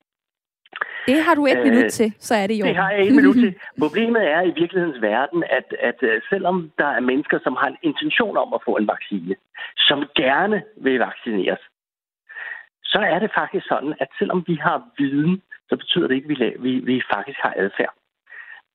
Det 1.07 1.23
har 1.27 1.35
du 1.35 1.47
et 1.47 1.59
øh, 1.59 1.65
minut 1.65 1.91
til, 1.91 2.13
så 2.19 2.35
er 2.35 2.47
det 2.47 2.57
jo. 2.61 2.65
Det 2.67 2.77
har 2.77 2.91
jeg 2.91 3.07
et 3.07 3.15
minut 3.15 3.35
til. 3.35 3.55
Problemet 3.85 4.23
er 4.35 4.43
i 4.43 4.53
virkelighedens 4.61 5.03
verden, 5.03 5.45
at, 5.59 5.69
at 5.81 5.99
øh, 6.03 6.23
selvom 6.31 6.73
der 6.79 6.87
er 6.87 7.01
mennesker, 7.01 7.39
som 7.43 7.57
har 7.61 7.69
en 7.69 7.77
intention 7.83 8.37
om 8.37 8.55
at 8.55 8.61
få 8.65 8.77
en 8.77 8.89
vaccine, 8.89 9.35
som 9.77 9.99
gerne 10.17 10.63
vil 10.77 10.99
vaccineres, 10.99 11.63
så 12.85 12.99
er 12.99 13.19
det 13.19 13.31
faktisk 13.41 13.67
sådan, 13.69 13.95
at 14.01 14.09
selvom 14.19 14.45
vi 14.47 14.55
har 14.55 14.83
viden, 14.99 15.43
så 15.69 15.77
betyder 15.77 16.07
det 16.09 16.15
ikke, 16.15 16.29
at 16.33 16.39
vi, 16.39 16.71
vi, 16.71 16.73
vi 16.79 17.03
faktisk 17.15 17.39
har 17.43 17.55
adfærd. 17.57 17.95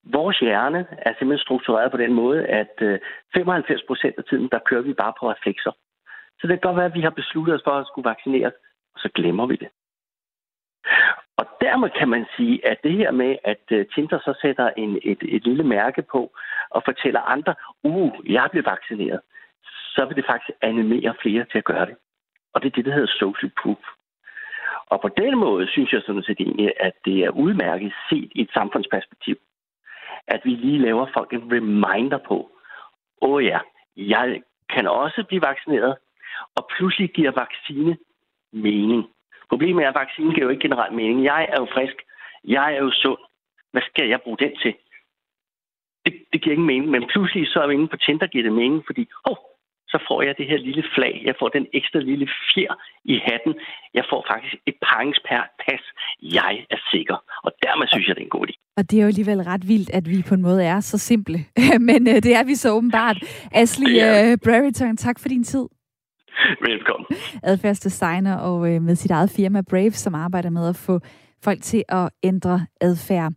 Vores 0.03 0.39
hjerne 0.39 0.85
er 0.97 1.11
simpelthen 1.13 1.45
struktureret 1.45 1.91
på 1.91 1.97
den 1.97 2.13
måde, 2.13 2.45
at 2.45 2.73
95 3.33 3.81
øh, 3.81 3.87
procent 3.87 4.15
af 4.17 4.23
tiden, 4.29 4.49
der 4.51 4.59
kører 4.69 4.81
vi 4.81 4.93
bare 4.93 5.13
på 5.19 5.31
reflekser. 5.31 5.71
Så 6.39 6.47
det 6.47 6.53
kan 6.53 6.67
godt 6.67 6.77
være, 6.77 6.91
at 6.91 6.97
vi 6.99 7.01
har 7.01 7.09
besluttet 7.21 7.55
os 7.55 7.61
for 7.63 7.71
at 7.71 7.87
skulle 7.87 8.09
vaccineres, 8.09 8.53
og 8.93 8.99
så 8.99 9.09
glemmer 9.15 9.45
vi 9.45 9.55
det. 9.55 9.69
Og 11.37 11.45
dermed 11.61 11.89
kan 11.89 12.09
man 12.09 12.25
sige, 12.37 12.67
at 12.67 12.77
det 12.83 12.91
her 12.91 13.11
med, 13.11 13.35
at 13.43 13.63
øh, 13.71 13.85
Tinder 13.95 14.19
så 14.19 14.33
sætter 14.41 14.69
en, 14.77 14.99
et, 15.03 15.17
et 15.21 15.43
lille 15.43 15.63
mærke 15.63 16.01
på 16.01 16.31
og 16.69 16.81
fortæller 16.85 17.21
andre, 17.21 17.55
uh, 17.83 18.13
jeg 18.25 18.47
blev 18.51 18.65
vaccineret, 18.65 19.21
så 19.95 20.05
vil 20.05 20.15
det 20.15 20.25
faktisk 20.25 20.51
animere 20.61 21.15
flere 21.21 21.45
til 21.51 21.57
at 21.57 21.63
gøre 21.63 21.85
det. 21.85 21.95
Og 22.53 22.61
det 22.61 22.67
er 22.67 22.75
det, 22.75 22.85
der 22.85 22.93
hedder 22.93 23.17
social 23.19 23.51
proof. 23.61 23.83
Og 24.87 25.01
på 25.01 25.09
den 25.17 25.37
måde 25.37 25.67
synes 25.67 25.93
jeg 25.93 26.01
sådan 26.05 26.23
set 26.23 26.39
egentlig, 26.39 26.73
at 26.79 26.93
det 27.05 27.17
er 27.25 27.29
udmærket 27.29 27.93
set 28.09 28.31
i 28.35 28.41
et 28.41 28.51
samfundsperspektiv, 28.53 29.37
at 30.27 30.41
vi 30.43 30.49
lige 30.49 30.79
laver 30.79 31.07
folk 31.13 31.33
en 31.33 31.51
reminder 31.51 32.17
på, 32.17 32.37
åh 33.21 33.33
oh 33.33 33.45
ja, 33.45 33.59
jeg 33.97 34.41
kan 34.69 34.87
også 34.87 35.23
blive 35.27 35.41
vaccineret, 35.41 35.95
og 36.55 36.69
pludselig 36.77 37.09
giver 37.09 37.31
vaccine 37.31 37.97
mening. 38.51 39.12
Problemet 39.53 39.83
er, 39.83 39.89
at 39.89 39.99
vaccinen 40.03 40.33
giver 40.33 40.45
jo 40.47 40.53
ikke 40.53 40.65
generelt 40.67 40.95
mening. 40.99 41.17
Jeg 41.23 41.41
er 41.53 41.57
jo 41.61 41.67
frisk. 41.75 41.97
Jeg 42.55 42.67
er 42.75 42.81
jo 42.85 42.91
sund. 43.03 43.21
Hvad 43.73 43.83
skal 43.89 44.07
jeg 44.09 44.19
bruge 44.23 44.37
den 44.43 44.53
til? 44.63 44.73
Det, 46.05 46.13
det 46.31 46.41
giver 46.41 46.53
ingen 46.55 46.71
mening. 46.71 46.91
Men 46.95 47.03
pludselig 47.13 47.47
så 47.47 47.59
er 47.63 47.67
vi 47.67 47.73
inde 47.73 47.87
på 47.93 47.97
Tinder, 48.05 48.27
giver 48.27 48.43
det 48.43 48.53
mening, 48.53 48.83
fordi 48.87 49.03
oh, 49.29 49.41
så 49.93 49.97
får 50.07 50.19
jeg 50.27 50.33
det 50.37 50.45
her 50.51 50.57
lille 50.67 50.83
flag. 50.95 51.13
Jeg 51.29 51.35
får 51.39 51.49
den 51.57 51.65
ekstra 51.79 51.99
lille 51.99 52.27
fjer 52.49 52.73
i 53.13 53.15
hatten. 53.27 53.53
Jeg 53.97 54.05
får 54.11 54.21
faktisk 54.31 54.55
et 54.69 54.77
pas. 55.63 55.83
Jeg 56.21 56.53
er 56.73 56.79
sikker. 56.91 57.17
Og 57.45 57.51
dermed 57.63 57.87
synes 57.87 58.07
jeg, 58.07 58.15
det 58.15 58.21
er 58.21 58.29
en 58.31 58.37
god 58.37 58.47
idé. 58.49 58.55
Og 58.77 58.83
det 58.89 58.95
er 58.97 59.01
jo 59.01 59.07
alligevel 59.13 59.41
ret 59.51 59.67
vildt, 59.67 59.89
at 59.97 60.05
vi 60.11 60.17
på 60.29 60.33
en 60.33 60.41
måde 60.41 60.63
er 60.65 60.79
så 60.79 60.97
simple. 60.97 61.39
Men 61.89 62.01
uh, 62.07 62.17
det 62.25 62.33
er 62.39 62.43
vi 62.43 62.55
så 62.55 62.69
åbenbart. 62.77 63.17
Ashley 63.51 63.95
ja. 63.95 64.31
uh, 64.31 64.37
Brereton, 64.45 64.97
tak 64.97 65.19
for 65.19 65.27
din 65.29 65.43
tid. 65.43 65.65
Velkommen. 66.69 67.05
Adfærdsdesigner 67.43 68.35
og 68.35 68.73
øh, 68.73 68.81
med 68.81 68.95
sit 68.95 69.11
eget 69.11 69.29
firma 69.29 69.61
Brave, 69.61 69.91
som 69.91 70.15
arbejder 70.15 70.49
med 70.49 70.69
at 70.69 70.75
få 70.75 70.99
folk 71.43 71.61
til 71.61 71.83
at 71.89 72.09
ændre 72.23 72.65
adfærd. 72.81 73.33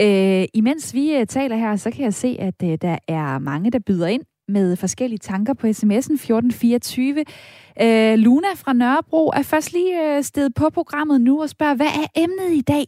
Øh, 0.00 0.44
imens 0.54 0.94
vi 0.94 1.14
øh, 1.16 1.26
taler 1.26 1.56
her, 1.56 1.76
så 1.76 1.90
kan 1.90 2.04
jeg 2.04 2.14
se, 2.14 2.36
at 2.40 2.54
øh, 2.64 2.78
der 2.82 2.98
er 3.08 3.38
mange, 3.38 3.70
der 3.70 3.78
byder 3.78 4.06
ind 4.06 4.22
med 4.48 4.76
forskellige 4.76 5.18
tanker 5.18 5.54
på 5.54 5.66
sms'en 5.66 6.14
1424. 6.14 7.24
Øh, 7.82 8.14
Luna 8.18 8.48
fra 8.56 8.72
Nørrebro 8.72 9.28
er 9.28 9.42
først 9.42 9.72
lige 9.72 10.16
øh, 10.16 10.22
stedet 10.22 10.54
på 10.54 10.70
programmet 10.70 11.20
nu 11.20 11.42
og 11.42 11.48
spørger, 11.48 11.74
hvad 11.74 11.86
er 11.86 12.20
emnet 12.22 12.52
i 12.52 12.60
dag? 12.60 12.84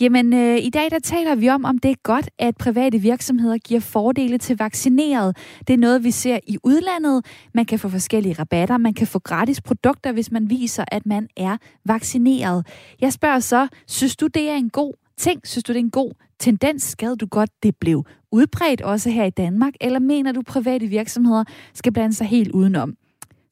Jamen, 0.00 0.32
øh, 0.32 0.58
i 0.58 0.70
dag 0.70 0.90
der 0.90 0.98
taler 0.98 1.34
vi 1.34 1.48
om, 1.48 1.64
om 1.64 1.78
det 1.78 1.90
er 1.90 1.94
godt, 2.02 2.30
at 2.38 2.56
private 2.56 2.98
virksomheder 2.98 3.58
giver 3.58 3.80
fordele 3.80 4.38
til 4.38 4.58
vaccineret. 4.58 5.36
Det 5.66 5.74
er 5.74 5.78
noget, 5.78 6.04
vi 6.04 6.10
ser 6.10 6.38
i 6.46 6.58
udlandet. 6.62 7.26
Man 7.54 7.64
kan 7.64 7.78
få 7.78 7.88
forskellige 7.88 8.34
rabatter, 8.38 8.76
man 8.78 8.94
kan 8.94 9.06
få 9.06 9.18
gratis 9.18 9.60
produkter, 9.60 10.12
hvis 10.12 10.30
man 10.30 10.50
viser, 10.50 10.84
at 10.88 11.06
man 11.06 11.28
er 11.36 11.56
vaccineret. 11.84 12.66
Jeg 13.00 13.12
spørger 13.12 13.40
så, 13.40 13.68
synes 13.86 14.16
du, 14.16 14.26
det 14.26 14.50
er 14.50 14.54
en 14.54 14.70
god 14.70 14.92
ting? 15.18 15.40
Synes 15.44 15.64
du, 15.64 15.72
det 15.72 15.78
er 15.78 15.84
en 15.84 15.90
god 15.90 16.12
tendens? 16.38 16.82
Skal 16.82 17.14
du 17.16 17.26
godt, 17.26 17.50
det 17.62 17.76
blev 17.76 18.04
udbredt 18.32 18.80
også 18.80 19.10
her 19.10 19.24
i 19.24 19.30
Danmark? 19.30 19.74
Eller 19.80 19.98
mener 19.98 20.32
du, 20.32 20.42
private 20.42 20.86
virksomheder 20.86 21.44
skal 21.74 21.92
blande 21.92 22.14
sig 22.14 22.26
helt 22.26 22.52
udenom? 22.52 22.94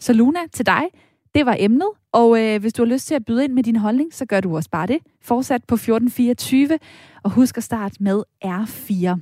Så 0.00 0.12
Luna, 0.12 0.40
til 0.52 0.66
dig, 0.66 0.82
det 1.34 1.46
var 1.46 1.56
emnet, 1.58 1.88
og 2.16 2.42
øh, 2.42 2.60
hvis 2.60 2.72
du 2.72 2.84
har 2.84 2.92
lyst 2.92 3.06
til 3.06 3.14
at 3.14 3.24
byde 3.24 3.44
ind 3.44 3.52
med 3.52 3.62
din 3.62 3.76
holdning, 3.76 4.14
så 4.14 4.26
gør 4.26 4.40
du 4.40 4.56
også 4.56 4.70
bare 4.70 4.86
det. 4.86 4.98
Fortsat 5.22 5.64
på 5.64 5.74
1424, 5.74 6.78
og 7.22 7.30
husk 7.30 7.56
at 7.56 7.64
starte 7.64 8.02
med 8.02 8.22
R4. 8.44 9.20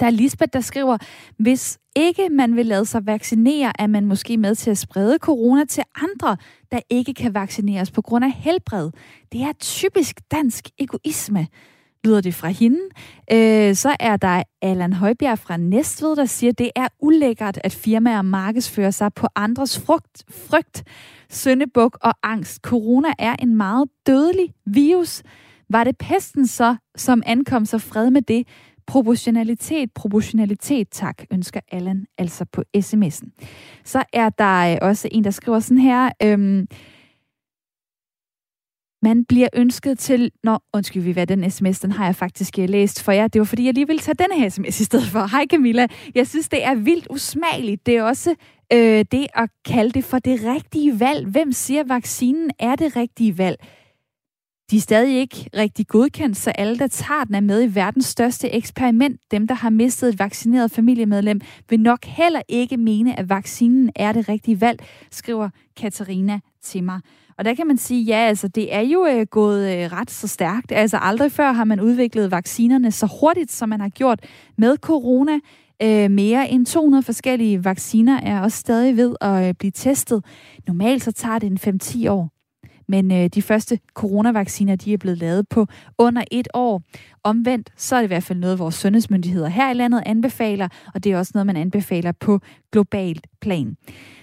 Der 0.00 0.06
er 0.06 0.10
Lisbeth, 0.10 0.50
der 0.52 0.60
skriver, 0.60 0.98
hvis 1.38 1.78
ikke 1.96 2.28
man 2.30 2.56
vil 2.56 2.66
lade 2.66 2.86
sig 2.86 3.06
vaccinere, 3.06 3.72
er 3.78 3.86
man 3.86 4.06
måske 4.06 4.36
med 4.36 4.54
til 4.54 4.70
at 4.70 4.78
sprede 4.78 5.18
corona 5.18 5.64
til 5.64 5.82
andre, 5.96 6.36
der 6.72 6.80
ikke 6.90 7.14
kan 7.14 7.34
vaccineres 7.34 7.90
på 7.90 8.02
grund 8.02 8.24
af 8.24 8.32
helbred. 8.32 8.90
Det 9.32 9.40
er 9.40 9.52
typisk 9.52 10.20
dansk 10.30 10.68
egoisme 10.78 11.46
lyder 12.04 12.20
det 12.20 12.34
fra 12.34 12.48
hende. 12.48 12.80
Øh, 13.32 13.74
så 13.74 13.96
er 14.00 14.16
der 14.16 14.42
Allan 14.62 14.92
Højbjerg 14.92 15.38
fra 15.38 15.56
Næstved, 15.56 16.16
der 16.16 16.24
siger, 16.24 16.50
at 16.50 16.58
det 16.58 16.70
er 16.76 16.88
ulækkert, 17.00 17.58
at 17.64 17.72
firmaer 17.72 18.22
markedsfører 18.22 18.90
sig 18.90 19.14
på 19.14 19.26
andres 19.34 19.78
frugt, 19.78 20.24
frygt, 20.30 20.84
søndebuk 21.30 21.98
og 22.02 22.14
angst. 22.22 22.60
Corona 22.62 23.08
er 23.18 23.36
en 23.42 23.56
meget 23.56 23.88
dødelig 24.06 24.54
virus. 24.66 25.22
Var 25.70 25.84
det 25.84 25.98
pesten 25.98 26.46
så, 26.46 26.76
som 26.96 27.22
ankom 27.26 27.64
så 27.64 27.78
fred 27.78 28.10
med 28.10 28.22
det? 28.22 28.48
Proportionalitet, 28.86 29.92
proportionalitet, 29.94 30.88
tak, 30.90 31.22
ønsker 31.32 31.60
Allan 31.72 32.06
altså 32.18 32.44
på 32.52 32.62
sms'en. 32.76 33.28
Så 33.84 34.04
er 34.12 34.28
der 34.28 34.72
øh, 34.72 34.78
også 34.82 35.08
en, 35.12 35.24
der 35.24 35.30
skriver 35.30 35.60
sådan 35.60 35.78
her, 35.78 36.10
øhm, 36.22 36.66
man 39.02 39.24
bliver 39.24 39.48
ønsket 39.54 39.98
til... 39.98 40.30
Nå, 40.44 40.58
undskyld, 40.72 41.02
vi 41.02 41.12
hvad 41.12 41.26
den 41.26 41.50
sms, 41.50 41.80
den 41.80 41.92
har 41.92 42.04
jeg 42.04 42.16
faktisk 42.16 42.58
eh, 42.58 42.68
læst 42.68 43.02
for 43.02 43.12
jer. 43.12 43.28
Det 43.28 43.38
var 43.38 43.44
fordi, 43.44 43.66
jeg 43.66 43.74
lige 43.74 43.86
ville 43.86 44.00
tage 44.00 44.14
denne 44.14 44.40
her 44.40 44.48
sms 44.48 44.80
i 44.80 44.84
stedet 44.84 45.06
for. 45.06 45.26
Hej 45.26 45.46
Camilla, 45.50 45.86
jeg 46.14 46.26
synes, 46.26 46.48
det 46.48 46.64
er 46.64 46.74
vildt 46.74 47.06
usmageligt. 47.10 47.86
Det 47.86 47.96
er 47.96 48.02
også 48.02 48.34
øh, 48.72 49.04
det 49.12 49.26
at 49.34 49.50
kalde 49.64 49.90
det 49.90 50.04
for 50.04 50.18
det 50.18 50.40
rigtige 50.44 51.00
valg. 51.00 51.26
Hvem 51.26 51.52
siger, 51.52 51.84
vaccinen 51.84 52.50
er 52.58 52.76
det 52.76 52.96
rigtige 52.96 53.38
valg? 53.38 53.56
De 54.70 54.76
er 54.76 54.80
stadig 54.80 55.18
ikke 55.18 55.50
rigtig 55.56 55.86
godkendt, 55.86 56.36
så 56.36 56.50
alle, 56.50 56.78
der 56.78 56.86
tager 56.86 57.24
den, 57.24 57.34
er 57.34 57.40
med 57.40 57.62
i 57.62 57.74
verdens 57.74 58.06
største 58.06 58.50
eksperiment. 58.50 59.20
Dem, 59.30 59.46
der 59.46 59.54
har 59.54 59.70
mistet 59.70 60.08
et 60.08 60.18
vaccineret 60.18 60.70
familiemedlem, 60.70 61.40
vil 61.70 61.80
nok 61.80 62.04
heller 62.04 62.42
ikke 62.48 62.76
mene, 62.76 63.18
at 63.18 63.28
vaccinen 63.28 63.90
er 63.96 64.12
det 64.12 64.28
rigtige 64.28 64.60
valg, 64.60 64.84
skriver 65.10 65.48
Katarina 65.76 66.40
til 66.62 66.84
mig. 66.84 67.00
Og 67.38 67.44
der 67.44 67.54
kan 67.54 67.66
man 67.66 67.78
sige, 67.78 68.02
ja, 68.02 68.16
altså 68.16 68.48
det 68.48 68.74
er 68.74 68.80
jo 68.80 69.06
øh, 69.06 69.26
gået 69.26 69.76
øh, 69.76 69.92
ret 69.92 70.10
så 70.10 70.28
stærkt. 70.28 70.72
Altså 70.72 70.98
aldrig 71.02 71.32
før 71.32 71.52
har 71.52 71.64
man 71.64 71.80
udviklet 71.80 72.30
vaccinerne 72.30 72.92
så 72.92 73.08
hurtigt, 73.20 73.52
som 73.52 73.68
man 73.68 73.80
har 73.80 73.88
gjort 73.88 74.26
med 74.58 74.76
corona. 74.76 75.38
Øh, 75.82 76.10
mere 76.10 76.50
end 76.50 76.66
200 76.66 77.02
forskellige 77.02 77.64
vacciner 77.64 78.20
er 78.20 78.40
også 78.40 78.58
stadig 78.58 78.96
ved 78.96 79.16
at 79.20 79.48
øh, 79.48 79.54
blive 79.54 79.70
testet. 79.70 80.24
Normalt 80.66 81.04
så 81.04 81.12
tager 81.12 81.38
det 81.38 81.66
en 81.66 81.80
5-10 81.82 82.10
år. 82.10 82.39
Men 82.90 83.12
øh, 83.12 83.28
de 83.34 83.42
første 83.42 83.78
coronavacciner, 83.94 84.76
de 84.76 84.92
er 84.92 84.98
blevet 84.98 85.18
lavet 85.18 85.48
på 85.48 85.66
under 85.98 86.22
et 86.30 86.48
år. 86.54 86.82
Omvendt, 87.24 87.70
så 87.76 87.96
er 87.96 88.00
det 88.00 88.06
i 88.06 88.12
hvert 88.14 88.22
fald 88.22 88.38
noget, 88.38 88.58
vores 88.58 88.74
sundhedsmyndigheder 88.74 89.48
her 89.48 89.70
i 89.70 89.74
landet 89.74 90.02
anbefaler, 90.06 90.68
og 90.94 91.04
det 91.04 91.12
er 91.12 91.18
også 91.18 91.30
noget, 91.34 91.46
man 91.46 91.56
anbefaler 91.56 92.12
på 92.12 92.40
globalt 92.72 93.26
plan. 93.40 93.76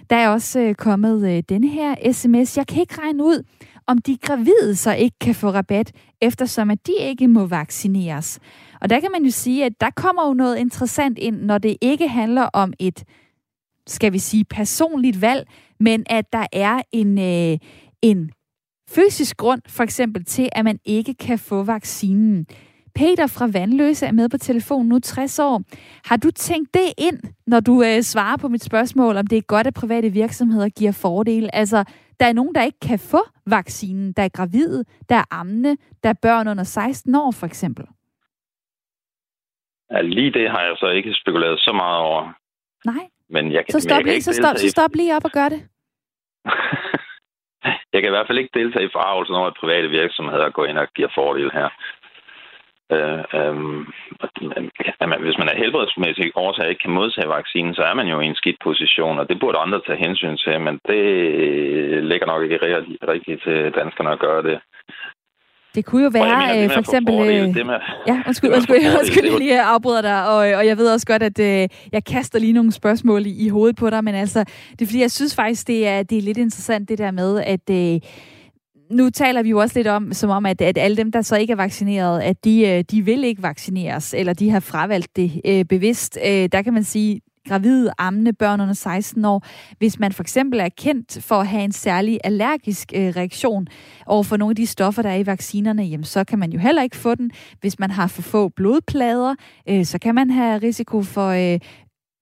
Der 0.10 0.16
er 0.16 0.30
også 0.30 0.60
øh, 0.60 0.76
kommet 0.76 1.30
øh, 1.30 1.44
denne 1.50 1.68
her 1.68 2.12
sms. 2.12 2.58
Jeg 2.58 2.68
kan 2.68 2.82
ikke 2.82 3.02
regne 3.02 3.24
ud, 3.24 3.44
om 3.88 3.98
de 3.98 4.18
gravide 4.18 4.76
så 4.76 4.94
ikke 4.94 5.20
kan 5.22 5.36
få 5.36 5.50
rabat, 5.50 5.92
eftersom 6.22 6.72
at 6.72 6.88
de 6.88 6.94
ikke 7.00 7.28
må 7.28 7.46
vaccineres. 7.46 8.40
Og 8.82 8.90
der 8.90 9.00
kan 9.00 9.10
man 9.12 9.24
jo 9.24 9.32
sige, 9.32 9.66
at 9.66 9.74
der 9.82 9.90
kommer 9.96 10.28
jo 10.28 10.34
noget 10.34 10.58
interessant 10.58 11.18
ind, 11.18 11.42
når 11.42 11.58
det 11.58 11.78
ikke 11.82 12.08
handler 12.08 12.44
om 12.44 12.74
et, 12.80 13.04
skal 13.88 14.14
vi 14.14 14.20
sige, 14.20 14.46
personligt 14.46 15.22
valg, 15.22 15.48
men 15.80 16.04
at 16.10 16.34
der 16.34 16.46
er 16.54 16.82
en, 16.92 17.20
øh, 17.20 17.58
en 18.02 18.32
fysisk 18.96 19.38
grund, 19.38 19.62
for 19.70 19.84
eksempel 19.84 20.26
til, 20.26 20.50
at 20.52 20.66
man 20.66 20.80
ikke 20.86 21.14
kan 21.14 21.40
få 21.40 21.64
vaccinen. 21.64 22.48
Peter 22.96 23.28
fra 23.28 23.48
Vandløse 23.54 24.06
er 24.06 24.12
med 24.12 24.30
på 24.30 24.38
telefon 24.38 24.86
nu 24.86 25.00
60 25.00 25.40
år. 25.40 25.62
Har 26.10 26.18
du 26.18 26.32
tænkt 26.32 26.74
det 26.74 26.94
ind, 26.98 27.20
når 27.48 27.60
du 27.60 27.84
øh, 27.84 28.02
svarer 28.02 28.38
på 28.38 28.48
mit 28.48 28.64
spørgsmål, 28.64 29.18
om 29.18 29.28
det 29.28 29.38
er 29.38 29.42
godt, 29.42 29.68
at 29.68 29.74
private 29.74 30.10
virksomheder 30.10 30.70
giver 30.70 30.92
fordele? 30.92 31.56
Altså, 31.56 31.84
der 32.20 32.26
er 32.26 32.34
nogen, 32.34 32.56
der 32.56 32.64
ikke 32.64 32.80
kan 32.80 33.00
få 33.00 33.22
vaccinen. 33.48 34.14
Der 34.14 34.24
er 34.24 34.30
gravide, 34.30 34.84
der 35.10 35.16
er 35.16 35.24
ammende, 35.32 35.78
der 36.04 36.10
er 36.10 36.20
børn 36.22 36.48
under 36.48 36.64
16 36.64 37.16
år 37.16 37.32
for 37.32 37.46
eksempel. 37.46 37.86
Ja, 39.92 40.02
lige 40.02 40.32
det 40.32 40.50
har 40.50 40.62
jeg 40.62 40.76
så 40.78 40.90
ikke 40.90 41.14
spekuleret 41.14 41.60
så 41.60 41.72
meget 41.74 42.00
over. 42.00 42.34
Nej. 42.86 43.08
Men 43.30 43.52
jeg 43.52 43.66
kan, 43.66 43.72
så 43.72 43.80
stop, 43.80 43.96
jeg 43.96 44.04
kan 44.04 44.14
lige, 44.14 44.22
så, 44.22 44.34
stop, 44.34 44.58
så 44.58 44.70
stop 44.70 44.96
lige 44.96 45.16
op 45.16 45.26
og 45.26 45.32
gør 45.32 45.50
det. 45.50 45.62
jeg 47.98 48.04
kan 48.04 48.12
i 48.14 48.18
hvert 48.18 48.28
fald 48.28 48.42
ikke 48.44 48.60
deltage 48.60 48.86
i 48.86 48.96
forarvelsen 48.96 49.36
over, 49.36 49.48
at 49.48 49.60
private 49.62 49.90
virksomheder 49.90 50.50
går 50.50 50.66
ind 50.66 50.78
og 50.78 50.88
giver 50.96 51.12
fordel 51.16 51.50
her. 51.60 51.70
Øh, 52.96 53.24
øh, 53.38 53.56
hvis 55.26 55.38
man 55.42 55.50
er 55.50 55.62
helbredsmæssige 55.64 56.32
årsager 56.36 56.70
ikke 56.70 56.82
kan 56.82 56.98
modtage 57.00 57.30
vaccinen, 57.30 57.74
så 57.76 57.82
er 57.82 57.94
man 57.94 58.08
jo 58.08 58.20
i 58.20 58.26
en 58.26 58.36
skidt 58.42 58.60
position, 58.64 59.20
og 59.20 59.30
det 59.30 59.40
burde 59.40 59.58
andre 59.58 59.82
tage 59.86 60.04
hensyn 60.06 60.38
til, 60.38 60.62
men 60.62 60.80
det 60.90 61.04
ligger 62.04 62.28
nok 62.28 62.44
ikke 62.44 62.60
rigtigt 63.14 63.44
til 63.44 63.74
danskerne 63.80 64.12
at 64.12 64.20
gøre 64.20 64.44
det. 64.44 64.58
Det 65.76 65.86
kunne 65.86 66.04
jo 66.04 66.10
være 66.10 66.48
mener, 66.48 66.64
øh, 66.64 66.72
for 66.72 66.80
eksempel... 66.80 67.14
Øh, 67.14 67.66
med, 67.66 67.76
ja, 68.08 68.22
undskyld, 68.28 68.52
undskyld, 68.52 68.76
undskyld, 68.76 69.00
undskyld 69.00 69.30
jeg 69.30 69.40
lige 69.40 69.62
afbryder 69.62 70.02
dig, 70.02 70.28
og, 70.28 70.38
og 70.38 70.68
jeg 70.68 70.78
ved 70.78 70.94
også 70.94 71.06
godt, 71.06 71.24
at 71.24 71.40
øh, 71.40 71.68
jeg 71.92 72.04
kaster 72.04 72.40
lige 72.40 72.54
nogle 72.54 72.72
spørgsmål 72.72 73.26
i, 73.26 73.46
i 73.46 73.50
hovedet 73.50 73.76
på 73.76 73.90
dig, 73.90 74.04
men 74.04 74.16
altså, 74.16 74.40
det 74.72 74.82
er 74.82 74.86
fordi, 74.86 75.02
jeg 75.02 75.12
synes 75.12 75.36
faktisk, 75.36 75.68
det 75.68 75.88
er, 75.88 76.04
det 76.04 76.18
er 76.18 76.22
lidt 76.22 76.38
interessant 76.38 76.90
det 76.90 76.98
der 76.98 77.12
med, 77.12 77.42
at... 77.42 77.70
Øh, 77.70 78.00
nu 78.92 79.10
taler 79.10 79.44
vi 79.44 79.50
jo 79.50 79.60
også 79.60 79.80
lidt 79.80 79.88
om, 79.88 80.14
som 80.14 80.30
om, 80.30 80.46
at, 80.46 80.62
at 80.62 80.78
alle 80.78 80.98
dem, 80.98 81.12
der 81.12 81.22
så 81.22 81.36
ikke 81.38 81.52
er 81.52 81.58
vaccineret, 81.58 82.22
at 82.22 82.44
de, 82.44 82.68
øh, 82.68 82.84
de 82.92 83.02
vil 83.02 83.24
ikke 83.24 83.44
vaccineres, 83.44 84.14
eller 84.14 84.34
de 84.34 84.50
har 84.50 84.60
fravalgt 84.60 85.16
det 85.16 85.42
øh, 85.46 85.66
bevidst. 85.66 86.18
Øh, 86.26 86.50
der 86.52 86.62
kan 86.62 86.74
man 86.74 86.84
sige, 86.84 87.22
gravide, 87.48 87.92
ammende 87.98 88.34
børn 88.34 88.62
under 88.62 88.74
16 88.74 89.26
år, 89.26 89.46
hvis 89.78 90.00
man 90.00 90.12
for 90.12 90.24
eksempel 90.24 90.60
er 90.60 90.70
kendt 90.78 91.24
for 91.24 91.36
at 91.36 91.48
have 91.48 91.64
en 91.64 91.72
særlig 91.72 92.20
allergisk 92.24 92.92
øh, 92.96 93.08
reaktion 93.08 93.68
over 94.06 94.24
for 94.24 94.38
nogle 94.38 94.52
af 94.52 94.56
de 94.56 94.68
stoffer, 94.68 95.02
der 95.02 95.10
er 95.10 95.16
i 95.16 95.26
vaccinerne, 95.26 95.84
jamen, 95.84 96.04
så 96.04 96.24
kan 96.24 96.40
man 96.40 96.52
jo 96.52 96.60
heller 96.60 96.84
ikke 96.84 96.98
få 96.98 97.16
den. 97.16 97.32
Hvis 97.62 97.80
man 97.80 97.92
har 97.92 98.08
for 98.08 98.22
få 98.22 98.50
blodplader, 98.50 99.36
øh, 99.70 99.86
så 99.86 100.00
kan 100.00 100.16
man 100.16 100.30
have 100.30 100.58
risiko 100.58 101.02
for 101.02 101.28
øh, 101.28 101.60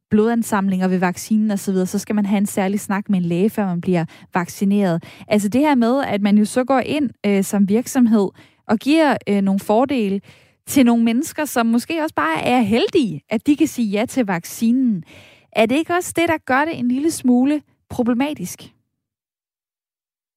blodansamlinger 0.09 0.87
ved 0.87 0.97
vaccinen 0.97 1.51
osv., 1.51 1.73
så, 1.73 1.85
så 1.85 1.99
skal 1.99 2.15
man 2.15 2.25
have 2.25 2.37
en 2.37 2.45
særlig 2.45 2.79
snak 2.79 3.09
med 3.09 3.19
en 3.19 3.25
læge, 3.25 3.49
før 3.49 3.65
man 3.65 3.81
bliver 3.81 4.05
vaccineret. 4.33 5.03
Altså 5.27 5.49
det 5.49 5.61
her 5.61 5.75
med, 5.75 6.03
at 6.07 6.21
man 6.21 6.37
jo 6.37 6.45
så 6.45 6.63
går 6.63 6.79
ind 6.79 7.09
øh, 7.25 7.43
som 7.43 7.69
virksomhed 7.69 8.29
og 8.67 8.77
giver 8.77 9.17
øh, 9.29 9.41
nogle 9.41 9.59
fordele 9.59 10.21
til 10.67 10.85
nogle 10.85 11.03
mennesker, 11.03 11.45
som 11.45 11.65
måske 11.65 12.01
også 12.01 12.15
bare 12.15 12.37
er 12.43 12.61
heldige, 12.61 13.21
at 13.29 13.47
de 13.47 13.55
kan 13.55 13.67
sige 13.67 13.91
ja 13.99 14.05
til 14.05 14.25
vaccinen. 14.25 15.03
Er 15.51 15.65
det 15.65 15.75
ikke 15.75 15.93
også 15.93 16.13
det, 16.15 16.29
der 16.29 16.37
gør 16.45 16.65
det 16.65 16.79
en 16.79 16.87
lille 16.87 17.11
smule 17.11 17.61
problematisk? 17.89 18.59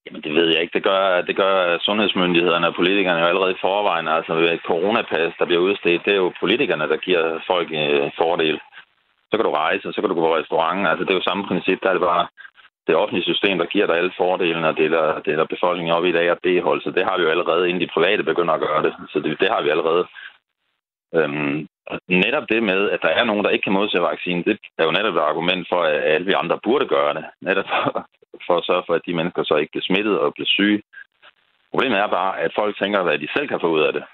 Jamen, 0.07 0.23
det 0.23 0.35
ved 0.35 0.49
jeg 0.53 0.61
ikke. 0.63 0.75
Det 0.75 0.83
gør, 0.83 1.21
det 1.21 1.37
gør 1.37 1.79
sundhedsmyndighederne 1.79 2.67
og 2.67 2.75
politikerne 2.75 3.21
jo 3.21 3.27
allerede 3.27 3.53
i 3.53 3.63
forvejen. 3.67 4.09
Altså, 4.09 4.35
ved 4.35 4.53
et 4.53 4.67
coronapas, 4.67 5.33
der 5.39 5.45
bliver 5.47 5.63
udstedt, 5.63 6.05
det 6.05 6.13
er 6.13 6.17
jo 6.17 6.33
politikerne, 6.41 6.89
der 6.89 6.97
giver 6.97 7.41
folk 7.47 7.69
øh, 7.73 8.11
fordel 8.19 8.59
så 9.31 9.35
kan 9.37 9.47
du 9.47 9.53
rejse, 9.53 9.89
og 9.89 9.95
så 9.95 10.01
kan 10.01 10.09
du 10.11 10.17
gå 10.17 10.25
på 10.27 10.37
restaurant. 10.37 10.89
Altså, 10.91 11.03
det 11.05 11.11
er 11.13 11.21
jo 11.21 11.29
samme 11.29 11.45
princip, 11.51 11.79
der 11.83 11.89
er 11.89 11.97
det 11.97 12.09
bare 12.11 12.27
det 12.89 12.97
offentlige 12.97 13.31
system, 13.31 13.59
der 13.59 13.73
giver 13.75 13.87
dig 13.87 13.97
alle 13.97 14.13
fordelene 14.17 14.69
og 14.69 14.77
deler, 14.77 15.21
deler 15.29 15.45
befolkningen 15.55 15.95
op 15.97 16.05
i 16.05 16.13
dag 16.13 16.31
og 16.31 16.39
B-hold. 16.45 16.81
Så 16.83 16.91
det 16.91 17.05
har 17.09 17.17
vi 17.17 17.23
jo 17.23 17.31
allerede, 17.31 17.69
inden 17.69 17.83
de 17.83 17.95
private 17.95 18.23
begynder 18.23 18.55
at 18.55 18.65
gøre 18.69 18.83
det. 18.83 18.93
Så 19.13 19.21
det, 19.21 19.41
det 19.41 19.49
har 19.55 19.63
vi 19.63 19.69
allerede. 19.69 20.05
Øhm, 21.15 21.69
og 21.87 22.01
netop 22.09 22.47
det 22.53 22.63
med, 22.63 22.91
at 22.91 23.01
der 23.03 23.09
er 23.09 23.25
nogen, 23.25 23.45
der 23.45 23.51
ikke 23.51 23.65
kan 23.65 23.79
modtage 23.79 24.03
vaccinen, 24.03 24.45
det 24.45 24.59
er 24.79 24.85
jo 24.85 24.97
netop 24.99 25.15
et 25.15 25.29
argument 25.31 25.69
for, 25.69 25.81
at 25.83 26.03
alle 26.15 26.27
vi 26.27 26.33
andre 26.33 26.59
burde 26.65 26.87
gøre 26.87 27.15
det. 27.15 27.25
Netop 27.41 27.65
for, 27.73 28.07
for 28.47 28.55
at 28.57 28.67
sørge 28.69 28.85
for, 28.87 28.95
at 28.95 29.07
de 29.07 29.15
mennesker 29.15 29.43
så 29.45 29.55
ikke 29.57 29.71
bliver 29.73 29.89
smittet 29.89 30.19
og 30.19 30.35
bliver 30.35 30.51
syge. 30.57 30.83
Problemet 31.71 31.99
er 31.99 32.17
bare, 32.19 32.41
at 32.41 32.53
folk 32.55 32.79
tænker, 32.79 33.03
hvad 33.03 33.19
de 33.19 33.29
selv 33.37 33.49
kan 33.49 33.61
få 33.61 33.69
ud 33.77 33.81
af 33.81 33.93
det. 33.93 34.05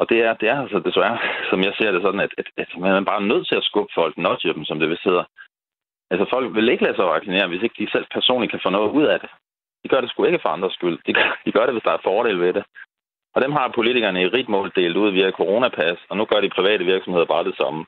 Og 0.00 0.04
det 0.10 0.18
er, 0.26 0.32
det 0.40 0.48
er 0.48 0.60
altså 0.60 0.78
desværre, 0.78 1.18
som 1.50 1.60
jeg 1.66 1.72
ser 1.78 1.90
det 1.92 2.02
sådan, 2.02 2.20
at, 2.26 2.32
at, 2.38 2.48
at 2.56 2.68
man 2.78 2.92
er 2.92 3.10
bare 3.12 3.22
nødt 3.30 3.48
til 3.48 3.56
at 3.56 3.64
skubbe 3.64 3.92
folk, 3.94 4.14
nudge 4.18 4.54
dem, 4.54 4.64
som 4.64 4.78
det 4.80 4.88
vil 4.88 4.98
sidde. 5.02 5.24
Altså 6.12 6.26
folk 6.34 6.54
vil 6.54 6.68
ikke 6.68 6.84
lade 6.84 6.96
sig 6.96 7.06
vaccinere, 7.16 7.48
hvis 7.48 7.62
ikke 7.62 7.78
de 7.82 7.92
selv 7.94 8.06
personligt 8.16 8.50
kan 8.52 8.64
få 8.64 8.70
noget 8.70 8.90
ud 8.98 9.04
af 9.14 9.20
det. 9.20 9.30
De 9.82 9.88
gør 9.88 10.00
det 10.00 10.10
sgu 10.10 10.24
ikke 10.24 10.42
for 10.42 10.48
andres 10.48 10.74
skyld. 10.78 10.98
De 11.06 11.12
gør, 11.12 11.28
de 11.44 11.52
gør 11.52 11.64
det, 11.66 11.74
hvis 11.74 11.86
der 11.88 11.92
er 11.92 12.06
fordel 12.08 12.40
ved 12.40 12.52
det. 12.52 12.64
Og 13.34 13.42
dem 13.42 13.52
har 13.52 13.72
politikerne 13.74 14.22
i 14.22 14.26
rigt 14.26 14.48
mål 14.48 14.72
delt 14.76 14.96
ud 14.96 15.10
via 15.10 15.30
coronapas, 15.30 15.98
og 16.08 16.16
nu 16.16 16.24
gør 16.24 16.40
de 16.40 16.56
private 16.56 16.84
virksomheder 16.84 17.26
bare 17.26 17.44
det 17.44 17.56
samme. 17.56 17.86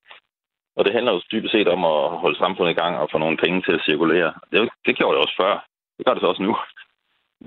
Og 0.77 0.85
det 0.85 0.93
handler 0.93 1.13
jo 1.13 1.21
dybest 1.33 1.53
set 1.53 1.69
om 1.69 1.85
at 1.85 2.01
holde 2.23 2.39
samfundet 2.39 2.73
i 2.73 2.81
gang 2.83 2.97
og 2.97 3.09
få 3.13 3.19
nogle 3.19 3.37
penge 3.37 3.63
til 3.63 3.73
at 3.73 3.85
cirkulere. 3.87 4.35
Det, 4.53 4.71
det 4.87 4.97
gjorde 4.97 5.15
det 5.15 5.23
også 5.25 5.37
før. 5.43 5.65
Det 5.97 6.07
gør 6.07 6.15
det 6.15 6.23
så 6.23 6.27
også 6.27 6.43
nu. 6.43 6.57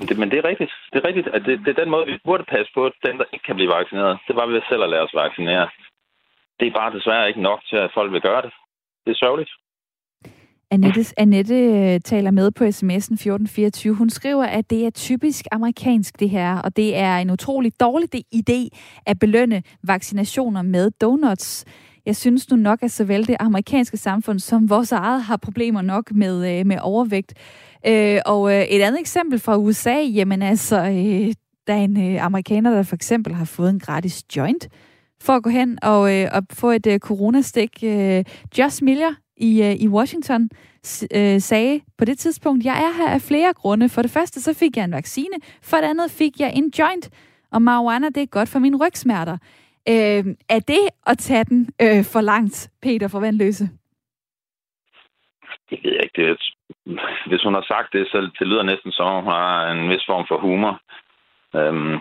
Det, 0.09 0.17
men 0.17 0.32
det 0.32 0.38
er 0.39 0.49
rigtigt. 0.51 0.73
Det 0.93 0.97
er 0.99 1.07
rigtigt, 1.07 1.28
at 1.28 1.45
det, 1.45 1.59
det 1.59 1.67
er 1.67 1.82
den 1.84 1.89
måde, 1.89 2.05
vi 2.05 2.19
burde 2.25 2.43
passe 2.43 2.71
på, 2.73 2.91
den, 3.05 3.17
der 3.17 3.25
ikke 3.34 3.45
kan 3.45 3.55
blive 3.55 3.73
vaccineret. 3.78 4.19
Det 4.28 4.36
var 4.36 4.45
ved 4.45 4.61
selv 4.69 4.84
at 4.84 4.89
lade 4.89 5.01
os 5.01 5.13
vaccinere. 5.13 5.69
Det 6.59 6.67
er 6.67 6.80
bare 6.80 6.93
desværre 6.93 7.28
ikke 7.28 7.41
nok 7.41 7.61
til, 7.69 7.78
at 7.78 7.93
folk 7.93 8.11
vil 8.11 8.21
gøre 8.21 8.41
det. 8.41 8.51
Det 9.05 9.11
er 9.11 9.21
sørgeligt. 9.23 9.51
Annette, 10.72 11.05
Annette 11.18 11.55
øh, 11.55 11.99
taler 11.99 12.32
med 12.32 12.51
på 12.51 12.63
sms'en 12.63 13.13
1424. 13.13 13.93
Hun 13.93 14.09
skriver, 14.09 14.45
at 14.45 14.70
det 14.70 14.86
er 14.86 14.89
typisk 14.89 15.45
amerikansk 15.51 16.20
det 16.20 16.30
her, 16.30 16.55
og 16.55 16.76
det 16.76 16.97
er 16.97 17.18
en 17.18 17.30
utrolig 17.30 17.80
dårlig 17.80 18.09
idé 18.36 18.78
at 19.05 19.20
belønne 19.20 19.63
vaccinationer 19.84 20.61
med 20.61 20.91
donuts. 20.91 21.65
Jeg 22.05 22.15
synes 22.15 22.49
nu 22.51 22.55
nok, 22.55 22.84
at 22.84 22.91
såvel 22.91 23.28
det 23.28 23.36
amerikanske 23.39 23.97
samfund 23.97 24.39
som 24.39 24.70
vores 24.70 24.91
eget 24.91 25.24
har 25.24 25.38
problemer 25.38 25.82
nok 25.82 26.11
med, 26.11 26.59
øh, 26.59 26.65
med 26.65 26.78
overvægt. 26.82 27.34
Øh, 27.88 28.20
og 28.26 28.53
øh, 28.53 28.61
et 28.61 28.82
andet 28.82 28.99
eksempel 28.99 29.39
fra 29.39 29.57
USA, 29.57 29.95
jamen 29.95 30.41
altså, 30.41 30.78
øh, 30.80 31.34
der 31.68 31.74
er 31.74 31.82
en 31.82 32.13
øh, 32.13 32.26
amerikaner, 32.26 32.72
der 32.72 32.84
for 32.84 32.95
eksempel 32.95 33.34
har 33.34 33.45
fået 33.45 33.70
en 33.70 33.80
gratis 33.80 34.24
joint 34.36 34.68
for 35.22 35.34
at 35.34 35.43
gå 35.43 35.49
hen 35.49 35.80
og, 35.84 36.15
øh, 36.15 36.30
og 36.34 36.43
få 36.51 36.72
et 36.72 36.88
øh, 36.88 36.99
coronastik. 36.99 37.84
Øh, 37.84 38.24
Josh 38.57 38.84
Miller 38.84 39.13
i, 39.38 39.63
øh, 39.63 39.75
i 39.85 39.88
Washington 39.88 40.49
øh, 41.15 41.39
sagde 41.39 41.81
på 41.97 42.05
det 42.05 42.17
tidspunkt, 42.19 42.65
jeg 42.65 42.77
er 42.85 42.97
her 42.97 43.09
af 43.13 43.21
flere 43.21 43.53
grunde. 43.53 43.89
For 43.89 44.01
det 44.01 44.11
første, 44.11 44.41
så 44.41 44.53
fik 44.59 44.77
jeg 44.77 44.83
en 44.83 44.91
vaccine. 44.91 45.38
For 45.63 45.77
det 45.77 45.83
andet 45.83 46.11
fik 46.11 46.39
jeg 46.39 46.51
en 46.55 46.73
joint. 46.79 47.09
Og 47.51 47.61
marijuana, 47.61 48.09
det 48.09 48.23
er 48.23 48.25
godt 48.25 48.49
for 48.49 48.59
mine 48.59 48.77
rygsmerter. 48.77 49.38
Øh, 49.89 50.23
er 50.49 50.59
det 50.59 50.83
at 51.07 51.17
tage 51.17 51.43
den 51.43 51.69
øh, 51.81 52.03
for 52.13 52.21
langt, 52.21 52.69
Peter 52.81 53.07
for 53.07 53.19
Vandløse? 53.19 53.69
Det 55.69 55.79
ved 55.83 55.91
jeg 55.91 56.03
ikke. 56.03 56.21
Det 56.21 56.38
hvis 57.29 57.43
hun 57.43 57.53
har 57.53 57.65
sagt 57.67 57.93
det, 57.93 58.07
så 58.07 58.17
det 58.39 58.47
lyder 58.47 58.63
næsten 58.63 58.91
som, 58.91 59.23
hun 59.23 59.33
har 59.33 59.71
en 59.71 59.89
vis 59.89 60.05
form 60.05 60.25
for 60.27 60.38
humor. 60.39 60.81
Øhm, 61.55 61.99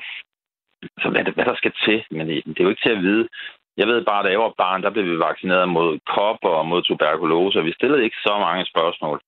så 1.01 1.09
hvad, 1.11 1.35
hvad 1.35 1.45
der 1.45 1.57
skal 1.57 1.73
til, 1.85 2.05
men 2.11 2.31
øh, 2.31 2.43
det 2.47 2.61
er 2.61 2.65
jo 2.65 2.69
ikke 2.71 2.85
til 2.85 2.97
at 2.97 3.03
vide. 3.03 3.29
Jeg 3.77 3.87
ved 3.87 4.05
bare, 4.05 4.25
da 4.25 4.29
jeg 4.31 4.41
var 4.41 4.55
barn, 4.65 4.83
der 4.83 4.91
blev 4.91 5.05
vi 5.05 5.19
vaccineret 5.29 5.69
mod 5.69 5.91
kopper 6.15 6.53
og 6.61 6.67
mod 6.67 6.83
tuberkulose, 6.83 7.59
og 7.59 7.65
vi 7.65 7.73
stillede 7.79 8.05
ikke 8.05 8.17
så 8.27 8.35
mange 8.47 8.65
spørgsmål. 8.73 9.21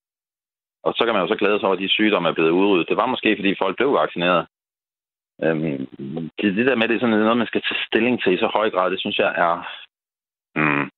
Og 0.86 0.94
så 0.96 1.02
kan 1.04 1.14
man 1.14 1.22
jo 1.22 1.28
så 1.28 1.36
glæde 1.40 1.58
sig 1.58 1.66
over, 1.66 1.76
at 1.76 1.82
de 1.82 1.96
sygdomme 1.96 2.28
er 2.28 2.36
blevet 2.38 2.50
udryddet. 2.50 2.88
Det 2.88 2.96
var 2.96 3.06
måske, 3.06 3.36
fordi 3.38 3.54
folk 3.62 3.76
blev 3.76 3.92
vaccineret. 4.02 4.46
Øhm, 5.44 5.78
det, 6.38 6.56
det 6.56 6.66
der 6.66 6.76
med, 6.76 6.88
det 6.88 6.94
er 6.94 7.00
sådan 7.00 7.18
noget, 7.18 7.42
man 7.42 7.46
skal 7.52 7.62
tage 7.62 7.86
stilling 7.88 8.22
til 8.22 8.32
i 8.34 8.38
så 8.38 8.48
høj 8.54 8.70
grad, 8.70 8.90
det 8.90 9.00
synes 9.00 9.18
jeg 9.18 9.30
er... 9.44 9.54
Mm, 10.60 10.90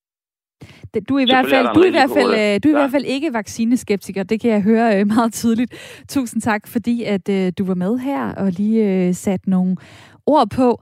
du 1.09 1.17
er 1.17 1.21
i 1.21 1.25
hvert 1.25 1.49
fald, 1.49 1.67
du 1.75 1.81
er 1.81 1.87
i 1.87 1.91
hvert 1.91 2.11
fald, 2.19 2.33
øh, 2.41 2.61
du 2.63 2.69
er 2.69 2.75
i 2.77 2.81
hvert 2.81 2.91
fald 2.91 3.05
ikke 3.05 3.33
vaccineskeptiker. 3.33 4.23
Det 4.23 4.41
kan 4.41 4.51
jeg 4.51 4.63
høre 4.63 5.01
øh, 5.01 5.07
meget 5.07 5.33
tydeligt. 5.33 6.03
Tusind 6.09 6.43
tak, 6.43 6.67
fordi 6.67 7.05
at 7.05 7.29
øh, 7.29 7.53
du 7.59 7.65
var 7.65 7.75
med 7.75 7.99
her 7.99 8.35
og 8.35 8.51
lige 8.51 9.15
satte 9.15 9.51
nogle 9.51 9.77
ord 10.27 10.49
på, 10.57 10.81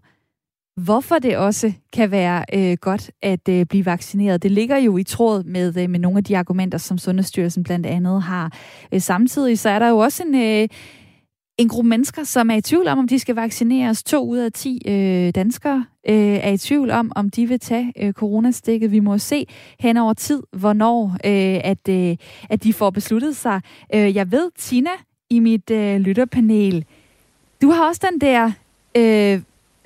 hvorfor 0.79 1.19
det 1.19 1.37
også 1.37 1.73
kan 1.93 2.11
være 2.11 2.45
øh, 2.55 2.77
godt 2.81 3.11
at 3.23 3.49
øh, 3.49 3.67
blive 3.67 3.87
vaccineret. 3.87 4.43
Det 4.43 4.51
ligger 4.51 4.77
jo 4.77 4.97
i 4.97 5.05
tråd 5.05 5.45
med, 5.45 5.77
øh, 5.77 5.91
med 5.91 6.01
nogle 6.01 6.19
af 6.19 6.25
de 6.25 6.39
argumenter, 6.39 6.79
som 6.79 6.99
Sundhedsstyrelsen 6.99 7.63
blandt 7.63 7.87
andet 7.87 8.23
har. 8.23 8.53
Øh, 8.93 9.01
samtidig 9.01 9.59
så 9.59 9.71
er 9.71 9.79
der 9.79 9.89
jo 9.89 9.99
også 9.99 10.23
en, 10.23 10.35
øh, 10.35 10.69
en 11.59 11.69
gruppe 11.69 11.89
mennesker, 11.89 12.25
som 12.25 12.51
er 12.51 12.55
i 12.55 12.61
tvivl 12.61 12.89
om, 12.89 12.99
om 12.99 13.09
de 13.09 13.19
skal 13.19 13.35
vaccineres. 13.35 14.03
To 14.03 14.29
ud 14.29 14.39
af 14.39 14.53
ti 14.53 14.83
øh, 14.87 15.35
danskere 15.35 15.85
øh, 16.09 16.17
er 16.17 16.51
i 16.51 16.59
tvivl 16.59 16.91
om, 16.91 17.13
om 17.17 17.31
de 17.31 17.47
vil 17.47 17.61
tage 17.61 17.93
øh, 17.97 18.13
coronastikket. 18.13 18.93
Vi 18.93 19.01
må 19.01 19.19
se 19.19 19.47
hen 19.81 19.97
over 19.97 20.13
tid, 20.13 20.43
hvornår 20.53 21.05
øh, 21.25 21.61
at, 21.65 21.89
øh, 21.89 22.17
at 22.51 22.65
de 22.65 22.73
får 22.73 22.91
besluttet 22.91 23.37
sig. 23.37 23.61
Øh, 23.95 24.17
jeg 24.17 24.33
ved, 24.33 24.51
Tina, 24.59 24.91
i 25.31 25.41
mit 25.41 25.71
øh, 25.71 26.01
lytterpanel, 26.01 26.85
du 27.63 27.71
har 27.71 27.89
også 27.89 28.09
den 28.13 28.21
der 28.21 28.53
øh, 28.97 29.41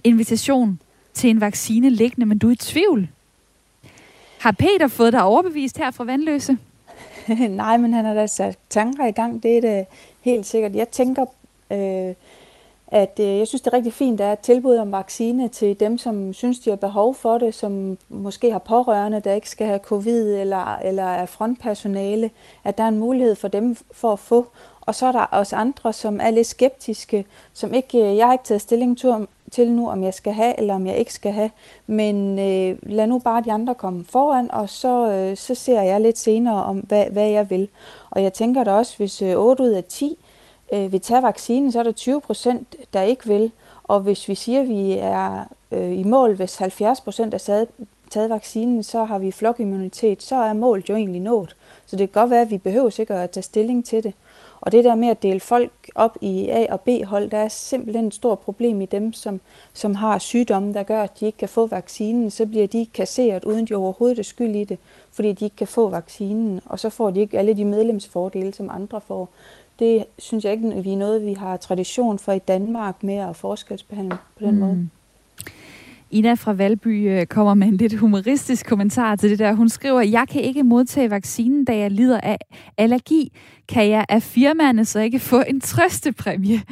invitation 0.04 0.80
til 1.14 1.30
en 1.30 1.40
vaccine 1.40 1.90
liggende, 1.90 2.26
men 2.26 2.38
du 2.38 2.48
er 2.48 2.52
i 2.52 2.56
tvivl. 2.56 3.08
Har 4.38 4.52
Peter 4.52 4.88
fået 4.88 5.12
dig 5.12 5.22
overbevist 5.22 5.78
her 5.78 5.90
fra 5.90 6.04
Vandløse? 6.04 6.58
Nej, 7.48 7.76
men 7.76 7.92
han 7.92 8.04
har 8.04 8.14
da 8.14 8.26
sat 8.26 8.58
tanker 8.70 9.06
i 9.06 9.12
gang. 9.12 9.42
Det 9.42 9.56
er 9.56 9.60
det 9.60 9.86
helt 10.20 10.46
sikkert. 10.46 10.74
Jeg 10.74 10.88
tænker 10.88 11.24
Øh, 11.72 12.14
at 12.86 13.20
øh, 13.20 13.38
jeg 13.38 13.48
synes, 13.48 13.62
det 13.62 13.72
er 13.72 13.76
rigtig 13.76 13.92
fint, 13.92 14.14
at 14.14 14.18
der 14.18 14.24
er 14.24 14.32
et 14.32 14.38
tilbud 14.38 14.76
om 14.76 14.92
vaccine 14.92 15.48
til 15.48 15.80
dem, 15.80 15.98
som 15.98 16.32
synes, 16.32 16.58
de 16.58 16.70
har 16.70 16.76
behov 16.76 17.14
for 17.14 17.38
det, 17.38 17.54
som 17.54 17.98
måske 18.08 18.52
har 18.52 18.58
pårørende, 18.58 19.20
der 19.20 19.32
ikke 19.32 19.50
skal 19.50 19.66
have 19.66 19.78
covid 19.78 20.36
eller, 20.36 20.76
eller 20.76 21.02
er 21.02 21.26
frontpersonale, 21.26 22.30
at 22.64 22.78
der 22.78 22.84
er 22.84 22.88
en 22.88 22.98
mulighed 22.98 23.34
for 23.34 23.48
dem 23.48 23.76
for 23.92 24.12
at 24.12 24.18
få. 24.18 24.46
Og 24.80 24.94
så 24.94 25.06
er 25.06 25.12
der 25.12 25.20
også 25.20 25.56
andre, 25.56 25.92
som 25.92 26.20
er 26.22 26.30
lidt 26.30 26.46
skeptiske, 26.46 27.24
som 27.52 27.74
ikke, 27.74 27.98
øh, 27.98 28.16
jeg 28.16 28.26
har 28.26 28.32
ikke 28.32 28.44
taget 28.44 28.60
stilling 28.60 28.98
til, 29.52 29.72
nu, 29.72 29.90
om 29.90 30.02
jeg 30.02 30.14
skal 30.14 30.32
have, 30.32 30.58
eller 30.58 30.74
om 30.74 30.86
jeg 30.86 30.96
ikke 30.96 31.12
skal 31.12 31.32
have. 31.32 31.50
Men 31.86 32.38
øh, 32.38 32.78
lad 32.82 33.06
nu 33.06 33.18
bare 33.18 33.42
de 33.44 33.52
andre 33.52 33.74
komme 33.74 34.04
foran, 34.04 34.50
og 34.50 34.68
så, 34.68 35.10
øh, 35.10 35.36
så 35.36 35.54
ser 35.54 35.82
jeg 35.82 36.00
lidt 36.00 36.18
senere 36.18 36.64
om, 36.64 36.78
hvad, 36.78 37.06
hvad 37.06 37.28
jeg 37.28 37.50
vil. 37.50 37.68
Og 38.10 38.22
jeg 38.22 38.32
tænker 38.32 38.64
da 38.64 38.72
også, 38.72 38.96
hvis 38.96 39.22
øh, 39.22 39.36
8 39.36 39.62
ud 39.62 39.68
af 39.68 39.84
10 39.84 40.16
øh, 40.72 40.92
vil 40.92 41.00
tage 41.00 41.22
vaccinen, 41.22 41.72
så 41.72 41.78
er 41.78 41.82
der 41.82 41.92
20 41.92 42.20
procent, 42.20 42.76
der 42.92 43.02
ikke 43.02 43.26
vil. 43.26 43.52
Og 43.84 44.00
hvis 44.00 44.28
vi 44.28 44.34
siger, 44.34 44.60
at 44.60 44.68
vi 44.68 44.92
er 44.92 45.44
øh, 45.72 45.98
i 45.98 46.02
mål, 46.02 46.34
hvis 46.34 46.56
70 46.56 47.00
procent 47.00 47.34
er 47.34 47.38
taget, 47.38 47.68
taget 48.10 48.30
vaccinen, 48.30 48.82
så 48.82 49.04
har 49.04 49.18
vi 49.18 49.30
flokimmunitet, 49.30 50.22
så 50.22 50.36
er 50.36 50.52
målet 50.52 50.88
jo 50.88 50.96
egentlig 50.96 51.20
nået. 51.20 51.56
Så 51.86 51.96
det 51.96 52.12
kan 52.12 52.22
godt 52.22 52.30
være, 52.30 52.40
at 52.40 52.50
vi 52.50 52.58
behøver 52.58 52.90
sikkert 52.90 53.18
at 53.18 53.30
tage 53.30 53.42
stilling 53.42 53.84
til 53.84 54.02
det. 54.02 54.14
Og 54.62 54.72
det 54.72 54.84
der 54.84 54.94
med 54.94 55.08
at 55.08 55.22
dele 55.22 55.40
folk 55.40 55.72
op 55.94 56.16
i 56.20 56.48
A- 56.48 56.72
og 56.72 56.80
B-hold, 56.80 57.30
der 57.30 57.38
er 57.38 57.48
simpelthen 57.48 58.06
et 58.06 58.14
stort 58.14 58.38
problem 58.38 58.80
i 58.80 58.86
dem, 58.86 59.12
som, 59.12 59.40
som 59.72 59.94
har 59.94 60.18
sygdomme, 60.18 60.74
der 60.74 60.82
gør, 60.82 61.02
at 61.02 61.20
de 61.20 61.26
ikke 61.26 61.38
kan 61.38 61.48
få 61.48 61.66
vaccinen. 61.66 62.30
Så 62.30 62.46
bliver 62.46 62.66
de 62.66 62.86
kasseret, 62.94 63.44
uden 63.44 63.66
de 63.66 63.74
overhovedet 63.74 64.18
er 64.18 64.22
skyld 64.22 64.56
i 64.56 64.64
det, 64.64 64.78
fordi 65.12 65.32
de 65.32 65.44
ikke 65.44 65.56
kan 65.56 65.66
få 65.66 65.88
vaccinen. 65.88 66.60
Og 66.66 66.78
så 66.78 66.90
får 66.90 67.10
de 67.10 67.20
ikke 67.20 67.38
alle 67.38 67.54
de 67.54 67.64
medlemsfordele, 67.64 68.54
som 68.54 68.70
andre 68.70 69.00
får. 69.00 69.28
Det 69.78 70.04
synes 70.18 70.44
jeg 70.44 70.52
ikke, 70.52 70.82
vi 70.82 70.92
er 70.92 70.96
noget, 70.96 71.26
vi 71.26 71.32
har 71.32 71.56
tradition 71.56 72.18
for 72.18 72.32
i 72.32 72.38
Danmark 72.38 73.02
med 73.02 73.14
at 73.14 73.36
forskelsbehandle 73.36 74.16
på 74.38 74.44
den 74.44 74.54
mm. 74.54 74.60
måde. 74.60 74.88
Ina 76.12 76.34
fra 76.34 76.52
Valby 76.52 77.10
øh, 77.10 77.26
kommer 77.26 77.54
med 77.54 77.66
en 77.68 77.76
lidt 77.76 77.98
humoristisk 77.98 78.66
kommentar 78.66 79.16
til 79.16 79.30
det 79.30 79.38
der. 79.38 79.52
Hun 79.52 79.68
skriver, 79.68 80.00
jeg 80.00 80.24
kan 80.30 80.40
ikke 80.40 80.62
modtage 80.62 81.10
vaccinen, 81.10 81.64
da 81.64 81.76
jeg 81.76 81.90
lider 81.90 82.20
af 82.20 82.38
allergi. 82.78 83.32
Kan 83.68 83.88
jeg 83.88 84.04
af 84.08 84.22
firmaerne 84.22 84.84
så 84.84 85.00
ikke 85.00 85.18
få 85.18 85.42
en 85.48 85.60
trøstepræmie? 85.60 86.60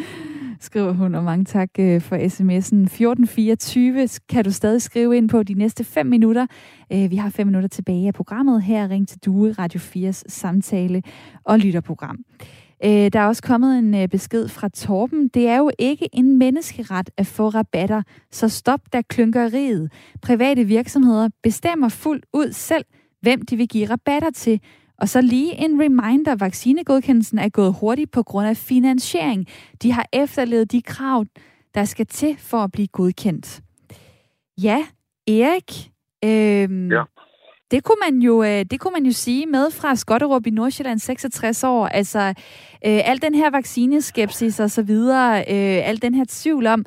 Skriver 0.60 0.92
hun, 0.92 1.14
og 1.14 1.24
mange 1.24 1.44
tak 1.44 1.68
øh, 1.78 2.00
for 2.00 2.16
sms'en. 2.16 2.84
1424 2.84 4.08
kan 4.28 4.44
du 4.44 4.50
stadig 4.52 4.82
skrive 4.82 5.16
ind 5.16 5.28
på 5.28 5.42
de 5.42 5.54
næste 5.54 5.84
5 5.84 6.06
minutter. 6.06 6.46
Øh, 6.92 7.10
Vi 7.10 7.16
har 7.16 7.30
5 7.30 7.46
minutter 7.46 7.68
tilbage 7.68 8.06
af 8.06 8.14
programmet 8.14 8.62
her. 8.62 8.90
Ring 8.90 9.08
til 9.08 9.18
Due, 9.24 9.52
Radio 9.52 9.80
4's 9.80 10.22
samtale 10.28 11.02
og 11.44 11.58
lytterprogram. 11.58 12.18
Øh, 12.84 13.12
der 13.12 13.20
er 13.20 13.26
også 13.26 13.42
kommet 13.42 13.78
en 13.78 13.94
øh, 13.94 14.08
besked 14.08 14.48
fra 14.48 14.68
Torben. 14.68 15.28
Det 15.28 15.48
er 15.48 15.56
jo 15.56 15.70
ikke 15.78 16.08
en 16.12 16.38
menneskeret 16.38 17.10
at 17.16 17.26
få 17.26 17.48
rabatter, 17.48 18.02
så 18.30 18.48
stop 18.48 18.80
da 18.92 19.02
klynkeriet. 19.02 19.92
Private 20.22 20.64
virksomheder 20.64 21.28
bestemmer 21.42 21.88
fuldt 21.88 22.26
ud 22.32 22.52
selv, 22.52 22.84
hvem 23.20 23.42
de 23.42 23.56
vil 23.56 23.68
give 23.68 23.90
rabatter 23.90 24.30
til. 24.30 24.60
Og 24.98 25.08
så 25.08 25.20
lige 25.20 25.64
en 25.64 25.82
reminder, 25.82 26.34
vaccinegodkendelsen 26.34 27.38
er 27.38 27.48
gået 27.48 27.74
hurtigt 27.80 28.10
på 28.10 28.22
grund 28.22 28.48
af 28.48 28.56
finansiering. 28.56 29.46
De 29.82 29.92
har 29.92 30.06
efterlevet 30.12 30.72
de 30.72 30.82
krav, 30.82 31.24
der 31.74 31.84
skal 31.84 32.06
til 32.06 32.36
for 32.38 32.58
at 32.58 32.72
blive 32.72 32.86
godkendt. 32.86 33.60
Ja, 34.62 34.86
Erik. 35.26 35.90
Øhm, 36.24 36.90
ja. 36.92 37.02
Det 37.70 37.84
kunne 37.84 37.96
man 38.10 38.22
jo, 38.22 38.42
øh, 38.42 38.64
det 38.70 38.80
kunne 38.80 38.92
man 38.92 39.04
jo 39.04 39.12
sige 39.12 39.46
med 39.46 39.70
fra 39.70 39.96
Skotterup 39.96 40.46
i 40.46 40.50
Nordsjælland, 40.50 40.98
66 40.98 41.64
år. 41.64 41.86
Altså, 41.86 42.20
øh, 42.86 43.00
al 43.04 43.22
den 43.22 43.34
her 43.34 43.50
vaccineskepsis 43.50 44.60
og 44.60 44.70
så 44.70 44.82
videre, 44.82 45.38
øh, 45.38 45.88
al 45.88 46.02
den 46.02 46.14
her 46.14 46.24
tvivl 46.28 46.66
om, 46.66 46.84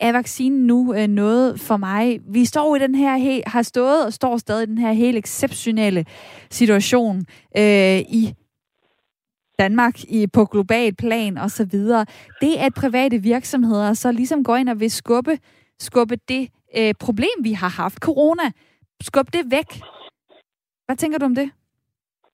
er 0.00 0.12
vaccinen 0.12 0.66
nu 0.66 0.94
øh, 0.94 1.06
noget 1.06 1.60
for 1.60 1.76
mig? 1.76 2.20
Vi 2.28 2.44
står 2.44 2.76
i 2.76 2.78
den 2.78 2.94
her, 2.94 3.16
he, 3.16 3.42
har 3.46 3.62
stået 3.62 4.06
og 4.06 4.12
står 4.12 4.36
stadig 4.36 4.62
i 4.62 4.66
den 4.66 4.78
her 4.78 4.92
helt 4.92 5.18
exceptionelle 5.18 6.06
situation 6.50 7.26
øh, 7.56 7.98
i 7.98 8.34
Danmark 9.58 10.04
i, 10.04 10.26
på 10.26 10.44
global 10.44 10.94
plan 10.94 11.38
og 11.38 11.50
så 11.50 11.64
videre. 11.64 12.06
Det, 12.40 12.56
at 12.56 12.74
private 12.74 13.18
virksomheder 13.18 13.94
så 13.94 14.12
ligesom 14.12 14.44
går 14.44 14.56
ind 14.56 14.68
og 14.68 14.80
vil 14.80 14.90
skubbe, 14.90 15.38
skubbe 15.80 16.16
det 16.28 16.48
øh, 16.76 16.94
problem, 17.00 17.28
vi 17.42 17.52
har 17.52 17.68
haft, 17.68 17.98
corona, 17.98 18.50
skubbe 19.00 19.30
det 19.32 19.50
væk, 19.50 19.80
hvad 20.86 20.96
tænker 20.96 21.18
du 21.18 21.24
om 21.24 21.34
det? 21.34 21.48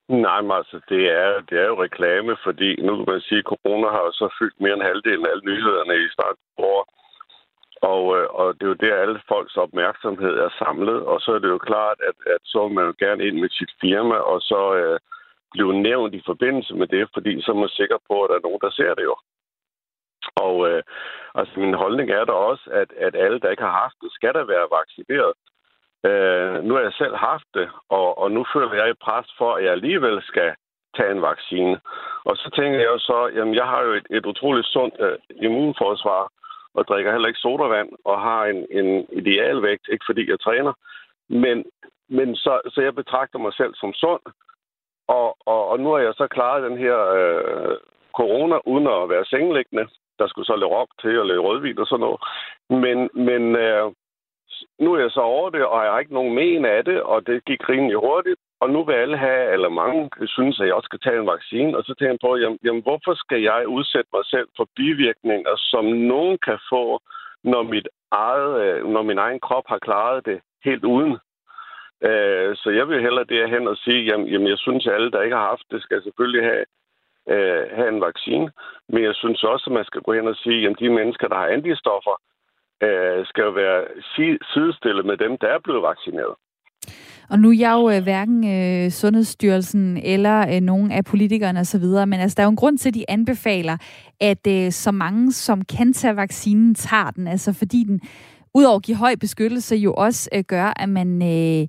Nej, 0.09 0.41
men 0.41 0.51
altså, 0.61 0.81
det 0.89 1.03
er, 1.11 1.41
det 1.49 1.57
er 1.59 1.67
jo 1.73 1.83
reklame, 1.83 2.37
fordi 2.47 2.71
nu 2.87 2.97
kan 2.97 3.13
man 3.13 3.21
sige, 3.21 3.39
at 3.39 3.51
corona 3.53 3.89
har 3.97 4.03
jo 4.09 4.13
så 4.13 4.29
fyldt 4.39 4.61
mere 4.61 4.75
end 4.75 4.83
halvdelen 4.83 5.27
af 5.27 5.31
alle 5.31 5.45
nyhederne 5.51 5.95
i 6.05 6.15
snart 6.17 6.37
år. 6.59 6.81
Og, 7.93 8.05
øh, 8.19 8.27
og 8.41 8.55
det 8.55 8.63
er 8.65 8.73
jo 8.75 8.83
der, 8.85 8.95
alle 8.97 9.21
folks 9.29 9.57
opmærksomhed 9.57 10.35
er 10.47 10.51
samlet. 10.59 11.01
Og 11.11 11.21
så 11.21 11.31
er 11.33 11.39
det 11.39 11.49
jo 11.49 11.59
klart, 11.59 11.99
at, 12.09 12.17
at 12.35 12.41
så 12.45 12.59
vil 12.65 12.75
man 12.75 12.87
jo 12.87 12.95
gerne 12.99 13.27
ind 13.27 13.37
med 13.41 13.49
sit 13.49 13.73
firma, 13.81 14.15
og 14.15 14.41
så 14.41 14.75
øh, 14.81 14.99
blive 15.53 15.83
nævnt 15.83 16.15
i 16.15 16.23
forbindelse 16.27 16.75
med 16.75 16.87
det, 16.87 17.09
fordi 17.15 17.43
så 17.43 17.53
er 17.53 17.61
man 17.65 17.69
sikker 17.69 17.99
på, 18.09 18.23
at 18.23 18.31
der 18.31 18.37
er 18.37 18.47
nogen, 18.49 18.63
der 18.67 18.71
ser 18.71 18.95
det 18.95 19.05
jo. 19.11 19.17
Og 20.37 20.57
øh, 20.69 20.83
altså, 21.35 21.61
min 21.61 21.75
holdning 21.75 22.11
er 22.11 22.25
da 22.25 22.33
også, 22.33 22.71
at, 22.81 22.91
at 23.07 23.15
alle, 23.25 23.41
der 23.41 23.51
ikke 23.51 23.69
har 23.69 23.81
haft 23.85 23.97
det, 24.03 24.13
skal 24.13 24.35
da 24.35 24.43
være 24.55 24.75
vaccineret. 24.79 25.33
Øh, 26.07 26.65
nu 26.65 26.75
har 26.75 26.83
jeg 26.83 26.93
selv 26.93 27.17
haft 27.17 27.49
det, 27.55 27.69
og, 27.89 28.19
og 28.19 28.31
nu 28.31 28.47
føler 28.53 28.75
jeg 28.75 28.91
et 28.91 28.99
pres 28.99 29.27
for, 29.39 29.55
at 29.55 29.65
jeg 29.65 29.73
alligevel 29.73 30.23
skal 30.23 30.55
tage 30.97 31.11
en 31.11 31.23
vaccine. 31.23 31.81
Og 32.25 32.37
så 32.37 32.51
tænker 32.57 32.79
jeg 32.79 32.91
jo 32.95 32.99
så, 32.99 33.31
jamen 33.37 33.55
jeg 33.55 33.65
har 33.65 33.83
jo 33.83 33.93
et, 33.93 34.07
et 34.11 34.27
utroligt 34.27 34.67
sundt 34.67 34.95
øh, 35.01 35.19
immunforsvar, 35.31 36.33
og 36.75 36.85
drikker 36.89 37.13
heller 37.13 37.29
ikke 37.29 37.41
sodavand, 37.41 37.89
og 38.05 38.21
har 38.21 38.45
en, 38.45 38.67
en 38.71 39.07
idealvægt, 39.13 39.89
ikke 39.93 40.05
fordi 40.09 40.31
jeg 40.31 40.41
træner. 40.41 40.73
Men, 41.29 41.65
men 42.09 42.37
så, 42.37 42.61
så 42.75 42.81
jeg 42.83 42.95
betragter 42.95 43.39
mig 43.39 43.53
selv 43.55 43.75
som 43.75 43.93
sund, 43.93 44.21
og, 45.09 45.37
og, 45.47 45.69
og 45.69 45.81
nu 45.81 45.89
har 45.93 45.99
jeg 45.99 46.15
så 46.17 46.27
klaret 46.27 46.71
den 46.71 46.79
her 46.79 46.99
øh, 47.19 47.77
corona 48.19 48.57
uden 48.67 48.87
at 48.87 49.09
være 49.09 49.25
sengeliggende. 49.25 49.87
Der 50.19 50.27
skulle 50.29 50.47
så 50.47 50.57
lave 50.57 50.77
op 50.83 50.89
til 51.01 51.15
at 51.21 51.27
lave 51.27 51.43
rødvin 51.43 51.79
og 51.79 51.87
sådan 51.87 52.01
noget. 52.07 52.21
Men, 52.85 52.99
men 53.27 53.57
øh, 53.57 53.93
nu 54.79 54.95
er 54.95 55.01
jeg 55.01 55.11
så 55.11 55.21
over 55.21 55.51
det, 55.51 55.65
og 55.65 55.85
jeg 55.85 55.93
har 55.93 55.99
ikke 55.99 56.15
nogen 56.15 56.35
men 56.35 56.65
af 56.65 56.85
det, 56.85 57.03
og 57.03 57.27
det 57.27 57.45
gik 57.45 57.69
rimelig 57.69 57.97
hurtigt. 57.97 58.41
Og 58.61 58.71
nu 58.71 58.85
vil 58.85 58.95
alle 58.95 59.17
have, 59.17 59.53
eller 59.53 59.69
mange 59.69 60.11
synes, 60.27 60.61
at 60.61 60.67
jeg 60.67 60.75
også 60.75 60.91
skal 60.91 61.01
tage 61.01 61.21
en 61.21 61.27
vaccine. 61.27 61.77
Og 61.77 61.83
så 61.85 61.95
tænker 61.95 62.13
jeg 62.13 62.25
på, 62.27 62.37
jamen, 62.37 62.59
jamen 62.65 62.83
hvorfor 62.83 63.15
skal 63.15 63.41
jeg 63.43 63.69
udsætte 63.69 64.11
mig 64.13 64.25
selv 64.25 64.49
for 64.57 64.67
bivirkninger, 64.77 65.55
som 65.57 65.85
nogen 65.85 66.39
kan 66.47 66.59
få, 66.73 67.01
når, 67.45 67.63
mit 67.63 67.89
eget, 68.11 68.53
øh, 68.65 68.89
når 68.93 69.03
min 69.03 69.19
egen 69.19 69.41
krop 69.41 69.65
har 69.67 69.79
klaret 69.79 70.27
det 70.27 70.41
helt 70.65 70.85
uden? 70.85 71.13
Øh, 72.09 72.57
så 72.57 72.71
jeg 72.71 72.89
vil 72.89 73.03
hellere 73.03 73.33
derhen 73.35 73.69
og 73.69 73.77
sige, 73.77 74.01
jamen, 74.11 74.27
jamen 74.27 74.49
jeg 74.49 74.59
synes, 74.59 74.87
at 74.87 74.95
alle, 74.95 75.11
der 75.11 75.23
ikke 75.23 75.37
har 75.37 75.49
haft 75.49 75.67
det, 75.71 75.83
skal 75.83 76.03
selvfølgelig 76.03 76.45
have, 76.51 76.65
øh, 77.35 77.65
have 77.77 77.89
en 77.89 78.01
vaccine. 78.01 78.51
Men 78.89 79.03
jeg 79.03 79.15
synes 79.15 79.45
også, 79.45 79.65
at 79.71 79.75
man 79.79 79.85
skal 79.85 80.01
gå 80.01 80.13
hen 80.13 80.29
og 80.29 80.37
sige, 80.37 80.69
at 80.69 80.77
de 80.79 80.91
mennesker, 80.91 81.29
der 81.29 81.37
har 81.37 81.47
antistoffer, 81.47 82.17
øh, 82.87 83.27
skal 83.27 83.43
jo 83.43 83.51
være 83.51 83.81
sidestillet 84.55 85.05
med 85.07 85.17
dem, 85.17 85.33
der 85.41 85.49
er 85.49 85.61
blevet 85.65 85.83
vaccineret. 85.83 86.35
Og 87.31 87.39
nu 87.39 87.51
er 87.51 87.59
jeg 87.59 87.73
jo 87.73 87.91
øh, 87.91 88.03
hverken 88.03 88.39
øh, 88.57 88.91
Sundhedsstyrelsen 88.91 89.97
eller 89.97 90.55
øh, 90.55 90.61
nogen 90.61 90.91
af 90.91 91.05
politikerne 91.05 91.61
osv., 91.61 91.85
men 91.85 92.15
altså, 92.15 92.35
der 92.37 92.43
er 92.43 92.47
jo 92.47 92.51
en 92.51 92.57
grund 92.57 92.79
til, 92.79 92.89
at 92.89 92.95
de 92.95 93.11
anbefaler, 93.11 93.77
at 94.21 94.47
øh, 94.49 94.73
så 94.73 94.91
mange, 94.91 95.33
som 95.33 95.65
kan 95.65 95.93
tage 95.93 96.17
vaccinen, 96.17 96.75
tager 96.75 97.11
den. 97.11 97.29
Altså 97.29 97.53
fordi 97.53 97.85
den, 97.85 98.01
udover 98.55 98.77
at 98.77 98.83
give 98.83 98.97
høj 98.97 99.15
beskyttelse, 99.21 99.77
jo 99.77 99.95
også 99.95 100.31
øh, 100.35 100.45
gør, 100.49 100.73
at 100.77 100.89
man... 100.89 101.23
Øh, 101.23 101.69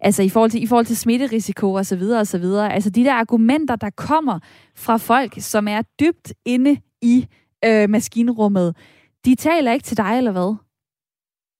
altså 0.00 0.22
i 0.22 0.28
forhold 0.28 0.50
til, 0.50 0.62
i 0.62 0.66
forhold 0.66 0.86
til 0.86 0.96
smitterisiko 0.96 1.72
og 1.72 1.86
så 1.86 1.96
videre 1.96 2.20
og 2.20 2.26
så 2.26 2.38
videre. 2.38 2.72
Altså 2.72 2.90
de 2.90 3.04
der 3.04 3.14
argumenter, 3.14 3.76
der 3.76 3.90
kommer 3.90 4.38
fra 4.76 4.96
folk, 4.96 5.32
som 5.38 5.68
er 5.68 5.82
dybt 6.00 6.32
inde 6.44 6.76
i 7.02 7.26
øh, 7.64 7.90
maskinrummet, 7.90 8.76
de 9.24 9.34
taler 9.34 9.72
ikke 9.72 9.84
til 9.84 9.96
dig, 9.96 10.18
eller 10.18 10.32
hvad? 10.32 10.52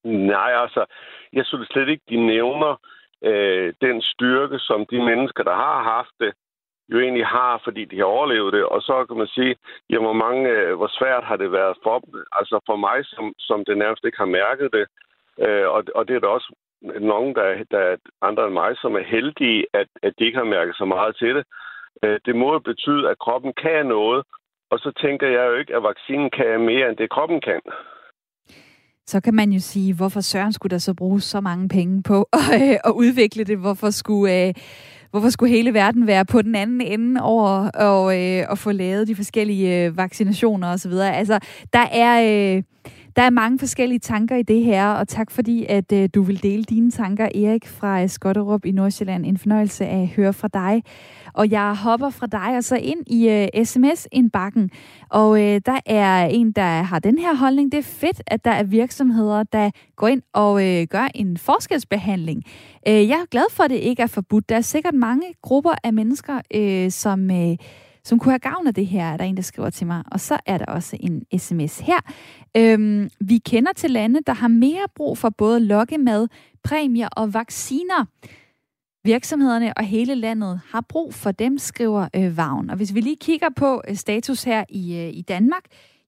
Nej, 0.05 0.53
altså, 0.63 0.85
jeg 1.33 1.45
synes 1.47 1.69
slet 1.69 1.89
ikke, 1.89 2.05
de 2.09 2.27
nævner 2.27 2.73
øh, 3.25 3.75
den 3.81 4.03
styrke, 4.03 4.59
som 4.59 4.87
de 4.91 4.99
mennesker, 5.03 5.43
der 5.43 5.55
har 5.55 5.83
haft 5.83 6.15
det, 6.21 6.33
jo 6.89 7.01
egentlig 7.01 7.27
har, 7.27 7.61
fordi 7.65 7.85
de 7.85 7.99
har 7.99 8.05
overlevet 8.05 8.53
det. 8.53 8.65
Og 8.65 8.83
så 8.83 9.07
kan 9.07 9.17
man 9.17 9.27
sige, 9.27 9.57
jamen, 9.91 10.05
hvor, 10.05 10.21
mange, 10.27 10.51
øh, 10.51 10.75
hvor 10.77 10.91
svært 10.99 11.25
har 11.25 11.37
det 11.37 11.53
været 11.53 11.77
for 11.83 11.99
dem. 11.99 12.25
Altså 12.33 12.61
for 12.67 12.77
mig, 12.77 12.99
som, 13.05 13.33
som 13.39 13.65
det 13.65 13.79
nærmest 13.79 14.05
ikke 14.05 14.19
har 14.19 14.37
mærket 14.41 14.69
det. 14.73 14.87
Øh, 15.45 15.69
og, 15.69 15.85
og 15.95 16.09
det 16.09 16.17
er 16.17 16.21
da 16.21 16.27
også 16.27 16.55
nogen, 17.01 17.35
der, 17.35 17.65
der 17.71 17.97
andre 18.23 18.45
end 18.45 18.53
mig, 18.53 18.71
som 18.77 18.95
er 18.95 19.05
heldige, 19.15 19.67
at, 19.75 19.89
at 20.03 20.13
de 20.19 20.25
ikke 20.25 20.39
har 20.39 20.55
mærket 20.57 20.77
så 20.77 20.85
meget 20.85 21.17
til 21.17 21.35
det. 21.35 21.45
Øh, 22.05 22.21
det 22.27 22.37
må 22.37 22.53
jo 22.53 22.59
betyde, 22.59 23.11
at 23.11 23.19
kroppen 23.19 23.53
kan 23.53 23.87
noget, 23.87 24.25
og 24.73 24.79
så 24.79 24.91
tænker 25.03 25.27
jeg 25.37 25.45
jo 25.51 25.55
ikke, 25.61 25.77
at 25.77 25.83
vaccinen 25.83 26.31
kan 26.31 26.61
mere, 26.71 26.89
end 26.89 26.97
det 26.97 27.11
kroppen 27.11 27.41
kan. 27.41 27.61
Så 29.07 29.21
kan 29.21 29.35
man 29.35 29.51
jo 29.51 29.61
sige, 29.61 29.95
hvorfor 29.95 30.21
Søren 30.21 30.53
skulle 30.53 30.71
der 30.71 30.79
så 30.79 30.95
bruge 30.95 31.21
så 31.21 31.41
mange 31.41 31.69
penge 31.69 32.03
på 32.03 32.29
at, 32.39 32.63
øh, 32.63 32.77
at 32.85 32.93
udvikle 33.05 33.45
det? 33.45 33.59
Hvorfor 33.59 33.91
skulle, 33.91 34.47
øh, 34.47 34.55
hvorfor 35.11 35.31
skulle 35.31 35.51
hele 35.57 35.75
verden 35.75 36.07
være 36.07 36.25
på 36.25 36.43
den 36.43 36.55
anden 36.55 36.81
ende 36.81 37.23
over 37.23 37.71
og, 37.71 38.05
øh, 38.21 38.53
at 38.53 38.59
få 38.59 38.73
lavet 38.73 39.09
de 39.09 39.17
forskellige 39.17 39.85
øh, 39.85 39.97
vaccinationer 39.97 40.73
osv.? 40.73 40.93
Altså, 40.93 41.39
der 41.73 41.87
er... 41.93 42.15
Øh, 42.57 42.63
der 43.17 43.23
er 43.23 43.31
mange 43.31 43.59
forskellige 43.59 43.99
tanker 43.99 44.37
i 44.37 44.43
det 44.43 44.65
her, 44.65 44.89
og 44.89 45.09
tak 45.09 45.31
fordi, 45.31 45.67
at 45.69 45.93
øh, 45.93 46.09
du 46.15 46.23
vil 46.23 46.43
dele 46.43 46.65
dine 46.65 46.91
tanker, 46.91 47.25
Erik 47.25 47.67
fra 47.67 48.03
øh, 48.03 48.09
Skotterup 48.09 48.65
i 48.65 48.73
Nordsjælland. 48.73 49.27
En 49.27 49.39
fornøjelse 49.39 49.87
at 49.87 50.09
høre 50.09 50.33
fra 50.33 50.49
dig. 50.49 50.83
Og 51.35 51.51
jeg 51.51 51.77
hopper 51.77 52.11
fra 52.11 52.27
dig 52.27 52.57
og 52.57 52.65
så 52.65 52.77
ind 52.77 53.01
i 53.07 53.29
øh, 53.29 53.65
sms-indbakken, 53.65 54.71
og 55.11 55.43
øh, 55.43 55.61
der 55.67 55.81
er 55.87 56.25
en, 56.27 56.53
der 56.53 56.83
har 56.83 56.99
den 56.99 57.19
her 57.19 57.35
holdning. 57.35 57.73
Det 57.73 57.79
er 57.79 57.83
fedt, 57.83 58.23
at 58.27 58.45
der 58.45 58.51
er 58.51 58.63
virksomheder, 58.63 59.43
der 59.43 59.71
går 59.97 60.09
ind 60.09 60.23
og 60.33 60.69
øh, 60.69 60.87
gør 60.87 61.09
en 61.15 61.37
forskelsbehandling. 61.37 62.43
Øh, 62.89 63.09
jeg 63.09 63.19
er 63.21 63.27
glad 63.31 63.45
for, 63.51 63.63
at 63.63 63.71
det 63.71 63.77
ikke 63.77 64.03
er 64.03 64.07
forbudt. 64.07 64.49
Der 64.49 64.57
er 64.57 64.61
sikkert 64.61 64.95
mange 64.95 65.27
grupper 65.43 65.73
af 65.85 65.93
mennesker, 65.93 66.41
øh, 66.55 66.91
som... 66.91 67.31
Øh, 67.31 67.57
som 68.05 68.19
kunne 68.19 68.33
have 68.33 68.39
gavn 68.39 68.67
af 68.67 68.75
det 68.75 68.87
her, 68.87 69.05
er 69.05 69.17
der 69.17 69.25
en, 69.25 69.37
der 69.37 69.43
skriver 69.43 69.71
til 69.71 69.87
mig. 69.87 70.03
Og 70.13 70.21
så 70.21 70.39
er 70.47 70.59
der 70.59 70.65
også 70.65 70.97
en 71.01 71.39
sms 71.39 71.79
her. 71.79 71.99
Øhm, 72.57 73.11
vi 73.21 73.39
kender 73.39 73.73
til 73.73 73.91
lande, 73.91 74.21
der 74.27 74.33
har 74.33 74.49
mere 74.49 74.85
brug 74.95 75.19
for 75.19 75.31
både 75.31 75.61
lokkemad, 75.61 76.29
præmier 76.65 77.09
og 77.09 77.35
vacciner. 77.35 78.05
Virksomhederne 79.05 79.73
og 79.77 79.85
hele 79.85 80.15
landet 80.15 80.61
har 80.71 80.81
brug 80.81 81.15
for 81.15 81.33
dem, 81.33 81.59
skriver 81.59 82.09
øh, 82.17 82.37
Vagn. 82.37 82.71
Og 82.71 82.77
hvis 82.77 82.95
vi 82.95 83.01
lige 83.01 83.17
kigger 83.17 83.49
på 83.57 83.83
øh, 83.89 83.97
status 83.97 84.43
her 84.43 84.65
i, 84.69 84.97
øh, 84.97 85.09
i 85.09 85.23
Danmark, 85.23 85.63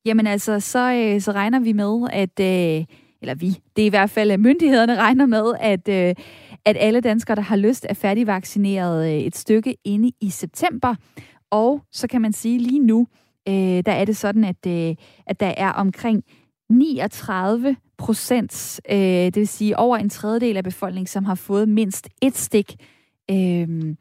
jamen 0.04 0.26
altså, 0.26 0.60
så, 0.60 0.92
øh, 0.92 1.20
så 1.20 1.32
regner 1.32 1.60
vi 1.60 1.72
med, 1.72 2.08
at... 2.12 2.40
Øh, 2.40 2.84
eller 3.24 3.34
vi, 3.34 3.56
det 3.76 3.82
er 3.82 3.86
i 3.86 3.88
hvert 3.88 4.10
fald, 4.10 4.30
at 4.30 4.40
myndighederne 4.40 4.96
regner 4.96 5.26
med, 5.26 5.52
at, 5.60 5.88
øh, 5.88 6.14
at 6.64 6.76
alle 6.80 7.00
danskere, 7.00 7.36
der 7.36 7.42
har 7.42 7.56
lyst, 7.56 7.86
er 7.88 7.94
færdigvaccineret 7.94 9.06
øh, 9.08 9.18
et 9.18 9.36
stykke 9.36 9.76
inde 9.84 10.12
i 10.20 10.30
september. 10.30 10.94
Og 11.50 11.82
så 11.92 12.06
kan 12.06 12.20
man 12.20 12.32
sige 12.32 12.58
lige 12.58 12.80
nu, 12.80 13.06
øh, 13.48 13.54
der 13.86 13.92
er 13.92 14.04
det 14.04 14.16
sådan, 14.16 14.44
at, 14.44 14.66
øh, 14.66 14.96
at 15.26 15.40
der 15.40 15.54
er 15.56 15.70
omkring 15.70 16.24
39 16.70 17.76
procent, 17.98 18.80
øh, 18.90 18.98
det 18.98 19.36
vil 19.36 19.48
sige 19.48 19.78
over 19.78 19.96
en 19.96 20.10
tredjedel 20.10 20.56
af 20.56 20.64
befolkningen, 20.64 21.06
som 21.06 21.24
har 21.24 21.34
fået 21.34 21.68
mindst 21.68 22.08
et 22.22 22.36
stik. 22.36 22.74
Øh, 23.30 23.96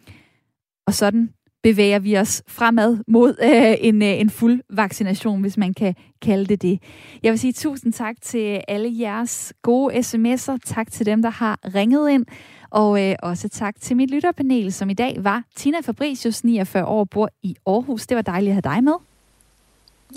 og 0.88 0.94
sådan 0.94 1.30
bevæger 1.64 2.00
vi 2.00 2.18
os 2.18 2.44
fremad 2.48 2.98
mod 3.08 3.36
øh, 3.44 3.88
en, 3.88 4.02
øh, 4.02 4.20
en 4.20 4.30
fuld 4.30 4.62
vaccination, 4.70 5.42
hvis 5.42 5.58
man 5.58 5.74
kan 5.74 5.96
kalde 6.22 6.46
det 6.46 6.62
det. 6.62 6.84
Jeg 7.24 7.32
vil 7.32 7.40
sige 7.40 7.54
tusind 7.54 7.94
tak 7.94 8.16
til 8.22 8.62
alle 8.68 9.00
jeres 9.00 9.54
gode 9.62 9.96
sms'er. 9.96 10.58
Tak 10.66 10.92
til 10.92 11.06
dem, 11.06 11.22
der 11.22 11.30
har 11.30 11.60
ringet 11.76 12.10
ind. 12.10 12.26
Og 12.70 13.10
øh, 13.10 13.16
også 13.24 13.50
tak 13.50 13.76
til 13.80 13.98
mit 13.98 14.12
lytterpanel, 14.12 14.74
som 14.74 14.90
i 14.90 14.94
dag 14.94 15.16
var 15.20 15.44
Tina 15.56 15.80
Fabricius, 15.80 16.44
49 16.44 16.86
år, 16.86 17.04
bor 17.04 17.30
i 17.44 17.56
Aarhus. 17.68 18.08
Det 18.08 18.16
var 18.16 18.22
dejligt 18.22 18.50
at 18.50 18.54
have 18.54 18.76
dig 18.76 18.84
med. 18.84 18.94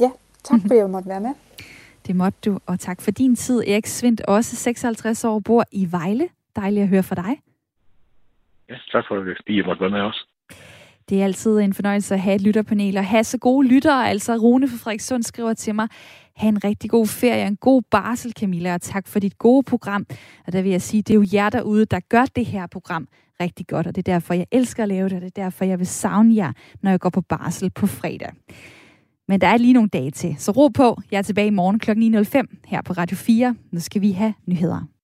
Ja, 0.01 0.11
tak 0.45 0.61
fordi 0.61 0.75
jeg 0.75 0.91
måtte 0.91 1.09
være 1.09 1.21
med. 1.21 1.35
Det 2.07 2.17
måtte 2.17 2.39
du, 2.45 2.59
og 2.67 2.81
tak 2.81 3.01
for 3.01 3.11
din 3.11 3.37
tid. 3.37 3.59
Erik 3.67 3.87
Svindt, 3.87 4.21
også 4.21 4.57
56 4.57 5.25
år, 5.25 5.41
bor 5.41 5.65
i 5.73 5.89
Vejle. 5.91 6.29
Dejligt 6.57 6.83
at 6.83 6.89
høre 6.89 7.03
fra 7.03 7.15
dig. 7.15 7.41
Ja, 8.69 8.75
tak 8.93 9.05
for 9.09 9.17
det, 9.17 9.37
fordi 9.37 9.57
jeg 9.57 9.65
måtte 9.67 9.81
være 9.81 9.91
med 9.91 10.01
også. 10.01 10.27
Det 11.09 11.21
er 11.21 11.25
altid 11.25 11.59
en 11.59 11.75
fornøjelse 11.75 12.15
at 12.15 12.21
have 12.21 12.35
et 12.35 12.41
lytterpanel 12.41 12.97
og 12.97 13.05
have 13.05 13.25
så 13.25 13.39
gode 13.39 13.69
lyttere. 13.69 14.09
Altså 14.09 14.37
Rune 14.37 14.69
fra 14.69 14.77
Frederikssund 14.77 15.23
skriver 15.23 15.55
til 15.55 15.75
mig, 15.75 15.89
Ha' 16.37 16.49
en 16.49 16.65
rigtig 16.65 16.91
god 16.91 17.07
ferie, 17.07 17.47
en 17.47 17.57
god 17.57 17.83
barsel, 17.91 18.33
Camilla, 18.33 18.75
og 18.75 18.81
tak 18.81 19.09
for 19.09 19.19
dit 19.21 19.39
gode 19.39 19.63
program. 19.63 20.07
Og 20.47 20.53
der 20.53 20.63
vil 20.63 20.71
jeg 20.71 20.83
sige, 20.83 21.03
det 21.03 21.11
er 21.11 21.15
jo 21.15 21.27
jer 21.33 21.51
derude, 21.51 21.85
der 21.85 22.01
gør 22.01 22.25
det 22.25 22.47
her 22.47 22.67
program 22.67 23.09
rigtig 23.41 23.67
godt, 23.67 23.87
og 23.87 23.95
det 23.95 24.09
er 24.09 24.13
derfor, 24.13 24.35
jeg 24.35 24.47
elsker 24.53 24.83
at 24.83 24.89
lave 24.89 25.09
det, 25.09 25.17
og 25.17 25.21
det 25.21 25.39
er 25.39 25.43
derfor, 25.43 25.65
jeg 25.65 25.79
vil 25.79 25.87
savne 25.87 26.35
jer, 26.35 26.53
når 26.83 26.91
jeg 26.91 27.01
går 27.01 27.11
på 27.11 27.21
barsel 27.21 27.71
på 27.71 27.87
fredag. 27.87 28.33
Men 29.29 29.41
der 29.41 29.47
er 29.47 29.57
lige 29.57 29.73
nogle 29.73 29.89
dage 29.89 30.11
til, 30.11 30.37
så 30.39 30.53
ro 30.53 30.69
på. 30.69 30.99
Jeg 31.11 31.19
er 31.19 31.23
tilbage 31.23 31.47
i 31.47 31.51
morgen 31.51 31.79
kl. 31.79 31.91
9.05 31.91 32.57
her 32.65 32.83
på 32.83 32.93
Radio 32.93 33.17
4. 33.17 33.55
Nu 33.73 33.81
skal 33.81 34.03
vi 34.03 34.13
have 34.13 34.35
nyheder. 34.47 34.96